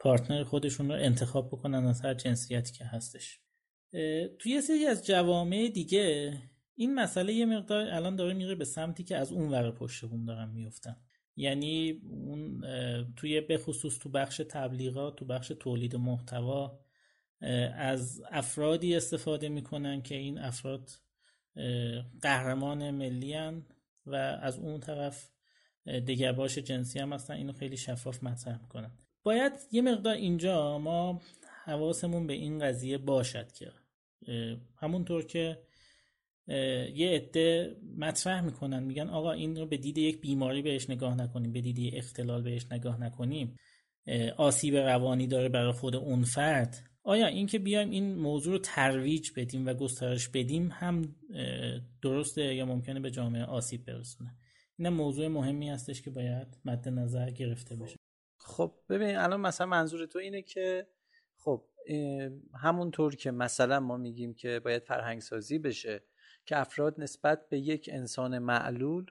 پارتنر 0.00 0.44
خودشون 0.44 0.88
رو 0.88 0.94
انتخاب 0.94 1.48
بکنن 1.48 1.86
از 1.86 2.00
هر 2.00 2.14
جنسیتی 2.14 2.72
که 2.72 2.84
هستش. 2.84 3.40
توی 4.38 4.52
یه 4.52 4.60
سری 4.60 4.86
از 4.86 5.06
جوامع 5.06 5.68
دیگه 5.74 6.32
این 6.74 6.94
مسئله 6.94 7.32
یه 7.32 7.46
مقدار 7.46 7.86
الان 7.88 8.16
داره 8.16 8.34
میره 8.34 8.54
به 8.54 8.64
سمتی 8.64 9.04
که 9.04 9.16
از 9.16 9.32
اون 9.32 9.48
ور 9.48 9.70
پشت 9.70 10.04
بوم 10.04 10.24
دارن 10.24 10.48
میفتن. 10.50 10.96
یعنی 11.36 11.90
اون 12.10 12.60
توی 13.16 13.40
بخصوص 13.40 13.98
تو 13.98 14.08
بخش 14.08 14.42
تبلیغات 14.48 15.16
تو 15.16 15.24
بخش 15.24 15.52
تولید 15.60 15.96
محتوا 15.96 16.80
از 17.74 18.22
افرادی 18.30 18.96
استفاده 18.96 19.48
می‌کنن 19.48 20.02
که 20.02 20.14
این 20.14 20.38
افراد 20.38 20.90
قهرمان 22.22 22.90
ملی 22.90 23.36
و 24.06 24.14
از 24.42 24.58
اون 24.58 24.80
طرف 24.80 25.30
باش 26.36 26.58
جنسی 26.58 26.98
هم 26.98 27.12
هستن. 27.12 27.34
اینو 27.34 27.52
خیلی 27.52 27.76
شفاف 27.76 28.22
مطرح 28.22 28.62
می‌کنن. 28.62 28.98
باید 29.22 29.52
یه 29.72 29.82
مقدار 29.82 30.14
اینجا 30.14 30.78
ما 30.78 31.20
حواسمون 31.64 32.26
به 32.26 32.32
این 32.32 32.58
قضیه 32.58 32.98
باشد 32.98 33.52
که 33.52 33.72
همونطور 34.76 35.24
که 35.24 35.62
یه 36.94 37.10
عده 37.10 37.76
مطرح 37.98 38.40
می‌کنن 38.40 38.82
میگن 38.82 39.08
آقا 39.08 39.32
این 39.32 39.56
رو 39.56 39.66
به 39.66 39.76
دید 39.76 39.98
یک 39.98 40.20
بیماری 40.20 40.62
بهش 40.62 40.90
نگاه 40.90 41.14
نکنیم 41.14 41.52
به 41.52 41.60
دید 41.60 41.78
یک 41.78 41.94
اختلال 41.96 42.42
بهش 42.42 42.66
نگاه 42.70 43.00
نکنیم 43.00 43.56
آسیب 44.36 44.76
روانی 44.76 45.26
داره 45.26 45.48
برای 45.48 45.72
خود 45.72 45.96
اون 45.96 46.24
فرد. 46.24 46.76
آیا 47.02 47.26
اینکه 47.26 47.58
بیایم 47.58 47.90
این 47.90 48.14
موضوع 48.14 48.52
رو 48.52 48.58
ترویج 48.58 49.30
بدیم 49.36 49.66
و 49.66 49.74
گسترش 49.74 50.28
بدیم 50.28 50.70
هم 50.72 51.16
درسته 52.02 52.54
یا 52.54 52.66
ممکنه 52.66 53.00
به 53.00 53.10
جامعه 53.10 53.44
آسیب 53.44 53.84
برسونه؟ 53.84 54.34
این 54.78 54.88
موضوع 54.88 55.28
مهمی 55.28 55.70
هستش 55.70 56.02
که 56.02 56.10
باید 56.10 56.58
مد 56.64 56.88
نظر 56.88 57.30
گرفته 57.30 57.76
بشه. 57.76 57.99
خب 58.60 58.74
ببین 58.88 59.16
الان 59.16 59.40
مثلا 59.40 59.66
منظور 59.66 60.06
تو 60.06 60.18
اینه 60.18 60.42
که 60.42 60.86
خب 61.36 61.64
همونطور 62.54 63.16
که 63.16 63.30
مثلا 63.30 63.80
ما 63.80 63.96
میگیم 63.96 64.34
که 64.34 64.60
باید 64.60 64.82
فرهنگ 64.82 65.20
سازی 65.20 65.58
بشه 65.58 66.02
که 66.46 66.58
افراد 66.58 67.00
نسبت 67.00 67.48
به 67.48 67.58
یک 67.58 67.90
انسان 67.92 68.38
معلول 68.38 69.06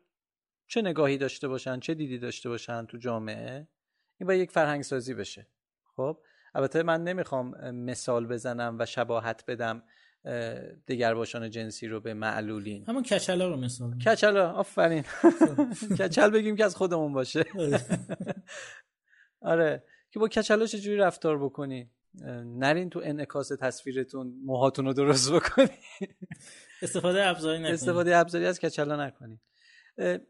چه 0.68 0.82
نگاهی 0.82 1.18
داشته 1.18 1.48
باشن 1.48 1.80
چه 1.80 1.94
دیدی 1.94 2.18
داشته 2.18 2.50
باشن 2.50 2.86
تو 2.86 2.98
جامعه 2.98 3.68
این 4.18 4.28
باید 4.28 4.42
یک 4.42 4.52
فرهنگ 4.52 4.84
سازی 4.84 5.14
بشه. 5.14 5.48
خب؟ 5.96 6.18
البته 6.56 6.84
من 6.84 7.04
نمی‌خوام 7.04 7.72
مثال 7.72 8.28
بزنم 8.28 8.76
و 8.80 8.86
شباهت 8.86 9.44
بدم 9.48 9.84
دگرباشان 10.88 11.50
جنسی 11.50 11.88
رو 11.88 12.00
به 12.00 12.14
معلولین. 12.14 12.86
همون 12.88 13.04
کچلا 13.04 13.48
رو 13.48 13.58
مثال 13.58 13.98
کچلا 13.98 14.52
آفرین. 14.52 15.04
کچل 16.00 16.30
بگیم 16.30 16.56
که 16.56 16.66
از 16.66 16.76
خودمون 16.76 17.14
باشه. 17.14 17.46
آره. 19.42 19.84
که 20.12 20.20
با 20.20 20.28
کچلا 20.28 20.66
چجوری 20.66 20.98
رفتار 20.98 21.44
بکنی؟ 21.44 21.92
نرین 22.46 22.90
تو 22.90 23.02
انعکاس 23.04 23.48
تصویرتون 23.48 24.34
موهاتون 24.46 24.86
رو 24.86 24.94
درست 24.94 25.32
بکنی. 25.32 25.70
استفاده 26.82 27.28
ابزاری 27.28 27.60
نکنید. 27.60 27.74
استفاده 27.74 28.18
ابزاری 28.18 28.46
از 28.46 28.60
کچلا 28.60 29.06
نکنید. 29.06 29.40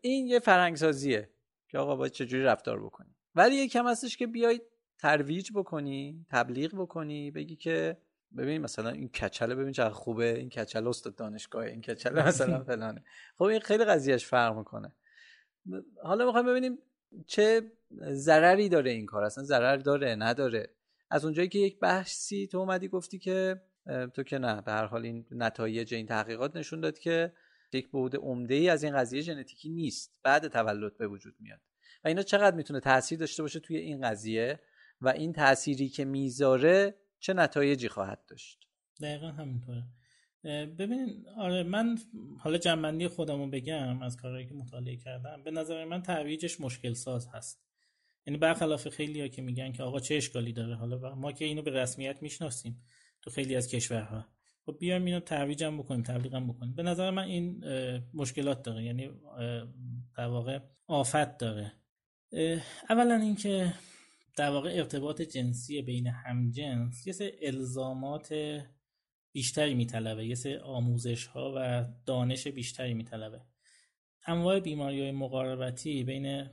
این 0.02 0.28
یه 0.28 0.40
فرهنگ 0.40 0.76
سازیه 0.76 1.30
که 1.68 1.78
آقا 1.78 1.96
باید 1.96 2.12
چجوری 2.12 2.44
رفتار 2.44 2.84
بکنی. 2.84 3.16
ولی 3.36 3.56
یه 3.56 3.68
کم 3.68 3.88
هستش 3.88 4.18
که 4.18 4.28
بیای 4.28 4.62
ترویج 4.98 5.52
بکنی 5.56 6.26
تبلیغ 6.30 6.76
بکنی 6.76 7.32
بگی 7.32 7.56
که 7.56 7.98
ببین 8.38 8.62
مثلا 8.62 8.90
این 8.90 9.08
کچله 9.10 9.56
ببین 9.56 9.72
چقدر 9.72 9.94
خوبه 9.94 10.38
این 10.38 10.50
کچله 10.50 10.90
استاد 10.90 11.16
دانشگاه 11.16 11.66
این 11.66 11.82
کچله 11.82 12.28
مثلا 12.28 12.64
فلانه. 12.70 13.04
خب 13.38 13.44
این 13.44 13.60
خیلی 13.60 13.86
قضیهش 13.86 14.26
فرق 14.26 14.58
می‌کنه. 14.58 14.96
حالا 16.04 16.26
می‌خوایم 16.26 16.46
ببینیم 16.46 16.78
چه 17.28 17.72
ضرری 18.12 18.70
داره 18.70 18.92
این 18.92 19.06
کار 19.06 19.24
اصلا 19.24 19.44
ضرر 19.44 19.78
داره 19.78 20.16
نداره. 20.16 20.70
از 21.10 21.26
اونجایی 21.26 21.50
که 21.50 21.60
یک 21.60 21.80
بحثی 21.80 22.48
تو 22.48 22.58
اومدی 22.58 22.88
گفتی 22.88 23.20
که 23.20 23.62
تو 24.14 24.24
که 24.24 24.38
نه 24.38 24.62
به 24.62 24.72
هر 24.72 24.86
حال 24.86 25.06
این 25.06 25.26
نتایج 25.32 25.94
این 25.94 26.06
تحقیقات 26.06 26.56
نشون 26.56 26.80
داد 26.80 27.00
که 27.00 27.34
یک 27.74 27.92
بعد 27.92 28.16
عمده 28.16 28.56
ای 28.56 28.70
از 28.70 28.84
این 28.84 28.98
قضیه 28.98 29.22
ژنتیکی 29.22 29.70
نیست 29.70 30.14
بعد 30.24 30.48
تولد 30.48 30.98
به 30.98 31.08
وجود 31.08 31.36
میاد. 31.40 31.60
و 32.04 32.08
اینا 32.08 32.22
چقدر 32.22 32.56
می‌تونه 32.56 32.80
تاثیر 32.80 33.20
داشته 33.20 33.44
باشه 33.44 33.60
توی 33.60 33.78
این 33.78 34.02
قضیه 34.02 34.60
و 35.02 35.10
این 35.10 35.34
تأثیری 35.34 35.90
که 35.90 36.06
می‌ذاره 36.06 36.96
چه 37.20 37.34
نتایجی 37.34 37.88
خواهد 37.88 38.26
داشت؟ 38.28 38.60
دقیقا 39.02 39.28
همینطوره. 39.28 39.84
ببینید 40.66 41.28
آره 41.38 41.64
من 41.64 41.98
حالا 42.40 42.58
جنبندی 42.58 43.08
خودمو 43.08 43.48
بگم 43.48 44.02
از 44.02 44.18
کارهایی 44.18 44.46
که 44.46 44.54
مطالعه 44.54 44.98
کردم 44.98 45.44
به 45.44 45.52
نظر 45.52 45.86
من 45.86 46.02
ترویجش 46.02 46.62
مشکل 46.62 46.94
ساز 46.94 47.28
هست. 47.28 47.69
یعنی 48.26 48.38
برخلاف 48.38 48.90
خیلی 48.90 49.22
ها 49.22 49.28
که 49.28 49.42
میگن 49.42 49.72
که 49.72 49.84
آقا 49.84 50.00
چه 50.00 50.16
اشکالی 50.16 50.54
داره؟ 50.54 50.76
حالا 50.76 51.16
ما 51.16 51.32
که 51.32 51.46
اینو 51.46 51.62
به 51.62 51.72
رسمیت 51.72 52.22
می‌شناسیم 52.22 52.84
تو 53.22 53.30
خیلی 53.30 53.56
از 53.56 53.68
کشورها. 53.68 54.26
خب 54.66 54.78
بیایم 54.80 55.06
اینو 55.06 55.20
ترویجم 55.20 55.78
بکنیم 55.78 56.04
تبلیغم 56.04 56.48
بکنیم. 56.48 56.76
به 56.76 56.84
نظر 56.84 57.12
من 57.12 57.24
این 57.24 57.64
مشکلات 58.14 58.64
داره. 58.64 58.84
یعنی 58.84 59.10
در 60.18 60.28
واقع 60.28 60.60
آفت 60.88 61.38
داره. 61.38 61.74
اولا 62.90 63.16
اینکه 63.16 63.74
در 64.38 64.50
واقع 64.50 64.70
ارتباط 64.74 65.22
جنسی 65.22 65.82
بین 65.82 66.08
همجنس 66.08 67.08
یه 67.08 67.14
سه 67.14 67.32
الزامات 67.42 68.36
بیشتری 69.32 69.74
میطلبه. 69.74 70.26
یه 70.26 70.36
سه 70.36 70.60
آموزش 70.60 71.26
ها 71.26 71.54
و 71.56 71.86
دانش 72.06 72.48
بیشتری 72.48 72.94
میطلبه. 72.94 73.42
انواع 74.26 74.60
بیماری 74.60 75.02
های 75.02 75.12
مقاربتی 75.12 76.04
بین 76.04 76.50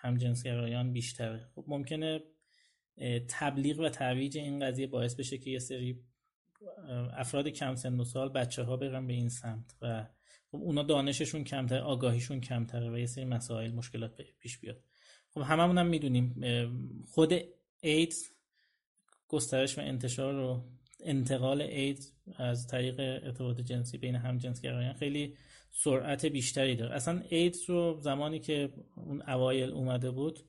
همجنسگرایان 0.00 0.92
بیشتره. 0.92 1.48
خب 1.54 1.64
ممکنه 1.68 2.20
تبلیغ 3.28 3.80
و 3.80 3.88
ترویج 3.88 4.38
این 4.38 4.66
قضیه 4.66 4.86
باعث 4.86 5.14
بشه 5.14 5.38
که 5.38 5.50
یه 5.50 5.58
سری 5.58 6.00
افراد 7.12 7.48
کم 7.48 7.74
سن 7.74 8.00
و 8.00 8.04
سال 8.04 8.28
بچه 8.28 8.62
ها 8.62 8.76
برن 8.76 9.06
به 9.06 9.12
این 9.12 9.28
سمت 9.28 9.76
و 9.82 10.06
خب 10.50 10.56
اونا 10.56 10.82
دانششون 10.82 11.44
کمتر 11.44 11.78
آگاهیشون 11.78 12.40
کمتره 12.40 12.90
و 12.90 12.98
یه 12.98 13.06
سری 13.06 13.24
مسائل 13.24 13.72
مشکلات 13.72 14.22
پیش 14.38 14.58
بیاد. 14.58 14.84
خب 15.30 15.40
هممون 15.40 15.78
هم 15.78 15.86
می‌دونیم 15.86 16.34
خود 17.06 17.34
ایدز 17.80 18.24
گسترش 19.28 19.78
و 19.78 19.80
انتشار 19.80 20.34
و 20.34 20.64
انتقال 21.04 21.60
ایدز 21.60 22.12
از 22.36 22.66
طریق 22.66 23.00
ارتباط 23.00 23.60
جنسی 23.60 23.98
بین 23.98 24.14
هم 24.14 24.38
جنسگرایان 24.38 24.92
خیلی 24.92 25.36
سرعت 25.70 26.26
بیشتری 26.26 26.76
داره. 26.76 26.94
اصلا 26.94 27.22
ایدز 27.28 27.70
رو 27.70 27.98
زمانی 28.00 28.38
که 28.38 28.72
اون 28.96 29.22
اوایل 29.22 29.70
اومده 29.70 30.10
بود 30.10 30.40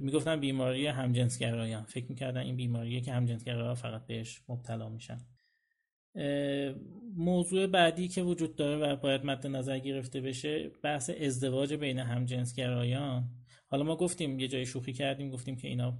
می‌گفتن 0.00 0.40
بیماری 0.40 0.86
همجنسگرایان. 0.86 1.84
فکر 1.84 2.06
می‌کردن 2.08 2.40
این 2.40 2.56
بیماریه 2.56 3.00
که 3.00 3.12
همجنسگرایان 3.12 3.74
فقط 3.74 4.06
بهش 4.06 4.42
مبتلا 4.48 4.88
میشن. 4.88 5.18
موضوع 7.16 7.66
بعدی 7.66 8.08
که 8.08 8.22
وجود 8.22 8.56
داره 8.56 8.76
و 8.76 8.96
باید 8.96 9.26
مد 9.26 9.46
نظر 9.46 9.78
گرفته 9.78 10.20
بشه 10.20 10.70
بحث 10.82 11.10
ازدواج 11.20 11.74
بین 11.74 11.98
همجنسگرایان. 11.98 13.30
حالا 13.66 13.84
ما 13.84 13.96
گفتیم 13.96 14.38
یه 14.38 14.48
جای 14.48 14.66
شوخی 14.66 14.92
کردیم 14.92 15.30
گفتیم 15.30 15.56
که 15.56 15.68
اینا 15.68 15.90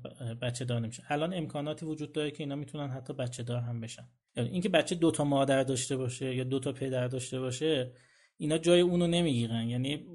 بچه 0.43 0.65
دار 0.65 0.81
نمیشن. 0.81 1.03
الان 1.09 1.35
امکاناتی 1.35 1.87
وجود 1.87 2.13
داره 2.13 2.31
که 2.31 2.43
اینا 2.43 2.57
می‌تونن 2.57 2.89
حتی 2.89 3.13
بچه 3.13 3.43
دار 3.43 3.61
هم 3.61 3.81
بشن. 3.81 4.09
یعنی 4.37 4.51
اینکه 4.51 4.69
بچه 4.69 4.95
دو 4.95 5.11
تا 5.11 5.25
مادر 5.25 5.63
داشته 5.63 5.97
باشه 5.97 6.35
یا 6.37 6.45
دو 6.45 6.61
تا 6.61 6.73
پدر 6.73 7.09
داشته 7.09 7.41
باشه 7.41 7.93
اینا 8.37 8.59
جای 8.59 8.81
اونو 8.81 9.07
نمی‌گیرن. 9.07 9.69
یعنی 9.69 10.07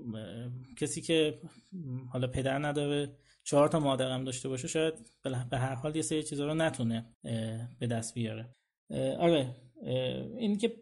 کسی 0.78 1.02
که 1.02 1.40
حالا 2.12 2.28
پدر 2.28 2.66
نداره 2.66 3.16
چهار 3.44 3.68
تا 3.68 3.80
مادر 3.80 4.12
هم 4.12 4.24
داشته 4.24 4.50
باشه 4.50 4.68
شاید 4.68 4.94
به 5.50 5.58
هر 5.58 5.76
حال 5.76 5.96
یه 5.96 6.02
سری 6.02 6.24
چیزا 6.24 6.46
رو 6.46 6.54
نتونه 6.54 7.06
به 7.80 7.88
دست 7.88 8.14
بیاره. 8.14 8.56
آره 9.20 9.56
این 10.38 10.58
که 10.58 10.74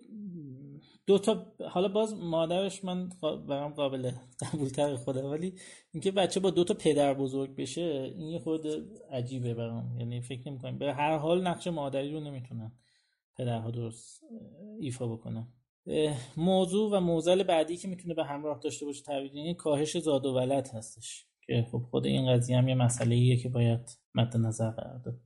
دو 1.07 1.19
تا 1.19 1.53
حالا 1.69 1.87
باز 1.87 2.13
مادرش 2.13 2.83
من 2.83 3.09
برام 3.47 3.73
قابل 3.73 4.11
قبولتر 4.39 4.95
خدا 4.95 5.29
ولی 5.29 5.53
اینکه 5.91 6.11
بچه 6.11 6.39
با 6.39 6.49
دو 6.49 6.63
تا 6.63 6.73
پدر 6.73 7.13
بزرگ 7.13 7.55
بشه 7.55 8.13
این 8.17 8.27
یه 8.27 8.39
خود 8.39 8.67
عجیبه 9.11 9.53
برام. 9.53 9.99
یعنی 9.99 10.21
فکر 10.21 10.49
نمی 10.49 10.59
کنم 10.59 10.77
به 10.77 10.93
هر 10.93 11.17
حال 11.17 11.47
نقش 11.47 11.67
مادری 11.67 12.13
رو 12.13 12.19
نمی‌تونن 12.19 12.71
پدرها 13.37 13.71
درست 13.71 14.23
ایفا 14.79 15.07
بکنن. 15.07 15.47
موضوع 16.37 16.97
و 16.97 16.99
موزل 16.99 17.43
بعدی 17.43 17.77
که 17.77 17.87
می‌تونه 17.87 18.13
به 18.13 18.23
همراه 18.23 18.59
داشته 18.59 18.85
باشه 18.85 19.03
تبدیل 19.03 19.53
کاهش 19.53 19.97
زاد 19.97 20.25
و 20.25 20.35
ولد 20.35 20.67
هستش 20.73 21.25
که 21.45 21.65
خب 21.71 21.83
خود 21.91 22.05
این 22.05 22.33
قضیه 22.33 22.57
هم 22.57 22.67
یه 22.67 22.75
مسئله 22.75 23.15
ایه 23.15 23.37
که 23.37 23.49
باید 23.49 23.89
مد 24.15 24.37
نظر 24.37 24.69
قرار 24.69 24.97
داد. 24.97 25.19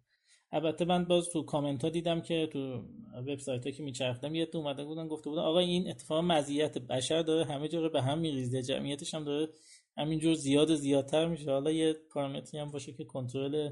البته 0.51 0.85
من 0.85 1.05
باز 1.05 1.29
تو 1.29 1.43
کامنت 1.43 1.83
ها 1.83 1.89
دیدم 1.89 2.21
که 2.21 2.49
تو 2.53 2.83
وبسایت 3.27 3.65
ها 3.65 3.71
که 3.71 3.83
میچرختم 3.83 4.35
یه 4.35 4.45
تو 4.45 4.57
اومده 4.57 4.83
بودن 4.83 5.07
گفته 5.07 5.29
بودن 5.29 5.41
آقا 5.41 5.59
این 5.59 5.89
اتفاق 5.89 6.23
مزیت 6.23 6.77
بشر 6.77 7.21
داره 7.21 7.45
همه 7.45 7.67
جا 7.67 7.89
به 7.89 8.01
هم 8.01 8.19
میریزه 8.19 8.61
جمعیتش 8.63 9.13
هم 9.13 9.23
داره 9.23 9.47
همینجور 9.97 10.33
زیاد 10.33 10.75
زیادتر 10.75 11.27
میشه. 11.27 11.51
حالا 11.51 11.71
یه 11.71 11.95
پارامتری 12.13 12.59
هم 12.59 12.71
باشه 12.71 12.93
که 12.93 13.03
کنترل 13.03 13.69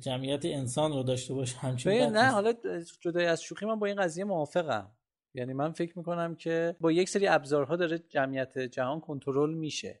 جمعیت 0.00 0.44
انسان 0.44 0.92
رو 0.92 1.02
داشته 1.02 1.34
باشه 1.34 1.58
همچین 1.58 1.92
نه 1.92 2.30
حالا 2.30 2.52
جدای 3.00 3.26
از 3.26 3.42
شوخی 3.42 3.66
من 3.66 3.78
با 3.78 3.86
این 3.86 3.96
قضیه 3.96 4.24
موافقم. 4.24 4.95
یعنی 5.36 5.52
من 5.52 5.72
فکر 5.72 5.98
می‌کنم 5.98 6.34
که 6.34 6.76
با 6.80 6.92
یک 6.92 7.08
سری 7.08 7.26
ابزارها 7.26 7.76
داره 7.76 7.98
جمعیت 7.98 8.58
جهان 8.58 9.00
کنترل 9.00 9.54
میشه. 9.54 10.00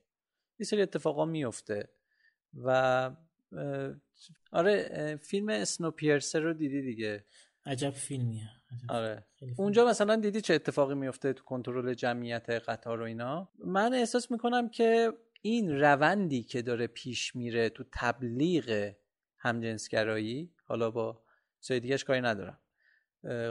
یه 0.58 0.66
سری 0.66 0.82
اتفاقا 0.82 1.24
میفته 1.24 1.88
و 2.64 3.10
آره 4.52 5.16
فیلم 5.22 5.48
اسنوپیرسر 5.48 6.40
رو 6.40 6.52
دیدی 6.52 6.82
دیگه؟ 6.82 7.24
عجب 7.66 7.90
فیلمیه. 7.90 8.50
آره. 8.88 9.26
اونجا 9.56 9.86
مثلا 9.86 10.16
دیدی 10.16 10.40
چه 10.40 10.54
اتفاقی 10.54 10.94
میفته 10.94 11.32
تو 11.32 11.44
کنترل 11.44 11.94
جمعیت 11.94 12.50
قطار 12.50 13.00
و 13.00 13.04
اینا؟ 13.04 13.48
من 13.58 13.94
احساس 13.94 14.30
می‌کنم 14.30 14.68
که 14.68 15.12
این 15.42 15.80
روندی 15.80 16.42
که 16.42 16.62
داره 16.62 16.86
پیش 16.86 17.36
میره 17.36 17.68
تو 17.68 17.84
تبلیغ 17.92 18.92
همجنسگرایی 19.38 20.52
حالا 20.64 20.90
با 20.90 21.22
چیز 21.60 21.80
دیگهش 21.80 22.04
کاری 22.04 22.20
ندارم. 22.20 22.58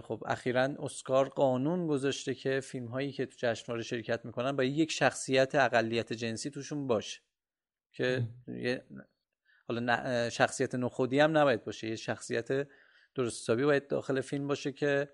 خب 0.04 0.24
اخیرا 0.26 0.64
اسکار 0.80 1.30
قانون 1.30 1.88
گذاشته 1.88 2.34
که 2.34 2.60
فیلم 2.60 2.88
هایی 2.88 3.12
که 3.12 3.26
تو 3.26 3.36
جشنواره 3.38 3.84
شرکت 3.84 4.26
می‌کنن 4.26 4.52
با 4.52 4.64
یک 4.64 4.92
شخصیت 4.92 5.56
اقلیت 5.56 6.14
جنسی 6.14 6.50
توشون 6.50 6.88
باشه 6.88 7.22
که 7.92 8.28
حالا 9.68 10.30
شخصیت 10.30 10.76
نخودی 10.76 11.20
هم 11.20 11.38
نباید 11.38 11.64
باشه 11.64 11.88
یه 11.88 11.96
شخصیت 11.96 12.68
درست 13.16 13.42
حسابی 13.42 13.64
باید 13.64 13.88
داخل 13.88 14.22
فیلم 14.22 14.48
باشه 14.48 14.72
که 14.72 15.10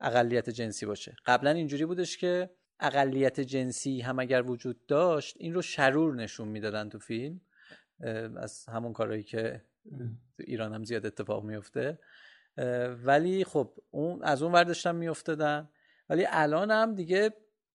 اقلیت 0.00 0.50
جنسی 0.50 0.86
باشه. 0.86 1.16
قبلا 1.26 1.50
اینجوری 1.50 1.84
بودش 1.86 2.16
که 2.16 2.50
اقلیت 2.80 3.40
جنسی 3.40 4.00
هم 4.00 4.18
اگر 4.18 4.42
وجود 4.42 4.86
داشت 4.86 5.36
این 5.40 5.54
رو 5.54 5.62
شرور 5.62 6.14
نشون 6.14 6.48
می‌دادن 6.48 6.88
تو 6.88 6.98
فیلم 6.98 7.40
از 8.36 8.66
همون 8.68 8.92
کارهایی 8.92 9.22
که 9.22 9.64
تو 10.36 10.42
ایران 10.46 10.74
هم 10.74 10.84
زیاد 10.84 11.06
اتفاق 11.06 11.44
میفته 11.44 11.98
ولی 13.04 13.44
خب 13.44 13.72
اون 13.90 14.22
از 14.22 14.42
اون 14.42 14.52
ورداشتن 14.52 14.94
میافتادن. 14.94 15.68
ولی 16.08 16.26
الان 16.28 16.70
هم 16.70 16.94
دیگه 16.94 17.30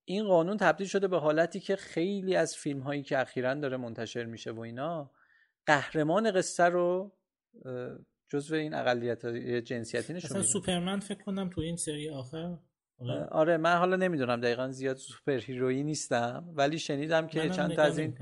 این 0.05 0.27
قانون 0.27 0.57
تبدیل 0.57 0.88
شده 0.88 1.07
به 1.07 1.19
حالتی 1.19 1.59
که 1.59 1.75
خیلی 1.75 2.36
از 2.36 2.55
فیلم 2.55 2.79
هایی 2.79 3.03
که 3.03 3.19
اخیرا 3.19 3.53
داره 3.53 3.77
منتشر 3.77 4.25
میشه 4.25 4.51
و 4.51 4.59
اینا 4.59 5.11
قهرمان 5.65 6.31
قصه 6.31 6.63
رو 6.63 7.15
جزو 8.29 8.55
این 8.55 8.73
اقلیت 8.73 9.25
جنسیتی 9.65 10.13
نشون 10.13 10.38
میده 10.38 10.49
سوپرمن 10.49 10.99
فکر 10.99 11.23
کنم 11.23 11.49
تو 11.49 11.61
این 11.61 11.75
سری 11.75 12.09
آخر؟ 12.09 12.57
آره. 13.31 13.57
من 13.57 13.77
حالا 13.77 13.95
نمی‌دونم 13.95 14.41
دقیقا 14.41 14.71
زیاد 14.71 14.97
superhero 14.97 15.39
یی 15.39 15.84
نیستم 15.84 16.49
ولی 16.55 16.79
شنیدم 16.79 17.27
که 17.27 17.49
چند 17.49 17.75
تا 17.75 17.81
از 17.81 17.97
این 17.97 18.17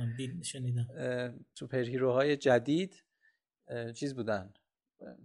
superhero 1.54 1.78
های 1.78 2.38
جدید 2.38 3.04
چیز 3.96 4.16
بودن. 4.16 4.54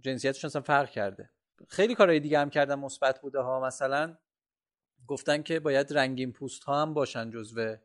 جنسیتشون 0.00 0.48
اصلا 0.48 0.62
فرق 0.62 0.90
کرده. 0.90 1.30
خیلی 1.68 1.94
کارهای 1.94 2.20
دیگه 2.20 2.38
هم 2.38 2.50
کردن 2.50 2.74
مثبت 2.74 3.20
بوده 3.20 3.40
ها. 3.40 3.60
مثلا 3.60 4.18
گفتن 5.06 5.42
که 5.42 5.60
باید 5.60 5.92
رنگین 5.92 6.32
پوست 6.32 6.64
ها 6.64 6.82
هم 6.82 6.94
باشن 6.94 7.30
جزو 7.30 7.76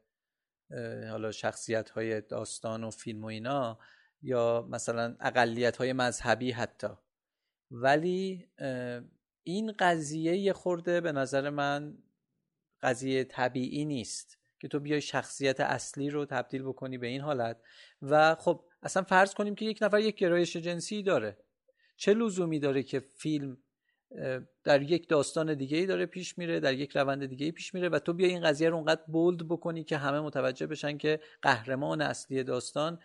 حالا 1.10 1.32
شخصیت 1.32 1.90
های 1.90 2.22
داستان 2.22 2.84
و 2.84 2.90
فیلم 2.90 3.24
و 3.24 3.28
اینا 3.28 3.80
یا 4.22 4.68
مثلا 4.70 5.16
اقلیت 5.20 5.78
های 5.78 5.94
مذهبی 5.94 6.52
حتی. 6.52 6.88
ولی 7.72 8.48
این 9.44 9.72
قضیه 9.80 10.38
یه 10.38 10.54
خورده 10.54 11.02
به 11.02 11.12
نظر 11.12 11.50
من 11.50 11.98
قضیه 12.82 13.24
طبیعی 13.24 13.86
نیست 13.86 14.38
که 14.60 14.68
تو 14.68 14.80
بیای 14.80 15.02
شخصیت 15.02 15.60
اصلی 15.60 16.10
رو 16.10 16.26
تبدیل 16.26 16.64
بکنی 16.64 16.98
به 16.98 17.08
این 17.08 17.22
حالت. 17.22 17.62
و 18.02 18.36
خب 18.36 18.66
اصلا 18.84 19.04
فرض 19.04 19.34
کنیم 19.34 19.56
که 19.56 19.66
یک 19.66 19.80
نفر 19.82 20.00
یک 20.00 20.16
گرایش 20.16 20.58
جنسی 20.58 21.04
داره. 21.04 21.38
چه 22.02 22.14
لزومی 22.14 22.60
داره 22.60 22.84
که 22.84 23.00
فیلم 23.00 23.58
در 24.64 24.82
یک 24.82 25.10
داستان 25.10 25.54
دیگه 25.54 25.78
ای 25.78 25.86
داره 25.86 26.06
پیش 26.06 26.38
میره 26.38 26.60
در 26.60 26.74
یک 26.74 26.98
روند 26.98 27.26
دیگه 27.26 27.46
ای 27.46 27.52
پیش 27.52 27.74
میره 27.74 27.90
و 27.90 28.00
تو 28.00 28.14
بیا 28.14 28.28
این 28.28 28.42
قضیه 28.42 28.70
رو 28.70 28.76
اونقدر 28.76 29.02
بولد 29.08 29.48
بکنی 29.48 29.84
که 29.84 29.98
همه 29.98 30.20
متوجه 30.20 30.68
بشن 30.68 30.98
که 30.98 31.20
قهرمان 31.42 32.02
اصلی 32.02 32.44
داستان 32.44 33.00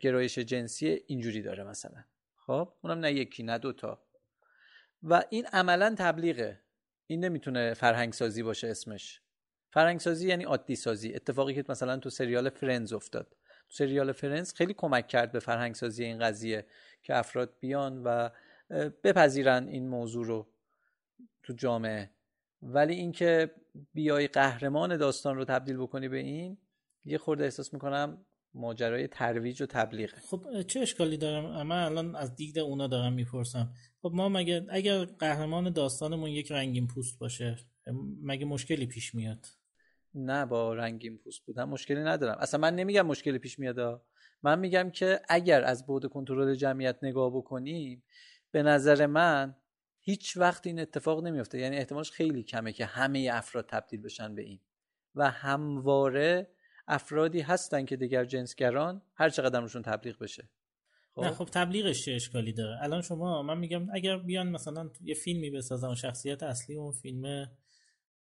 گرایش 0.00 0.38
جنسی 0.38 1.02
اینجوری 1.06 1.42
داره 1.42 1.64
مثلا. 1.64 2.04
خب؟ 2.36 2.72
اونم 2.80 2.98
نه 2.98 3.12
یکی 3.12 3.42
نه 3.42 3.58
دوتا 3.58 4.02
و 5.02 5.24
این 5.30 5.46
عملا 5.46 5.94
تبلیغه. 5.98 6.60
این 7.06 7.24
نمی‌تونه 7.24 7.74
فرهنگ 7.74 8.12
سازی 8.12 8.42
باشه 8.42 8.68
اسمش. 8.68 9.20
فرهنگ 9.70 10.00
سازی 10.00 10.28
یعنی 10.28 10.44
عادی 10.44 10.76
سازی. 10.76 11.14
اتفاقی 11.14 11.54
که 11.54 11.64
مثلا 11.68 11.96
تو 11.96 12.10
سریال 12.10 12.50
فرنز 12.50 12.92
افتاد. 12.92 13.36
سریال 13.74 14.12
فرنز 14.12 14.52
خیلی 14.54 14.74
کمک 14.74 15.08
کرد 15.08 15.32
به 15.32 15.38
فرهنگ 15.38 15.74
سازی 15.74 16.04
این 16.04 16.18
قضیه 16.18 16.66
که 17.02 17.16
افراد 17.16 17.54
بیان 17.60 18.02
و 18.04 18.28
بپذیرن 19.04 19.68
این 19.68 19.88
موضوع 19.88 20.26
رو 20.26 20.46
تو 21.42 21.52
جامعه. 21.52 22.10
ولی 22.62 22.94
اینکه 22.94 23.50
بیای 23.94 24.28
قهرمان 24.28 24.96
داستان 24.96 25.36
رو 25.36 25.44
تبدیل 25.44 25.76
بکنی 25.76 26.08
به 26.08 26.18
این 26.18 26.58
یه 27.04 27.18
خورده 27.18 27.44
احساس 27.44 27.74
می‌کنم 27.74 28.24
ماجرای 28.54 29.08
ترویج 29.08 29.62
و 29.62 29.66
تبلیغ 29.66 30.10
خب 30.30 30.62
چه 30.62 30.80
اشکالی 30.80 31.16
دارم 31.16 31.66
من 31.66 31.84
الان 31.84 32.16
از 32.16 32.36
دید 32.36 32.58
اونا 32.58 32.86
دارم 32.86 33.12
می‌پرسم. 33.12 33.74
خب 34.02 34.10
ما 34.14 34.28
مگه 34.28 34.66
اگر 34.70 35.04
قهرمان 35.04 35.72
داستانمون 35.72 36.30
یک 36.30 36.52
رنگین 36.52 36.86
پوست 36.86 37.18
باشه 37.18 37.58
مگه 38.22 38.44
مشکلی 38.44 38.86
پیش 38.86 39.14
میاد؟ 39.14 39.46
نه 40.14 40.46
با 40.46 40.74
رنگین 40.74 41.18
پوست 41.18 41.46
بودن 41.46 41.64
مشکلی 41.64 42.00
ندارم. 42.00 42.38
اصلا 42.40 42.60
من 42.60 42.76
نمیگم 42.76 43.06
مشکلی 43.06 43.38
پیش 43.38 43.58
میاد 43.58 44.02
من 44.42 44.58
میگم 44.58 44.90
که 44.90 45.20
اگر 45.28 45.64
از 45.64 45.86
بود 45.86 46.06
کنترل 46.06 46.54
جمعیت 46.54 46.98
نگاه 47.02 47.36
بکنیم 47.36 48.02
به 48.50 48.62
نظر 48.62 49.06
من 49.06 49.56
هیچ 50.00 50.36
وقت 50.36 50.66
این 50.66 50.80
اتفاق 50.80 51.24
نمیفته 51.24 51.58
یعنی 51.58 51.76
احتمالش 51.76 52.10
خیلی 52.10 52.42
کمه 52.42 52.72
که 52.72 52.84
همه 52.84 53.30
افراد 53.32 53.66
تبدیل 53.66 54.02
بشن 54.02 54.34
به 54.34 54.42
این. 54.42 54.60
و 55.14 55.30
همواره 55.30 56.50
افرادی 56.88 57.40
هستن 57.40 57.84
که 57.84 57.96
دیگر 57.96 58.24
جنسگران 58.24 59.02
هر 59.14 59.28
چقدر 59.28 59.60
روشون 59.60 59.82
تبلیغ 59.82 60.18
بشه. 60.18 60.48
خب؟ 61.14 61.22
نه 61.22 61.30
خب 61.30 61.44
تبلیغش 61.44 62.04
چه 62.04 62.12
اشکالی 62.12 62.52
داره؟ 62.52 62.82
الان 62.82 63.02
شما 63.02 63.42
من 63.42 63.58
میگم 63.58 63.90
اگر 63.92 64.18
بیان 64.18 64.48
مثلا 64.48 64.90
یه 65.00 65.14
فیلمی 65.14 65.50
بسازن 65.50 65.90
و 65.90 65.94
شخصیت 65.94 66.42
اصلی 66.42 66.76
اون 66.76 66.92
فیلم 66.92 67.50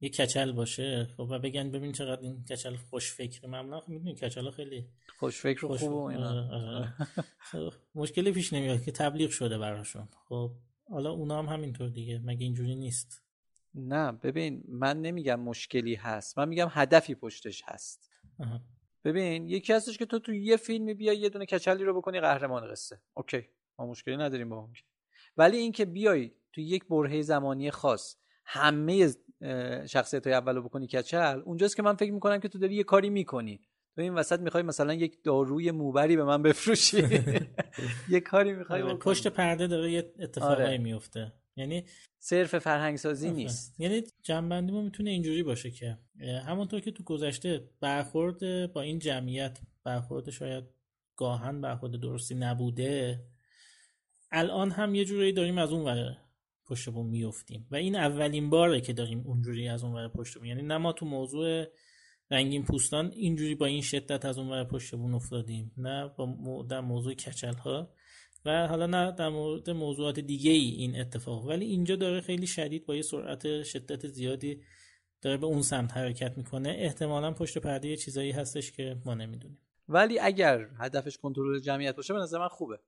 یه 0.01 0.09
کچل 0.09 0.53
باشه. 0.53 1.09
خب 1.17 1.27
و 1.31 1.39
بگن 1.39 1.71
ببین 1.71 1.93
چقدر 1.93 2.21
این 2.21 2.45
کچل 2.45 2.77
خوش 2.77 3.13
فکر 3.13 3.47
معمولا 3.47 3.81
خب 3.81 3.89
می‌دونی 3.89 4.15
کچل 4.15 4.51
خیلی 4.51 4.89
خوش 5.19 5.41
فکر 5.41 5.67
خوش 5.67 5.81
خوب 5.81 6.05
اینا. 6.05 6.89
خب، 7.39 7.73
مشکلی 7.95 8.33
پیش 8.33 8.53
نمیاد 8.53 8.83
که 8.83 8.93
تبلیغ 8.93 9.31
شده 9.31 9.59
براشون. 9.59 10.09
خب 10.29 10.51
حالا 10.91 11.11
اونا 11.11 11.39
هم 11.39 11.47
همینطور 11.47 11.89
دیگه. 11.89 12.21
مگه 12.25 12.45
اینجوری 12.45 12.75
نیست؟ 12.75 13.23
نه 13.75 14.13
ببین 14.13 14.65
من 14.69 15.01
نمیگم 15.01 15.41
مشکلی 15.41 15.95
هست. 15.95 16.39
من 16.39 16.49
میگم 16.49 16.69
هدفی 16.71 17.15
پشتش 17.15 17.63
هست. 17.67 18.11
ببین 19.05 19.49
یکی 19.49 19.73
هستش 19.73 19.99
که 19.99 20.07
تو 20.07 20.19
تو 20.19 20.35
یه 20.35 20.57
فیلمی 20.57 20.95
بیای 20.95 21.17
یه 21.17 21.29
دونه 21.29 21.47
کچلی 21.47 21.85
رو 21.85 21.95
بکنی 21.95 22.21
قهرمان 22.21 22.71
قصه. 22.71 23.01
اوکی. 23.15 23.49
ما 23.79 23.87
مشکلی 23.87 24.17
نداریم 24.17 24.49
با 24.49 24.57
اون 24.57 24.73
ولی 25.37 25.57
اینکه 25.57 25.85
بیای 25.85 26.31
تو 26.53 26.61
یک 26.61 26.85
برهه 26.89 27.23
زمانی 27.23 27.71
خاص 27.71 28.17
همه 28.45 29.13
شخصیت 29.87 30.27
های 30.27 30.37
اولو 30.37 30.63
بکنی 30.63 30.87
کچل. 30.87 31.41
اونجاست 31.45 31.77
که 31.77 31.83
من 31.83 31.95
فکر 31.95 32.13
می‌کنم 32.13 32.41
که 32.41 32.49
تو 32.49 32.59
داری 32.59 32.75
یه 32.75 32.85
کاری 32.85 33.11
می‌کنی. 33.11 33.61
تو 33.95 34.03
این 34.03 34.15
وسط 34.15 34.41
می‌خوای 34.41 34.63
مثلا 34.63 34.95
یک 34.95 35.25
داروی 35.25 35.71
موبری 35.71 36.17
به 36.17 36.25
من 36.25 36.43
بفروشی. 36.43 37.05
یه 38.09 38.21
کاری 38.21 38.53
می‌خوای 38.53 38.83
آره، 38.83 38.95
پشت 38.95 39.27
پرده 39.27 39.67
داره 39.67 39.93
یه 39.93 40.13
اتفاقی 40.21 40.63
آره. 40.63 40.79
میفته 40.79 41.33
یعنی 41.57 41.85
صرف 42.19 42.59
فرهنگ 42.59 42.97
سازی 42.97 43.31
نیست. 43.31 43.81
یعنی 43.81 44.03
جنبندی 44.23 44.73
ما 44.73 44.83
می‌تونه 44.83 45.11
اینجوری 45.11 45.43
باشه 45.43 45.71
که 45.71 45.99
همونطور 46.47 46.81
که 46.81 46.91
تو 46.91 47.03
گذشته 47.03 47.69
برخورد 47.81 48.73
با 48.73 48.81
این 48.81 48.99
جمعیت 48.99 49.59
برخورد 49.85 50.31
شاید 50.31 50.65
گاهن 51.17 51.61
برخورد 51.61 52.01
درستی 52.01 52.35
نبوده 52.35 53.21
الان 54.33 54.71
هم 54.71 54.95
یه 54.95 55.05
جوری 55.05 55.33
داریم 55.33 55.59
از 55.59 55.73
اون 55.73 55.85
پشت 56.71 56.91
بوم 56.91 57.07
میفتیم 57.07 57.67
و 57.71 57.77
این 57.77 57.97
اولین 57.97 58.51
باره 58.51 58.81
که 58.81 58.93
داریم 58.93 59.23
اونجوری 59.27 59.69
از 59.69 59.85
اون 59.85 59.93
ور 59.95 60.09
پشت 60.09 60.35
بوم 60.35 60.45
یعنی 60.45 60.63
نه 60.63 60.79
ما 60.79 60.93
تو 60.93 61.07
موضوع 61.07 61.67
رنگین 62.31 62.65
پوستان 62.65 63.11
اینجوری 63.13 63.55
با 63.55 63.67
این 63.67 63.83
شدت 63.83 64.25
از 64.25 64.39
اون 64.39 64.49
ور 64.49 64.65
پشت 64.65 64.95
بوم 64.95 65.15
افتادیم 65.15 65.73
نه 65.77 66.11
با 66.17 66.67
در 66.71 66.81
موضوع 66.81 67.15
کچل 67.15 67.55
ها 67.55 67.95
و 68.45 68.67
حالا 68.67 68.87
نه 68.87 69.13
در 69.13 69.29
مورد 69.29 69.71
موضوعات 69.71 70.21
دیگه 70.21 70.51
ای 70.51 70.71
این 70.71 71.01
اتفاق. 71.01 71.47
ولی 71.47 71.65
اینجا 71.65 71.97
داره 71.97 72.21
خیلی 72.21 72.47
شدید 72.47 72.87
با 72.87 72.97
یه 72.97 73.03
سرعت 73.03 73.63
شدت 73.63 74.07
زیادی 74.07 74.63
داره 75.23 75.37
به 75.37 75.47
اون 75.47 75.63
سمت 75.63 75.97
حرکت 75.97 76.39
می‌کنه. 76.39 76.77
احتمالا 76.79 77.33
پشت 77.33 77.59
پرده 77.59 77.97
چیزایی 77.97 78.31
هستش 78.31 78.73
که 78.73 78.97
ما 79.05 79.15
نمی‌دونیم. 79.15 79.59
ولی 79.89 80.19
اگر 80.19 80.69
هدفش 80.79 81.19
کنترل 81.19 81.59
جمعیت 81.59 81.97
باشه 81.97 82.15
به 82.15 82.21
نظر 82.21 82.39
من 82.39 82.49
خوبه. 82.49 82.79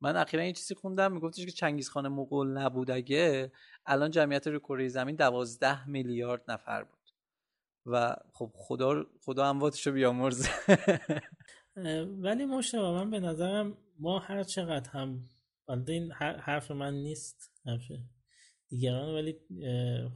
من 0.00 0.16
اخیرا 0.16 0.44
یه 0.44 0.52
چیزی 0.52 0.74
خوندم 0.74 1.12
میگفتش 1.12 1.44
که 1.44 1.50
چنگیز 1.50 1.88
خان 1.88 2.08
مغول 2.08 2.48
نبود 2.48 2.90
اگه 2.90 3.52
الان 3.86 4.10
جمعیت 4.10 4.46
روی 4.46 4.58
کره 4.58 4.88
زمین 4.88 5.16
دوازده 5.16 5.88
میلیارد 5.88 6.50
نفر 6.50 6.84
بود. 6.84 6.98
و 7.86 8.16
خب 8.32 8.52
خدا 8.54 9.06
خدا 9.24 9.48
امواتش 9.48 9.86
رو 9.86 9.92
بیامرزه 9.92 10.50
ولی 12.04 12.44
مشتبه 12.44 12.90
من 12.90 13.10
به 13.10 13.20
نظرم 13.20 13.76
ما 13.98 14.18
هر 14.18 14.42
چقدر 14.42 14.90
هم 14.90 15.28
این 15.88 16.12
حرف 16.12 16.70
من 16.70 16.94
نیست 16.94 17.52
حرف 17.66 17.92
دیگران 18.68 19.14
ولی 19.14 19.36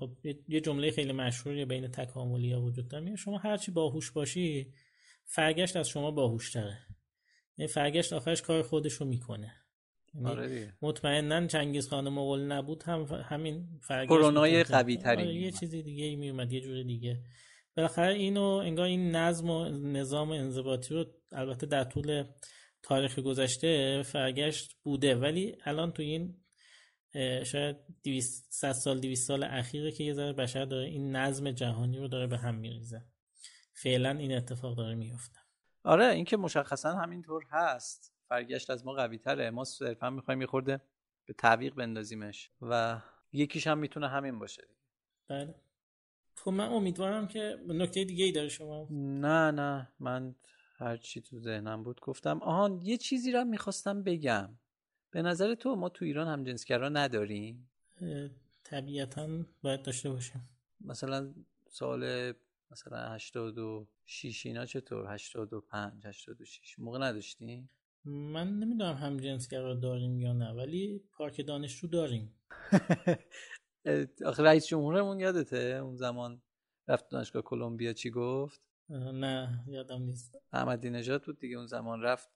خب 0.00 0.10
یه 0.48 0.60
جمله 0.60 0.90
خیلی 0.90 1.12
مشهوری 1.12 1.64
بین 1.64 1.88
تکاملی 1.88 2.52
ها 2.52 2.62
وجود 2.62 2.88
داره. 2.88 3.16
شما 3.16 3.38
هرچی 3.38 3.70
باهوش 3.70 4.10
باشی 4.10 4.74
فرگشت 5.24 5.76
از 5.76 5.88
شما 5.88 6.10
باهوشتره. 6.10 6.78
یعنی 7.56 7.68
فرگشت 7.68 8.12
آخرش 8.12 8.42
کار 8.42 8.62
خودش 8.62 8.92
رو 8.92 9.06
می‌کنه. 9.06 9.61
آره 10.24 10.72
مطمئنا 10.82 11.46
چنگیز 11.46 11.88
خان 11.88 12.08
مغول 12.08 12.52
نبود 12.52 12.82
هم 12.82 13.02
همین 13.02 13.80
کرونای 13.88 14.64
قوی 14.64 14.96
تری 14.96 15.22
آره 15.22 15.34
یه 15.34 15.50
چیزی 15.50 15.82
دیگه 15.82 16.04
ای 16.04 16.16
میومد 16.16 16.52
یه 16.52 16.60
جور 16.60 16.82
دیگه. 16.82 17.22
بالاخره 17.76 18.14
اینو 18.14 18.42
انگار 18.42 18.86
این 18.86 19.16
نظم 19.16 19.50
و 19.50 19.68
نظام 19.68 20.30
انضباطی 20.30 20.94
رو 20.94 21.04
البته 21.32 21.66
در 21.66 21.84
طول 21.84 22.24
تاریخ 22.82 23.18
گذشته 23.18 24.02
فرگشت 24.02 24.76
بوده. 24.82 25.14
ولی 25.14 25.56
الان 25.64 25.92
تو 25.92 26.02
این 26.02 26.36
شاید 27.44 27.76
200 28.04 28.72
سال 28.72 29.00
200 29.00 29.28
سال 29.28 29.44
اخیره 29.44 29.92
که 29.92 30.04
یه 30.04 30.12
ذره 30.12 30.32
بشر 30.32 30.64
داره 30.64 30.86
این 30.86 31.16
نظم 31.16 31.50
جهانی 31.50 31.98
رو 31.98 32.08
داره 32.08 32.26
به 32.26 32.38
هم 32.38 32.54
میریزه. 32.54 33.04
فعلا 33.74 34.10
این 34.10 34.36
اتفاق 34.36 34.76
داره 34.76 34.94
میفته 34.94 35.38
آره 35.84 36.06
اینکه 36.06 36.36
مشخصا 36.36 36.92
همینطور 36.92 37.44
هست. 37.50 38.11
فرگشت 38.32 38.70
از 38.70 38.86
ما 38.86 38.92
قوی 38.92 39.18
تره 39.18 39.50
ما 39.50 39.64
صرفا 39.64 40.10
می‌خوایم 40.10 40.40
یه 40.40 40.46
خورده 40.46 40.80
به 41.26 41.32
تعویق 41.32 41.74
بندازیمش 41.74 42.50
و 42.62 43.00
یکیش 43.32 43.66
هم 43.66 43.78
می‌تونه 43.78 44.08
همین 44.08 44.38
باشه. 44.38 44.68
بله. 45.28 45.54
خب 46.36 46.50
من 46.50 46.68
امیدوارم 46.68 47.28
که 47.28 47.58
نکته 47.68 48.04
دیگه 48.04 48.24
ای 48.24 48.32
داره 48.32 48.48
شما. 48.48 48.86
نه 48.90 49.50
نه. 49.50 49.92
من 50.00 50.34
هر 50.78 50.96
چی 50.96 51.20
تو 51.20 51.40
ذهنم 51.40 51.82
بود 51.82 52.00
گفتم. 52.00 52.42
آهان 52.42 52.80
یه 52.82 52.96
چیزی 52.96 53.32
را 53.32 53.44
می‌خواستم 53.44 54.02
بگم. 54.02 54.58
به 55.10 55.22
نظر 55.22 55.54
تو 55.54 55.76
ما 55.76 55.88
تو 55.88 56.04
ایران 56.04 56.28
هم 56.28 56.44
جنسگرا 56.44 56.88
نداریم؟ 56.88 57.70
طبیعتا 58.64 59.28
باید 59.62 59.82
داشته 59.82 60.10
باشیم. 60.10 60.48
مثلا 60.80 61.34
سال 61.68 62.32
مثلا 62.70 63.14
86 63.14 64.46
اینا 64.46 64.66
چطور؟ 64.66 65.14
85 65.14 66.06
86 66.06 66.78
موقع 66.78 66.98
نداشتیم؟ 66.98 67.70
من 68.05 68.59
نمی‌دونم 68.59 68.94
هم 68.94 69.16
جنسگرا 69.16 69.74
داریم 69.74 70.18
یا 70.18 70.32
نه 70.32 70.53
ولی 70.53 71.05
پارک 71.12 71.46
دانشجو 71.46 71.86
داریم. 71.86 72.34
آخه 74.26 74.42
رئیس 74.42 74.66
جمهورمون 74.66 75.20
یادته 75.20 75.80
اون 75.82 75.96
زمان 75.96 76.42
رفت 76.88 77.09
دانشگاه 77.09 77.42
کلمبیا 77.42 77.92
چی 77.92 78.11
گفت؟ 78.11 78.61
نه 78.90 79.64
یادم 79.66 80.03
نیست. 80.03 80.36
احمدی 80.53 80.90
نژاد 80.90 81.24
بود 81.24 81.38
دیگه 81.38 81.57
اون 81.57 81.66
زمان 81.66 82.03
رفت 82.03 82.28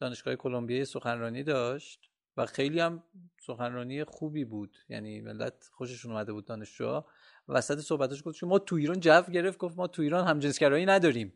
دانشگاه 0.00 0.36
کلمبیا 0.36 0.84
سخنرانی 0.84 1.42
داشت 1.42 2.10
و 2.36 2.46
خیلی 2.46 2.80
هم 2.80 3.02
سخنرانی 3.40 4.04
خوبی 4.04 4.44
بود. 4.44 4.76
یعنی 4.88 5.20
ملت 5.20 5.70
خوششون 5.72 6.12
اومده 6.12 6.32
بود 6.32 6.44
دانشجوها. 6.46 7.06
وسط 7.48 7.78
صحبتش 7.78 8.22
گفت 8.24 8.44
ما 8.44 8.58
تو 8.58 8.76
ایران 8.76 9.00
جو 9.00 9.22
گرفت 9.22 9.58
گفت 9.58 9.76
ما 9.78 9.86
تو 9.86 10.02
ایران 10.02 10.26
همجنسگرایی 10.26 10.86
نداریم. 10.86 11.32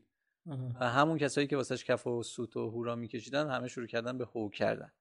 و 0.46 0.90
همون 0.90 1.18
کسایی 1.18 1.46
که 1.46 1.56
واسش 1.56 1.84
کف 1.84 2.06
و 2.06 2.22
سوت 2.22 2.56
و 2.56 2.70
هورا 2.70 2.96
میکشیدن 2.96 3.50
همه 3.50 3.68
شروع 3.68 3.86
کردن 3.86 4.18
به 4.18 4.24
هو 4.24 4.50
کردن. 4.50 4.92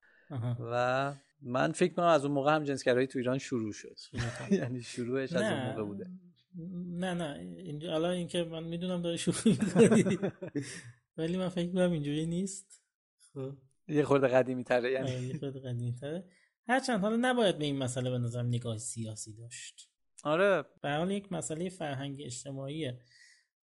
و 0.72 1.14
من 1.42 1.72
فکر 1.72 1.94
کنم 1.94 2.06
از 2.06 2.26
اون 2.26 2.34
موقع 2.34 2.56
هم 2.56 2.64
جنسگرایی 2.64 3.08
تو 3.08 3.20
ایران 3.20 3.38
شروع 3.38 3.74
شد. 3.74 3.98
یعنی 4.52 4.82
شروعش 4.82 5.34
از 5.34 5.42
اون 5.42 5.64
موقع 5.68 5.84
بوده. 5.84 6.10
نه 6.86 7.14
نه. 7.14 7.40
اینجا 7.58 7.96
الان 7.96 8.12
اینکه 8.12 8.44
من 8.44 8.64
می‌دونم 8.64 9.02
داره 9.02 9.18
شروع 9.18 9.36
ولی 11.18 11.38
من 11.38 11.50
فکر 11.50 11.72
کنم 11.72 11.92
اینجوری 11.92 12.26
نیست. 12.26 12.84
خب. 13.34 13.54
یه 13.88 14.04
خورده 14.04 14.28
قدیمی 14.28 14.64
تره 14.64 14.92
یعنی. 14.92 15.12
یه 15.12 15.38
خورده 15.38 15.60
قدیمی 15.60 15.96
تره. 15.96 16.24
هرچند 16.68 17.00
حالا 17.00 17.18
نباید 17.22 17.58
به 17.58 17.66
این 17.66 17.78
مسئله 17.78 18.10
به 18.10 18.18
نظرم 18.18 18.48
نگاه 18.48 18.78
سیاسی 18.78 19.34
داشت. 19.34 19.90
آره. 20.24 20.64
به 20.82 20.90
حال 20.90 21.12
یک 21.12 21.32
مسئله 21.32 21.70
فرهنگ 21.70 22.22
اجتماعیه. 22.26 23.00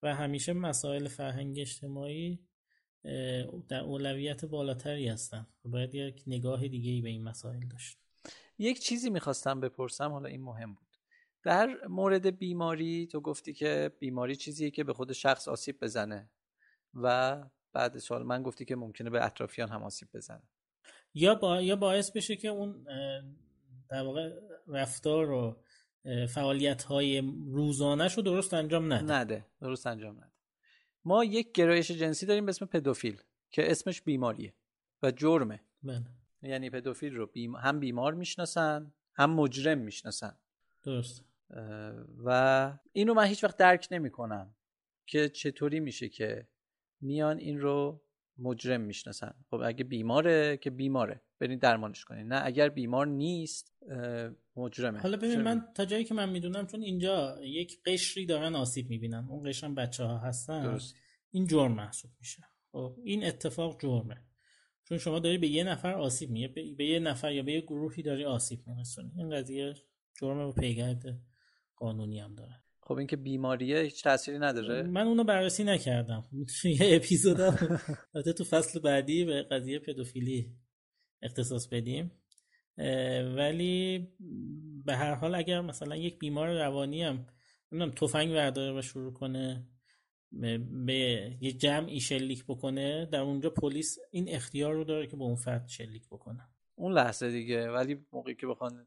و 0.03 0.15
همیشه 0.15 0.53
مسائل 0.53 1.09
فرهنگ 1.09 1.59
اجتماعی 1.59 2.41
در 3.69 3.81
اولویت 3.81 4.45
بالاتری 4.45 5.09
هستن. 5.09 5.47
باید 5.65 5.95
یک 5.95 6.23
نگاه 6.27 6.69
دیگه 6.69 6.91
ای 6.91 7.03
به 7.03 7.09
این 7.09 7.23
مسائل 7.23 7.67
داشت. 7.67 7.99
یک 8.59 8.81
چیزی 8.81 9.11
می‌خواستم 9.11 9.61
بپرسم 9.61 10.11
حالا 10.11 10.29
این 10.29 10.43
مهم 10.43 10.75
بود. 10.75 10.89
در 11.43 11.77
مورد 11.89 12.39
بیماری 12.39 13.07
تو 13.07 13.21
گفتی 13.21 13.53
که 13.53 13.93
بیماری 13.99 14.37
چیزیه 14.37 14.71
که 14.71 14.85
به 14.85 14.93
خود 14.93 15.13
شخص 15.13 15.49
آسیب 15.49 15.81
بزنه 15.81 16.31
و 16.95 17.37
بعد 17.73 17.99
سوال 17.99 18.23
من 18.23 18.43
گفتی 18.43 18.65
که 18.65 18.77
ممکنه 18.77 19.11
به 19.11 19.25
اطرافیان 19.25 19.69
هم 19.69 19.83
آسیب 19.83 20.09
بزنه. 20.15 20.43
یا 21.15 21.35
با... 21.35 21.61
یا 21.61 21.77
باعث 21.77 22.11
بشه 22.11 22.37
که 22.37 22.49
اون 22.49 22.85
در 23.91 24.03
واقع 24.03 24.31
رفتار 24.67 25.31
و 25.31 25.63
فعالیت 26.29 26.83
های 26.83 27.19
روزانش 27.47 28.15
رو 28.15 28.23
درست 28.23 28.55
انجام 28.55 28.93
نده. 28.93 29.13
نده. 29.13 29.47
درست 29.61 29.87
انجام 29.87 30.17
نده. 30.17 30.33
ما 31.05 31.25
یک 31.25 31.53
گرایش 31.53 31.91
جنسی 31.91 32.27
داریم 32.27 32.47
به 32.47 32.51
اسم 32.51 32.67
پدوفیل 32.67 33.21
که 33.51 33.71
اسمش 33.71 34.03
بیماریه 34.03 34.55
و 35.03 35.11
جرمه. 35.11 35.61
بله. 35.83 36.07
یعنی 36.43 36.71
پدوفیل 36.71 37.15
رو 37.15 37.27
بیم... 37.27 37.57
هم 37.57 37.81
بیمار 37.81 38.15
می‌شناسن 38.15 38.93
هم 39.15 39.31
مجرم 39.31 39.79
می‌شناسن. 39.79 40.37
درست. 40.83 41.25
و 42.25 42.73
اینو 42.93 43.15
من 43.15 43.25
هیچ 43.25 43.45
وقت 43.45 43.57
درک 43.57 43.89
نمی 43.91 44.11
کنم 44.11 44.55
که 45.07 45.29
چطوری 45.29 45.81
میشه 45.81 46.09
که 46.09 46.49
میان 47.01 47.39
این 47.39 47.61
رو 47.61 48.03
مجرم 48.39 48.81
می‌شناسن. 48.81 49.35
خب 49.51 49.61
اگه 49.65 49.85
بیماره 49.85 50.57
که 50.57 50.71
بیماره. 50.71 51.21
برین 51.41 51.59
درمانش 51.59 52.05
کنین. 52.05 52.27
نه 52.29 52.41
اگر 52.45 52.69
بیمار 52.69 53.07
نیست 53.07 53.73
مجرمه. 54.57 54.99
حالا 54.99 55.17
ببین 55.17 55.41
من 55.41 55.69
تا 55.75 55.85
جایی 55.85 56.05
که 56.05 56.15
من 56.15 56.29
می‌دونم 56.29 56.67
چون 56.67 56.83
اینجا 56.83 57.39
یک 57.43 57.83
قشری 57.87 58.27
دارن 58.27 58.55
آسیب 58.55 58.91
می‌بینن. 58.91 59.27
اون 59.31 59.49
قشر 59.49 59.67
هم 59.67 59.75
بچه 59.75 60.05
ها 60.05 60.19
هستن. 60.19 60.63
درست. 60.63 60.97
این 61.31 61.47
جرم 61.47 61.73
محسوب 61.73 62.11
میشه. 62.21 62.43
خب 62.73 62.99
این 63.05 63.25
اتفاق 63.25 63.81
جرمه. 63.81 64.25
چون 64.85 64.99
شما 64.99 65.19
داری 65.19 65.39
به 65.39 65.49
یه 65.49 65.65
نفر 65.65 65.93
آسیب 65.93 66.31
میه 66.31 66.49
به 66.49 66.85
یه 66.85 66.99
نفر 66.99 67.33
یا 67.33 67.43
به 67.43 67.53
یه 67.53 67.61
گروهی 67.61 68.03
داری 68.03 68.25
آسیب 68.25 68.67
میرسونی. 68.67 69.13
این 69.17 69.31
قضیه 69.31 69.75
جرم 70.21 70.39
و 70.39 70.53
پیگرد 70.53 71.03
قانونی 71.77 72.21
هم 72.21 72.35
داره. 72.35 72.63
خب 72.89 72.95
این 72.95 73.07
که 73.07 73.17
بیماریه 73.17 73.81
هیچ 73.81 74.05
تأثیری 74.05 74.39
نداره؟ 74.39 74.83
من 74.83 75.07
اونو 75.07 75.25
بررسی 75.25 75.65
نکردم. 75.65 76.25
یه 76.65 76.97
اپیزودم 76.97 77.81
تو 78.37 78.45
فصل 78.45 78.81
بعدی 78.81 79.25
به 79.25 79.43
قضیه 79.43 79.79
پدوفیلی 79.79 80.57
اختصاص 81.23 81.69
بدیم. 81.69 82.13
ولی 83.37 84.09
به 84.85 84.97
هر 84.97 85.15
حال 85.15 85.35
اگر 85.35 85.61
مثلا 85.61 85.97
یک 85.97 86.19
بیمار 86.19 86.59
روانی 86.59 87.03
هم 87.03 87.27
نمی‌دونم 87.73 87.95
تفنگ 87.95 88.33
برداره 88.33 88.79
و 88.79 88.83
شروع 88.83 89.13
کنه 89.13 89.69
به 90.87 91.37
یه 91.41 91.53
جمعی 91.53 92.01
شلیک 92.01 92.45
بکنه 92.45 93.07
در 93.07 93.21
اونجا 93.21 93.51
پلیس 93.51 93.99
این 94.11 94.29
اختیار 94.29 94.75
رو 94.75 94.85
داره 94.85 95.07
که 95.07 95.17
به 95.17 95.23
اون 95.23 95.37
فرد 95.37 95.69
شلیک 95.69 96.09
بکنه. 96.09 96.49
اون 96.75 96.93
لحظه 96.93 97.31
دیگه. 97.31 97.71
ولی 97.71 98.07
موقعی 98.13 98.35
که 98.35 98.47
بخوان 98.47 98.87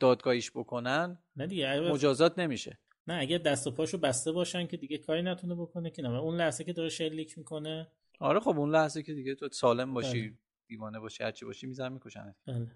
دادگاهیش 0.00 0.50
بکنن 0.50 1.18
نه 1.36 1.46
دیگه 1.46 1.80
مجازات 1.80 2.38
نمیشه. 2.38 2.78
نه 3.08 3.14
اگه 3.14 3.38
دست 3.38 3.66
و 3.66 3.70
پاشو 3.70 3.98
بسته 3.98 4.32
باشن 4.32 4.66
که 4.66 4.76
دیگه 4.76 4.98
کاری 4.98 5.22
نتونه 5.22 5.54
بکنه 5.54 5.90
که 5.90 6.02
نه. 6.02 6.08
اون 6.08 6.36
لحظه 6.36 6.64
که 6.64 6.72
داره 6.72 6.88
شلیک 6.88 7.38
می‌کنه. 7.38 7.88
آره 8.20 8.40
خب 8.40 8.58
اون 8.58 8.70
لحظه 8.70 9.02
که 9.02 9.14
دیگه 9.14 9.34
تو 9.34 9.48
سالم 9.52 9.94
باشی 9.94 10.22
بله. 10.22 10.38
دیوانه 10.66 11.00
باشی 11.00 11.24
هرچی 11.24 11.44
باشی 11.44 11.66
میزن 11.66 11.92
می‌کشن 11.92 12.34
بله. 12.46 12.66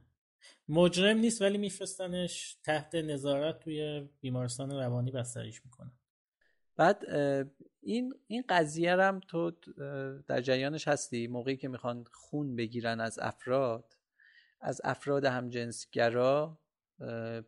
مجرم 0.69 1.19
نیست 1.19 1.43
ولی 1.43 1.59
میفرستنش 1.59 2.57
تحت 2.63 2.95
نظارت 2.95 3.61
توی 3.61 4.09
بیمارستان 4.21 4.71
روانی 4.71 5.11
بستریش 5.11 5.65
می‌کنن. 5.65 5.93
بعد 6.77 7.05
این 7.81 8.15
این 8.27 8.45
قضیه 8.49 8.97
هم 8.97 9.21
تو 9.21 9.51
در 10.27 10.41
جریانش 10.41 10.89
هستی؟ 10.89 11.27
موقعی 11.27 11.57
که 11.57 11.69
می‌خوان 11.69 12.05
خون 12.13 12.57
بگیرن 12.57 13.01
از 13.01 13.19
افراد 13.19 13.97
از 14.61 14.81
افراد 14.85 15.25
همجنسگرا 15.25 16.59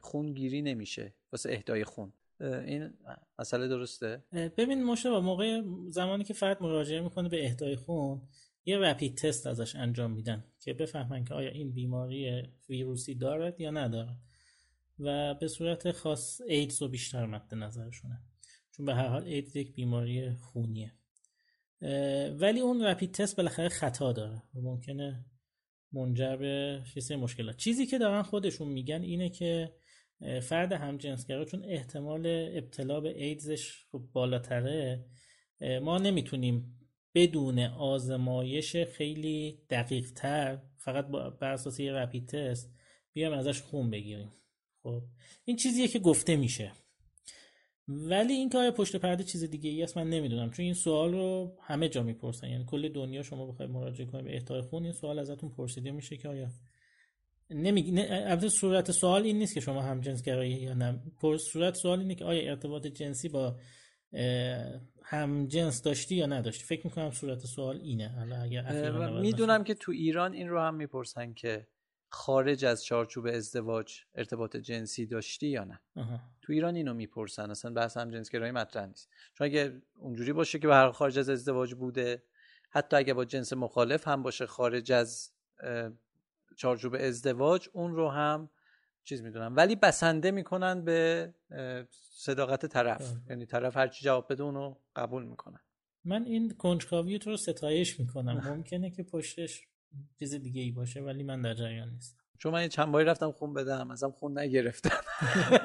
خون 0.01 0.35
گیری 0.35 0.62
نمیشه 0.62 1.14
واسه 1.32 1.53
اهدای 1.53 1.85
خون. 1.85 2.12
این 2.45 2.90
مسئله 3.38 3.68
درسته؟ 3.68 4.24
ببین 4.32 4.84
مشابه 4.84 5.20
موقع 5.20 5.62
زمانی 5.88 6.24
که 6.24 6.34
فرد 6.34 6.62
مراجعه 6.62 7.01
می‌کنه 7.01 7.28
به 7.28 7.47
اهدای 7.47 7.76
خون 7.76 8.22
یه 8.64 8.78
رپید 8.78 9.16
تست 9.16 9.47
ازش 9.47 9.76
انجام 9.76 10.11
میدن 10.11 10.45
که 10.61 10.72
بفهمن 10.72 11.24
که 11.24 11.34
آیا 11.34 11.51
این 11.51 11.72
بیماری 11.72 12.42
ویروسی 12.68 13.14
دارد 13.14 13.61
یا 13.61 13.70
ندارد. 13.70 14.16
و 14.99 15.34
به 15.34 15.49
صورت 15.49 15.92
خاص 15.92 16.40
ایدز 16.49 16.82
رو 16.82 16.88
بیشتر 16.88 17.26
مد 17.26 17.55
نظرشونه. 17.55 18.22
چون 18.70 18.86
به 18.86 18.95
هر 18.95 19.09
حال 19.09 19.24
ایدز 19.24 19.57
یک 19.57 19.74
بیماری 19.74 20.30
خونیه. 20.30 20.92
ولی 22.38 22.61
اون 22.61 22.84
رپید 22.84 23.14
تست 23.14 23.36
بالاخره 23.36 23.68
خطا 23.68 24.12
داره 24.12 24.42
و 24.55 24.61
ممکنه 24.61 25.24
منجر 25.92 26.36
به 26.36 26.82
چیزی 26.95 27.16
مشکلات. 27.16 27.57
چیزی 27.57 27.86
که 27.86 27.99
دارن 27.99 28.22
خودشون 28.22 28.68
میگن 28.68 29.03
اینه 29.03 29.30
که 29.30 29.74
فرد 30.42 30.72
همجنسگرا 30.72 31.44
چون 31.44 31.64
احتمال 31.64 32.26
ابتلا 32.54 33.00
به 33.00 33.24
ایدزش 33.24 33.86
بالاتره 34.12 35.04
ما 35.82 35.98
نمی‌تونیم 35.98 36.80
بدون 37.14 37.58
آزمایش 37.58 38.76
خیلی 38.76 39.58
دقیق 39.70 40.10
تر 40.10 40.62
فقط 40.78 41.06
بر 41.40 41.52
اساس 41.52 41.80
یه 41.80 41.92
رپید 41.92 42.28
تست 42.28 42.74
بیایم 43.12 43.32
ازش 43.32 43.60
خون 43.60 43.90
بگیریم. 43.90 44.32
خب 44.82 45.02
این 45.44 45.56
چیزیه 45.56 45.88
که 45.88 45.98
گفته 45.98 46.36
میشه. 46.36 46.72
ولی 47.88 48.32
این 48.32 48.50
که 48.50 48.58
آیا 48.58 48.70
پشت 48.70 48.96
پرده 48.96 49.24
چیز 49.24 49.44
دیگه 49.44 49.70
ای 49.70 49.82
است 49.82 49.96
من 49.96 50.10
نمی‌دونم. 50.10 50.50
چون 50.50 50.64
این 50.64 50.74
سوال 50.74 51.12
رو 51.12 51.58
همه 51.62 51.88
جا 51.88 52.02
می‌پرسن. 52.02 52.48
یعنی 52.48 52.64
کل 52.64 52.88
دنیا 52.88 53.22
شما 53.22 53.46
بخواید 53.46 53.70
مراجعه 53.70 54.06
کنید 54.06 54.24
به 54.24 54.36
اهدای 54.36 54.62
خون 54.62 54.84
این 54.84 54.92
سوال 54.92 55.18
ازتون 55.18 55.50
پرسیده 55.50 55.90
میشه 55.90 56.16
که 56.16 56.28
آیا 56.28 56.48
نمیگی 57.51 57.90
نه 57.90 58.49
صورت 58.49 58.90
سوال 58.90 59.22
این 59.22 59.38
نیست 59.38 59.55
که 59.55 59.61
شما 59.61 59.82
هم 59.82 60.01
جنس 60.01 60.22
گرایی 60.22 60.53
یا 60.53 60.74
نه. 60.74 61.03
پر 61.20 61.36
صورت 61.36 61.74
سوال 61.74 61.99
اینه 61.99 62.14
که 62.14 62.24
آیا 62.24 62.51
ارتباط 62.51 62.86
جنسی 62.86 63.28
با 63.28 63.57
هم 65.03 65.47
جنس 65.47 65.82
داشتی 65.82 66.14
یا 66.14 66.26
نداشتی؟ 66.26 66.64
فکر 66.64 66.86
می‌کنم 66.86 67.11
صورت 67.11 67.38
سوال 67.38 67.80
اینه. 67.80 68.09
حالا 68.09 68.36
اگر 68.36 69.20
می‌دونم 69.20 69.64
که 69.64 69.74
تو 69.74 69.92
ایران 69.92 70.32
این 70.32 70.49
رو 70.49 70.61
هم 70.61 70.74
می‌پرسن 70.74 71.32
که 71.34 71.66
خارج 72.09 72.64
از 72.64 72.84
چارچوب 72.84 73.26
ازدواج 73.26 74.01
ارتباط 74.14 74.57
جنسی 74.57 75.07
داشتی 75.07 75.49
یا 75.49 75.64
نه. 75.64 75.80
تو 76.42 76.53
ایران 76.53 76.74
اینو 76.76 76.95
می‌پرسن. 76.95 77.51
اصلا 77.51 77.72
بحث 77.72 77.97
هم 77.97 78.11
جنس 78.11 78.30
گرایی 78.30 78.53
مطرح 78.53 78.86
نیست. 78.86 79.09
چون 79.38 79.45
اگه 79.45 79.82
اونجوری 79.95 80.32
باشه 80.32 80.59
که 80.59 80.66
به 80.66 80.74
هر 80.74 80.90
خارج 80.90 81.18
از 81.18 81.28
ازدواج 81.28 81.74
بوده 81.74 82.22
حتی 82.70 82.97
اگه 82.97 83.14
با 83.14 83.24
جنس 83.24 83.53
مخالف 83.53 84.09
هم 84.09 84.22
باشه 84.22 84.47
خارج 84.47 84.92
از 84.92 85.32
چارچوب 86.57 86.96
ازدواج 87.00 87.68
اون 87.72 87.94
رو 87.94 88.11
هم 88.11 88.50
چیز 89.05 89.22
می‌دونم. 89.22 89.57
ولی 89.57 89.76
بسنده 89.76 90.30
می‌کنن 90.30 90.84
به 90.84 91.34
صداقت 91.90 92.66
طرف. 92.66 93.12
یعنی 93.30 93.46
طرف 93.46 93.76
هر 93.76 93.88
چی 93.88 94.05
جواب 94.05 94.32
بده 94.32 94.42
اونو 94.42 94.74
قبول 94.96 95.24
می‌کنن. 95.24 95.61
من 96.05 96.24
این 96.24 96.50
کنجکاوی 96.50 97.18
تو 97.18 97.30
رو 97.30 97.36
ستایش 97.36 98.00
می‌کنم. 98.00 98.55
ممکنه 98.57 98.90
که 98.90 99.02
پشتش 99.02 99.68
چیز 100.18 100.34
دیگه 100.34 100.62
ای 100.62 100.70
باشه 100.70 101.00
ولی 101.00 101.22
من 101.22 101.42
در 101.42 101.55
جریان 101.55 101.90
نیستم. 101.90 102.24
چون 102.39 102.53
من 102.53 102.68
چند 102.68 102.93
باری 102.93 103.05
رفتم 103.05 103.32
خون 103.32 103.55
بدم 103.55 103.91
ازم 103.91 104.11
خون 104.11 104.39
نگرفتم. 104.39 105.01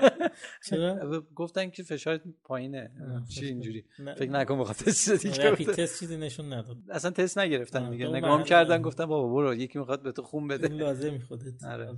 چرا؟ 0.68 1.22
گفتن 1.36 1.70
که 1.70 1.84
فشار 1.84 2.22
پایینه. 2.44 2.92
چی 3.30 3.46
اینجوری؟ 3.46 3.86
فکر 4.20 4.30
نکن 4.30 4.60
بخاطر 4.60 4.86
چیز 4.86 5.12
دیگه 5.12 5.56
تست 5.56 6.00
چیزی 6.00 6.18
نشون 6.18 6.54
نداد. 6.54 6.78
اصلا 6.90 7.12
تست 7.12 7.38
نگرفتن 7.38 7.90
دیگه. 7.90 8.08
نگام 8.08 8.44
کردن 8.44 8.82
گفتم 8.82 9.06
بابا 9.06 9.34
برو 9.34 9.56
یکی 9.56 9.80
می‌خواد 9.80 10.04
به 10.04 10.12
تو 10.12 10.22
خون 10.24 10.48
بده. 10.48 10.68
لازمی 10.68 11.20
خودت 11.20 11.64
آره. 11.74 11.98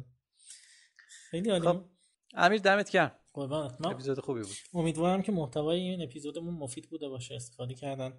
خیلی 1.30 1.49
عالی. 1.49 1.67
خب 1.67 1.86
امیر 2.34 2.61
دمت 2.61 2.89
گرم. 2.89 3.11
قربانت. 3.34 3.86
اپیزود 3.86 4.19
خوبی 4.19 4.41
بود. 4.41 4.55
امیدوارم 4.74 5.22
که 5.22 5.32
محتوای 5.32 5.80
این 5.80 6.01
اپیزودمون 6.01 6.53
مفید 6.53 6.89
بوده 6.89 7.09
باشه 7.09 7.36
استفاده 7.36 7.74
کردن 7.74 8.13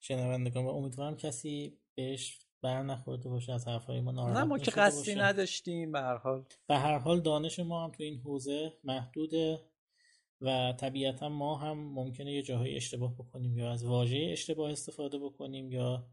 شنوندگان. 0.00 0.64
و 0.64 0.68
امیدوارم 0.68 1.16
کسی 1.16 1.78
بهش 1.94 2.38
بر 2.62 2.82
نخورده 2.82 3.28
باشه 3.28 3.52
از 3.52 3.68
حرفای 3.68 4.00
ما 4.00 4.12
ناراحت 4.12 4.36
نه 4.36 4.44
ما 4.44 4.58
که 4.58 4.70
قصدی 4.70 5.14
نداشتیم 5.14 5.92
به 5.92 6.00
هر 6.00 6.16
حال. 6.16 6.44
به 6.66 6.76
هر 6.76 6.98
حال 6.98 7.20
دانش 7.20 7.58
ما 7.58 7.84
هم 7.84 7.90
تو 7.90 8.02
این 8.02 8.20
حوزه 8.20 8.72
محدوده 8.84 9.60
و 10.40 10.72
طبیعتا 10.72 11.28
ما 11.28 11.56
هم 11.56 11.78
ممکنه 11.78 12.32
یه 12.32 12.42
جاهای 12.42 12.76
اشتباه 12.76 13.14
بکنیم 13.14 13.58
یا 13.58 13.70
از 13.70 13.84
واژه 13.84 14.28
اشتباه 14.32 14.72
استفاده 14.72 15.18
بکنیم 15.18 15.72
یا 15.72 16.06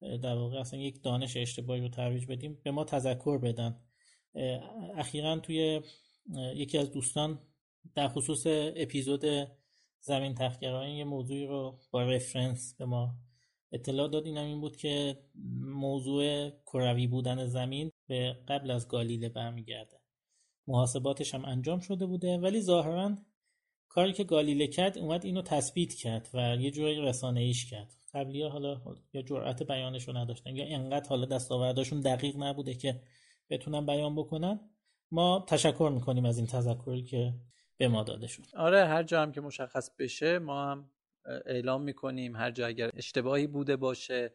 در 0.00 0.34
واقع 0.34 0.60
اصلا 0.60 0.80
یک 0.80 1.02
دانش 1.02 1.36
اشتباهی 1.36 1.80
رو 1.80 1.88
ترویج 1.88 2.26
بدیم 2.26 2.60
به 2.62 2.70
ما 2.70 2.84
تذکر 2.84 3.38
بدن. 3.38 3.80
اخیرا 4.94 5.38
توی 5.38 5.80
یکی 6.54 6.78
از 6.78 6.90
دوستان 6.90 7.38
در 7.94 8.08
خصوص 8.08 8.42
اپیزود 8.76 9.24
زمین 10.00 10.34
تخگرانی 10.34 10.98
یه 10.98 11.04
موضوعی 11.04 11.46
رو 11.46 11.80
با 11.90 12.02
رفرنس 12.02 12.74
به 12.74 12.84
ما 12.84 13.14
اطلاع 13.72 14.08
داد 14.08 14.26
این 14.26 14.60
بود 14.60 14.76
که 14.76 15.18
موضوع 15.60 16.50
کروی 16.50 17.06
بودن 17.06 17.46
زمین 17.46 17.90
به 18.06 18.38
قبل 18.48 18.70
از 18.70 18.88
گالیله 18.88 19.28
برمیگرده. 19.28 20.00
محاسباتش 20.66 21.34
هم 21.34 21.44
انجام 21.44 21.80
شده 21.80 22.06
بوده 22.06 22.38
ولی 22.38 22.60
ظاهرا 22.60 23.16
کاری 23.88 24.12
که 24.12 24.24
گالیله 24.24 24.66
کرد 24.66 24.98
اومد 24.98 25.24
اینو 25.24 25.42
تثبیت 25.42 25.94
کرد 25.94 26.28
و 26.34 26.56
یه 26.60 26.70
جوری 26.70 27.00
رسانه 27.00 27.40
ایش 27.40 27.70
کرد. 27.70 27.94
قبلی 28.14 28.42
حالا 28.42 28.80
یا 29.12 29.22
جرأت 29.22 29.62
بیانش 29.62 30.08
رو 30.08 30.16
نداشتن 30.16 30.56
یا 30.56 30.64
انقدر 30.66 31.08
حالا 31.08 31.26
دستاورداشون 31.26 32.00
دقیق 32.00 32.36
نبوده 32.36 32.74
که 32.74 33.02
بتونن 33.50 33.86
بیان 33.86 34.16
بکنن 34.16 34.60
ما 35.10 35.44
تشکر 35.48 35.90
می‌کنیم 35.94 36.24
از 36.24 36.38
این 36.38 36.46
تذکری 36.46 37.02
که 37.02 37.34
به 37.76 37.88
ما 37.88 38.02
داده 38.02 38.26
شد. 38.26 38.42
آره 38.56 38.86
هر 38.86 39.02
جا 39.02 39.22
هم 39.22 39.32
که 39.32 39.40
مشخص 39.40 39.90
بشه 39.98 40.38
ما 40.38 40.64
هم 40.64 40.90
اعلام 41.24 41.82
می‌کنیم. 41.82 42.36
هر 42.36 42.50
جا 42.50 42.66
اگر 42.66 42.90
اشتباهی 42.94 43.46
بوده 43.46 43.76
باشه 43.76 44.34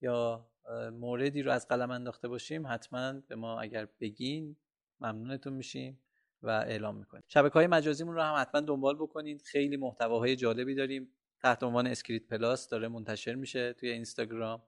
یا 0.00 0.48
موردی 0.92 1.42
رو 1.42 1.52
از 1.52 1.68
قلم 1.68 1.90
انداخته 1.90 2.28
باشیم 2.28 2.66
حتما 2.66 3.12
به 3.28 3.34
ما 3.34 3.60
اگر 3.60 3.88
بگین 4.00 4.56
ممنونتون 5.00 5.52
میشیم 5.52 6.00
و 6.42 6.50
اعلام 6.50 6.96
می‌کنیم. 6.96 7.24
شبکه 7.28 7.54
های 7.54 7.66
مجازیمون 7.66 8.14
رو 8.14 8.22
هم 8.22 8.40
حتما 8.40 8.60
دنبال 8.60 8.96
بکنید 8.96 9.42
خیلی 9.42 9.76
محتواهای 9.76 10.36
جالبی 10.36 10.74
داریم. 10.74 11.08
تحت 11.42 11.62
عنوان 11.62 11.86
اسکریت 11.86 12.26
پلاس 12.26 12.68
داره 12.68 12.88
منتشر 12.88 13.34
میشه 13.34 13.72
توی 13.72 13.90
اینستاگرام. 13.90 14.62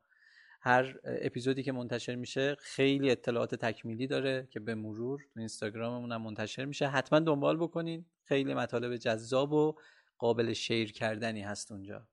هر 0.60 1.00
اپیزودی 1.04 1.62
که 1.62 1.72
منتشر 1.72 2.14
میشه 2.14 2.56
خیلی 2.58 3.10
اطلاعات 3.10 3.54
تکمیلی 3.54 4.06
داره 4.06 4.48
که 4.50 4.60
به 4.60 4.74
مرور 4.74 5.20
تو 5.34 5.40
اینستاگراممون 5.40 6.12
هم 6.12 6.22
منتشر 6.22 6.64
میشه. 6.64 6.86
حتما 6.86 7.18
دنبال 7.18 7.56
بکنین. 7.56 8.06
خیلی 8.24 8.54
مطالب 8.54 8.96
جذاب 8.96 9.52
و 9.52 9.74
قابل 10.18 10.52
شیر 10.52 10.92
کردنی 10.92 11.42
هست 11.42 11.72
اونجا. 11.72 12.08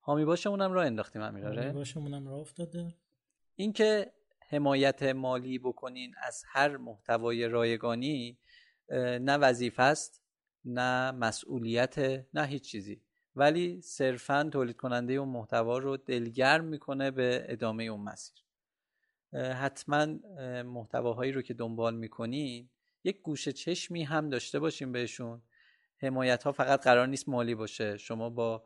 حامی 0.00 0.24
باشمون 0.24 0.60
هم 0.60 0.72
راه 0.72 0.86
انداختیم 0.86 1.22
امیراره 1.22 1.62
حامی 1.62 1.74
باشمون 1.74 2.14
هم 2.14 2.28
راه 2.28 2.38
افتاده. 2.38 2.94
اینکه 3.56 4.12
حمایت 4.48 5.02
مالی 5.02 5.58
بکنین 5.58 6.14
از 6.22 6.44
هر 6.46 6.76
محتوای 6.76 7.48
رایگانی 7.48 8.38
نه 8.90 9.36
وظیفه 9.36 9.82
است 9.82 10.22
نه 10.64 11.10
مسئولیت 11.10 11.98
نه 12.34 12.46
هیچ 12.46 12.62
چیزی. 12.62 13.00
ولی 13.36 13.80
صرفا 13.80 14.50
تولید 14.52 14.76
کننده 14.76 15.12
اون 15.12 15.28
محتوا 15.28 15.78
رو 15.78 15.96
دلگرم 15.96 16.64
می‌کنه 16.64 17.10
به 17.10 17.46
ادامه 17.48 17.84
اون 17.84 18.00
مسیر. 18.00 18.44
حتما 19.32 20.06
محتواهایی 20.62 21.32
رو 21.32 21.42
که 21.42 21.54
دنبال 21.54 21.96
می‌کنین 21.96 22.68
یک 23.04 23.22
گوشه 23.22 23.52
چشمی 23.52 24.02
هم 24.02 24.30
داشته 24.30 24.58
باشیم 24.58 24.92
بهشون. 24.92 25.42
حمایت 26.02 26.42
ها 26.42 26.52
فقط 26.52 26.82
قرار 26.82 27.06
نیست 27.06 27.28
مالی 27.28 27.54
باشه. 27.54 27.96
شما 27.96 28.30
با 28.30 28.64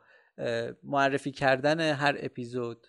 معرفی 0.82 1.30
کردن 1.30 1.80
هر 1.80 2.16
اپیزود 2.18 2.86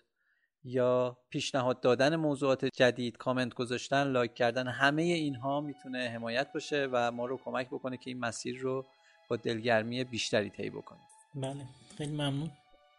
یا 0.64 1.18
پیشنهاد 1.30 1.80
دادن 1.80 2.16
موضوعات 2.16 2.64
جدید 2.64 3.16
کامنت 3.16 3.54
گذاشتن 3.54 4.02
لایک 4.02 4.34
کردن 4.34 4.68
همه 4.68 5.02
اینها 5.02 5.60
می‌تونه 5.60 6.08
حمایت 6.08 6.52
باشه 6.52 6.88
و 6.92 7.10
ما 7.10 7.26
رو 7.26 7.40
کمک 7.44 7.66
بکنه 7.66 7.96
که 7.96 8.10
این 8.10 8.20
مسیر 8.20 8.60
رو 8.60 8.86
با 9.30 9.36
دلگرمی 9.36 10.04
بیشتری 10.04 10.50
طی 10.50 10.70
بکنیم. 10.70 11.02
بله. 11.34 11.64
خیلی 11.98 12.12
ممنون. 12.12 12.50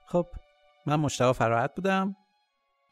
خب 0.07 0.27
من 0.85 0.95
مشتاق 0.95 1.35
فراحت 1.35 1.75
بودم. 1.75 2.15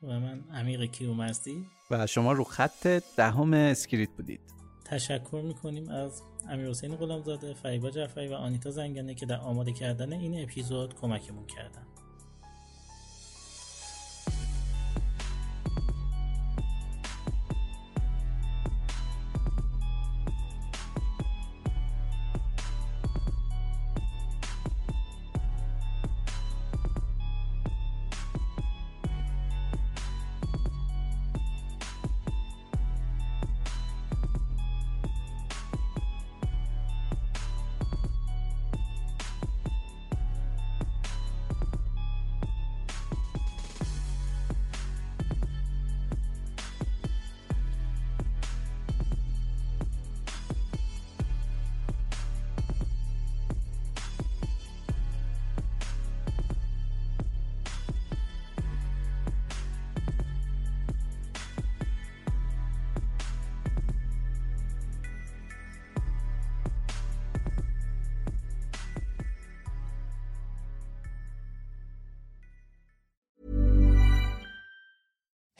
و 0.03 0.07
من 0.07 0.43
امیر 0.53 0.85
کیومرثی 0.85 1.65
و 1.91 2.07
شما 2.07 2.31
رو 2.31 2.43
خط 2.43 2.87
دهم 3.17 3.53
اسکریت 3.53 4.09
بودید. 4.09 4.62
تشکر 4.85 5.41
می‌کنیم 5.45 5.89
از 5.89 6.23
امیر 6.49 6.69
حسین 6.69 6.95
غلامزاده 6.95 7.53
فریبا 7.53 7.89
جعفری 7.89 8.27
و 8.27 8.33
آنیتا 8.33 8.71
زنگنه 8.71 9.13
که 9.13 9.25
در 9.25 9.39
آماده 9.39 9.71
کردن 9.71 10.13
این 10.13 10.43
اپیزود 10.43 10.95
کمکمون 10.95 11.45
کردن. 11.45 11.85